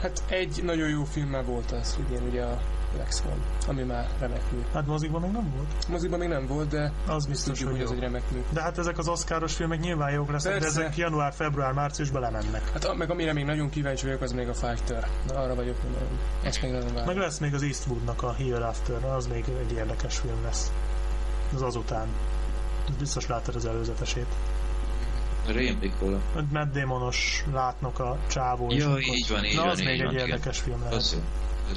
[0.00, 2.60] Hát egy nagyon jó filmmel volt az, ugye, ugye a
[2.96, 4.58] Lex van, ami már remek mű.
[4.72, 5.88] Hát mozikban még nem volt?
[5.88, 8.42] Mozikban még nem volt, de az biztos, tudjuk, hogy, hogy ez egy remek mű.
[8.50, 10.78] De hát ezek az oszkáros filmek nyilván jók lesznek, Persze.
[10.78, 12.72] de ezek január, február, márciusban lemennek.
[12.72, 15.08] Hát meg amire még nagyon kíváncsi vagyok, az még a Fighter.
[15.26, 15.90] Na, arra vagyok, hogy
[16.42, 17.06] ezt még nagyon várom.
[17.06, 20.72] Meg lesz még az Eastwoodnak a Hereafter, az még egy érdekes film lesz.
[21.54, 22.06] Az azután.
[22.98, 24.26] Biztos láttad az előzetesét.
[25.46, 26.20] Rémlik róla.
[26.52, 28.70] Matt Damonos látnok a csávó.
[28.70, 29.70] Jó, így van, így Na, van.
[29.70, 30.26] az így még van, egy igen.
[30.26, 30.94] érdekes film lehet.
[30.94, 31.20] Az jó.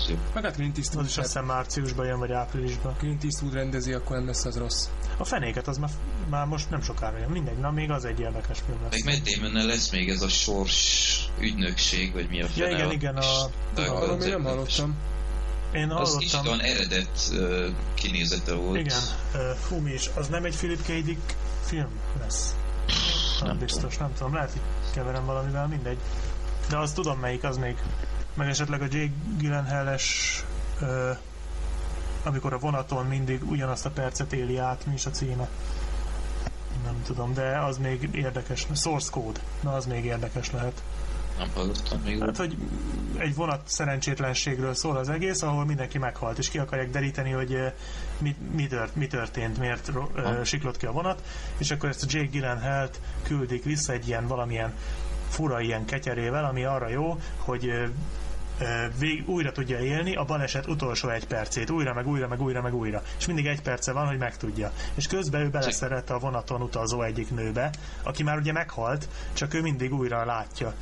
[0.08, 0.16] Jó.
[0.34, 1.06] Meg hát Clint Eastwood.
[1.06, 2.96] Az is azt hiszem márciusban jön, vagy áprilisban.
[2.98, 4.88] Clint Eastwood rendezi, akkor nem lesz az rossz.
[5.18, 5.90] A fenéket az már,
[6.30, 7.30] már most nem sokára jön.
[7.30, 9.04] Mindegy, na még az egy érdekes film lesz.
[9.04, 12.70] Meg Matt Damon lesz még ez a sors ügynökség, vagy mi a fene.
[12.70, 13.50] Ja, igen, igen, a...
[13.76, 14.96] Arról még nem hallottam.
[15.74, 16.40] Én hallottam.
[16.40, 18.80] Az olyan eredet uh, kinézete volt.
[18.80, 19.02] Igen,
[19.34, 20.10] uh, fú, mi is.
[20.16, 20.88] Az nem egy Philip K.
[20.88, 21.90] Dick film
[22.20, 22.56] lesz.
[23.40, 24.62] Nem, Nem biztos, nem tudom, lehet, hogy
[24.94, 25.98] keverem valamivel, mindegy.
[26.70, 27.76] De azt tudom melyik, az még.
[28.40, 30.44] Meg esetleg a Jake Gyllenhaal-es
[30.82, 31.12] ö,
[32.24, 35.50] amikor a vonaton mindig ugyanazt a percet éli át, mi is a címe.
[36.84, 38.68] Nem tudom, de az még érdekes.
[38.76, 40.84] Source Code, na az még érdekes lehet.
[41.38, 42.20] Nem hallottam még.
[42.20, 42.58] Hát, hogy
[43.18, 47.74] egy vonat szerencsétlenségről szól az egész, ahol mindenki meghalt, és ki akarják deríteni, hogy
[48.18, 50.44] mi, mi, tört, mi történt, miért Ha.
[50.44, 51.22] siklott ki a vonat,
[51.58, 54.74] és akkor ezt a Jake Gyllenhaal-t küldik vissza egy ilyen valamilyen
[55.30, 57.92] fura ilyen ketyerével, ami arra jó, hogy
[59.00, 62.74] vég, újra tudja élni a baleset utolsó egy percét, újra, meg újra, meg újra, meg
[62.74, 63.04] újra.
[63.20, 64.72] És mindig egy perce van, hogy megtudja.
[64.96, 67.72] És közben ő beleszeret a vonaton utazó egyik nőbe,
[68.04, 70.74] aki már ugye meghalt, csak ő mindig újra látja.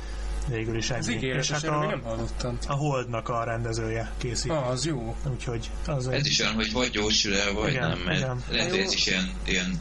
[0.48, 1.00] Végül is ennyi.
[1.00, 2.58] Az és ígéretes, hát erről még a, nem hallottam.
[2.66, 4.50] a Holdnak a rendezője készít.
[4.50, 5.16] Ah, az jó.
[5.32, 6.26] Úgyhogy az Ez egy...
[6.26, 8.42] is olyan, hogy vagy gyorsul el, vagy Igen, nem, mert igen.
[8.50, 9.76] lehet, ez is ilyen, ilyen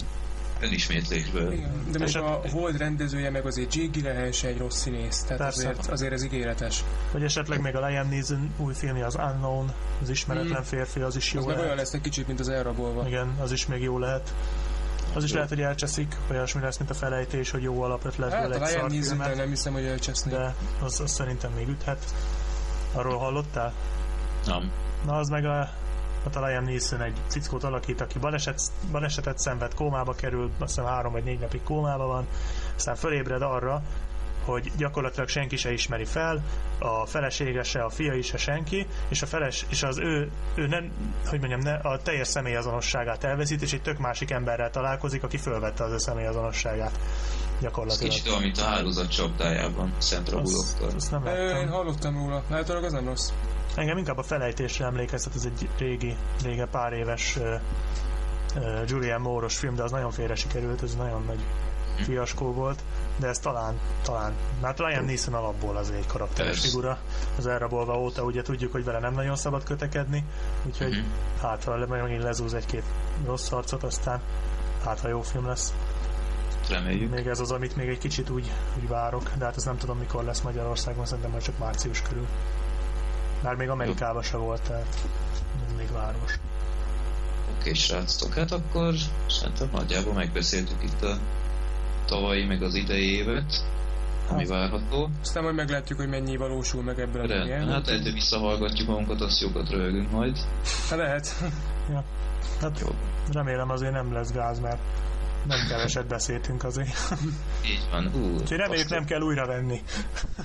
[0.61, 1.51] önismétlésből.
[1.51, 5.21] Igen, de most És a Hold rendezője meg azért Jake Gyllenhaal se egy rossz színész,
[5.23, 5.69] tehát Persze.
[5.69, 6.83] azért, azért ez ígéretes.
[7.11, 9.71] Vagy esetleg még a Liam Neeson új filmje, az Unknown,
[10.01, 10.63] az ismeretlen Mm.
[10.63, 11.61] férfi, az is jó Az lehet.
[11.61, 13.07] olyan lesz egy kicsit, mint az elrabolva.
[13.07, 14.33] Igen, az is még jó lehet.
[15.13, 15.35] Az is Jó.
[15.35, 19.01] lehet, hogy elcseszik, olyasmi lesz, mint a felejtés, hogy jó alapötletből Hát egy a Liam
[19.01, 20.31] szar filmet, nem hiszem, hogy elcseszni.
[20.31, 22.05] de az, az szerintem még üthet.
[22.93, 23.73] Arról hallottál?
[24.45, 24.71] Nem.
[25.05, 25.69] Na az meg a,
[26.35, 28.59] a Liam Neeson egy cickót alakít, aki baleset,
[28.91, 32.27] balesetet szenved, kómába kerül, azt hiszem három vagy négy napig kómába van,
[32.75, 33.81] aztán fölébred arra,
[34.45, 36.43] hogy gyakorlatilag senki se ismeri fel,
[36.79, 40.67] a felesége se, a fia is se senki, és a feles, és az ő, ő
[40.67, 40.91] nem,
[41.25, 45.83] hogy mondjam, ne, a teljes személyazonosságát elveszít, és egy tök másik emberrel találkozik, aki fölvette
[45.83, 46.91] az ő személyazonosságát.
[46.91, 48.11] Ez Gyakorlatilag.
[48.13, 50.89] kicsit olyan, mint a hálózat csapdájában, Szentra Azt, Bullock-tal.
[50.95, 51.69] azt nem Ö, Én láttam.
[51.69, 52.43] hallottam róla.
[52.49, 53.29] Láthatólag az nem rossz.
[53.77, 57.59] Engem inkább a felejtésre emlékeztet, ez egy régi, rége pár éves uh,
[58.55, 61.39] uh, Julian Moore-os film, de az nagyon félre sikerült, ez nagyon nagy
[62.03, 62.83] fiaskó volt,
[63.17, 66.67] de ez talán, talán, mert Liam Neeson alapból az egy karakteres Persze.
[66.67, 66.97] figura,
[67.37, 70.23] az elrabolva óta ugye tudjuk, hogy vele nem nagyon szabad kötekedni,
[70.65, 71.05] úgyhogy Mhm.
[71.41, 72.83] hát ha megint lezúz egy-két
[73.25, 74.21] rossz arcot, aztán
[74.85, 75.73] hát ha jó film lesz.
[76.69, 77.11] Reméljük.
[77.11, 78.51] Még ez az, amit még egy kicsit úgy,
[78.81, 82.27] úgy várok, de hát ezt nem tudom mikor lesz Magyarországon, szerintem majd csak március körül.
[83.43, 84.95] Már még Amerikában se volt, tehát
[85.67, 86.39] még- még város.
[87.59, 88.93] Oké, srácok, hát akkor
[89.29, 91.17] szerintem nagyjából megbeszéltük itt a
[92.05, 93.65] tavalyi meg az idei évet,
[94.29, 94.47] ami Hát.
[94.49, 95.09] várható.
[95.21, 99.41] Aztán majd meglátjuk, hogy mennyi valósul meg ebből a Rendben, hát hogy visszahallgatjuk magunkat, azt
[99.41, 100.37] jókat röhögünk majd.
[100.89, 101.27] Hát lehet.
[102.61, 102.87] Hát Jó.
[103.31, 104.79] remélem azért nem lesz gáz, mert
[105.47, 107.11] nem keveset beszéltünk azért.
[107.71, 108.11] Így van.
[108.15, 109.81] Ú, Úgyhogy reméljük nem kell újra venni.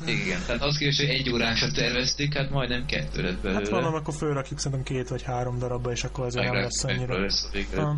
[0.07, 3.61] Igen, tehát azt kérdés, hogy egy órásra terveztük, hát majdnem kettő lett belőle.
[3.61, 7.21] Hát mondom, akkor fölrakjuk szerintem két vagy három darabba, és akkor azért nem lesz annyira.
[7.21, 7.97] lesz a.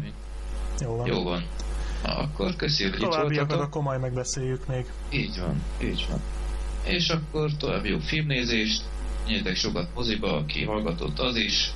[0.80, 1.06] Jó van.
[1.06, 1.44] Jó van.
[2.02, 3.62] Na, akkor köszönjük, hogy itt voltatok.
[3.62, 4.86] akkor majd megbeszéljük még.
[5.10, 6.20] Így van, így van.
[6.84, 8.82] És akkor további jó filmnézést,
[9.26, 11.70] nyertek sokat moziba, aki hallgatott az is,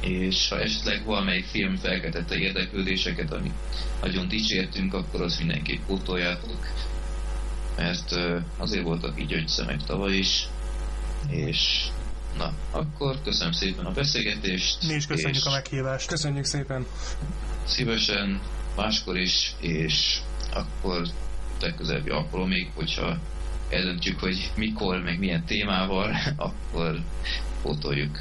[0.00, 3.54] és ha esetleg valamelyik film felkeltette érdeklődéseket, amit
[4.02, 6.66] nagyon dicsértünk, akkor azt mindenképp pótoljátok,
[7.76, 8.14] mert
[8.56, 10.48] azért voltak így gyöngyszemek tavaly is,
[11.28, 11.86] és
[12.36, 14.86] na, akkor köszönöm szépen a beszélgetést.
[14.86, 16.08] Mi is köszönjük és a meghívást.
[16.08, 16.86] Köszönjük szépen.
[17.64, 18.40] Szívesen,
[18.76, 20.18] máskor is, és
[20.52, 21.08] akkor
[21.60, 23.18] legközelebbi alkalomig, hogyha
[23.70, 27.00] eldöntjük, hogy mikor, meg milyen témával, akkor
[27.62, 28.20] pótoljuk,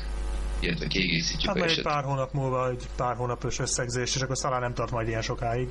[0.60, 1.92] illetve kiegészítjük Hát a majd egy eset.
[1.94, 5.70] pár hónap múlva egy pár hónapos összegzés, és akkor talán nem tart majd ilyen sokáig.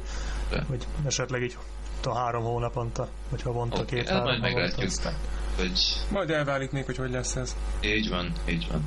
[0.50, 0.64] De.
[0.68, 1.56] Vagy esetleg így
[2.04, 4.86] a három hónaponta, vagy havonta, Oké, két hát majd meglátjuk.
[4.86, 5.14] aztán.
[5.56, 5.72] Hogy
[6.10, 7.56] Majd elválik még, hogy hogy lesz ez.
[7.80, 8.84] így van, így van.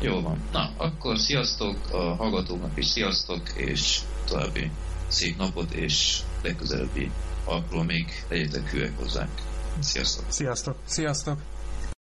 [0.00, 0.42] Jó van.
[0.52, 3.98] Na, akkor sziasztok, a hallgatóknak is sziasztok, és
[4.28, 4.70] további
[5.08, 7.10] szép napot, és legközelebbi
[7.44, 9.30] alkalomig legyetek hűek hozzánk.
[9.80, 10.24] Sziasztok!
[10.28, 10.76] Sziasztok!
[10.84, 11.38] Sziasztok!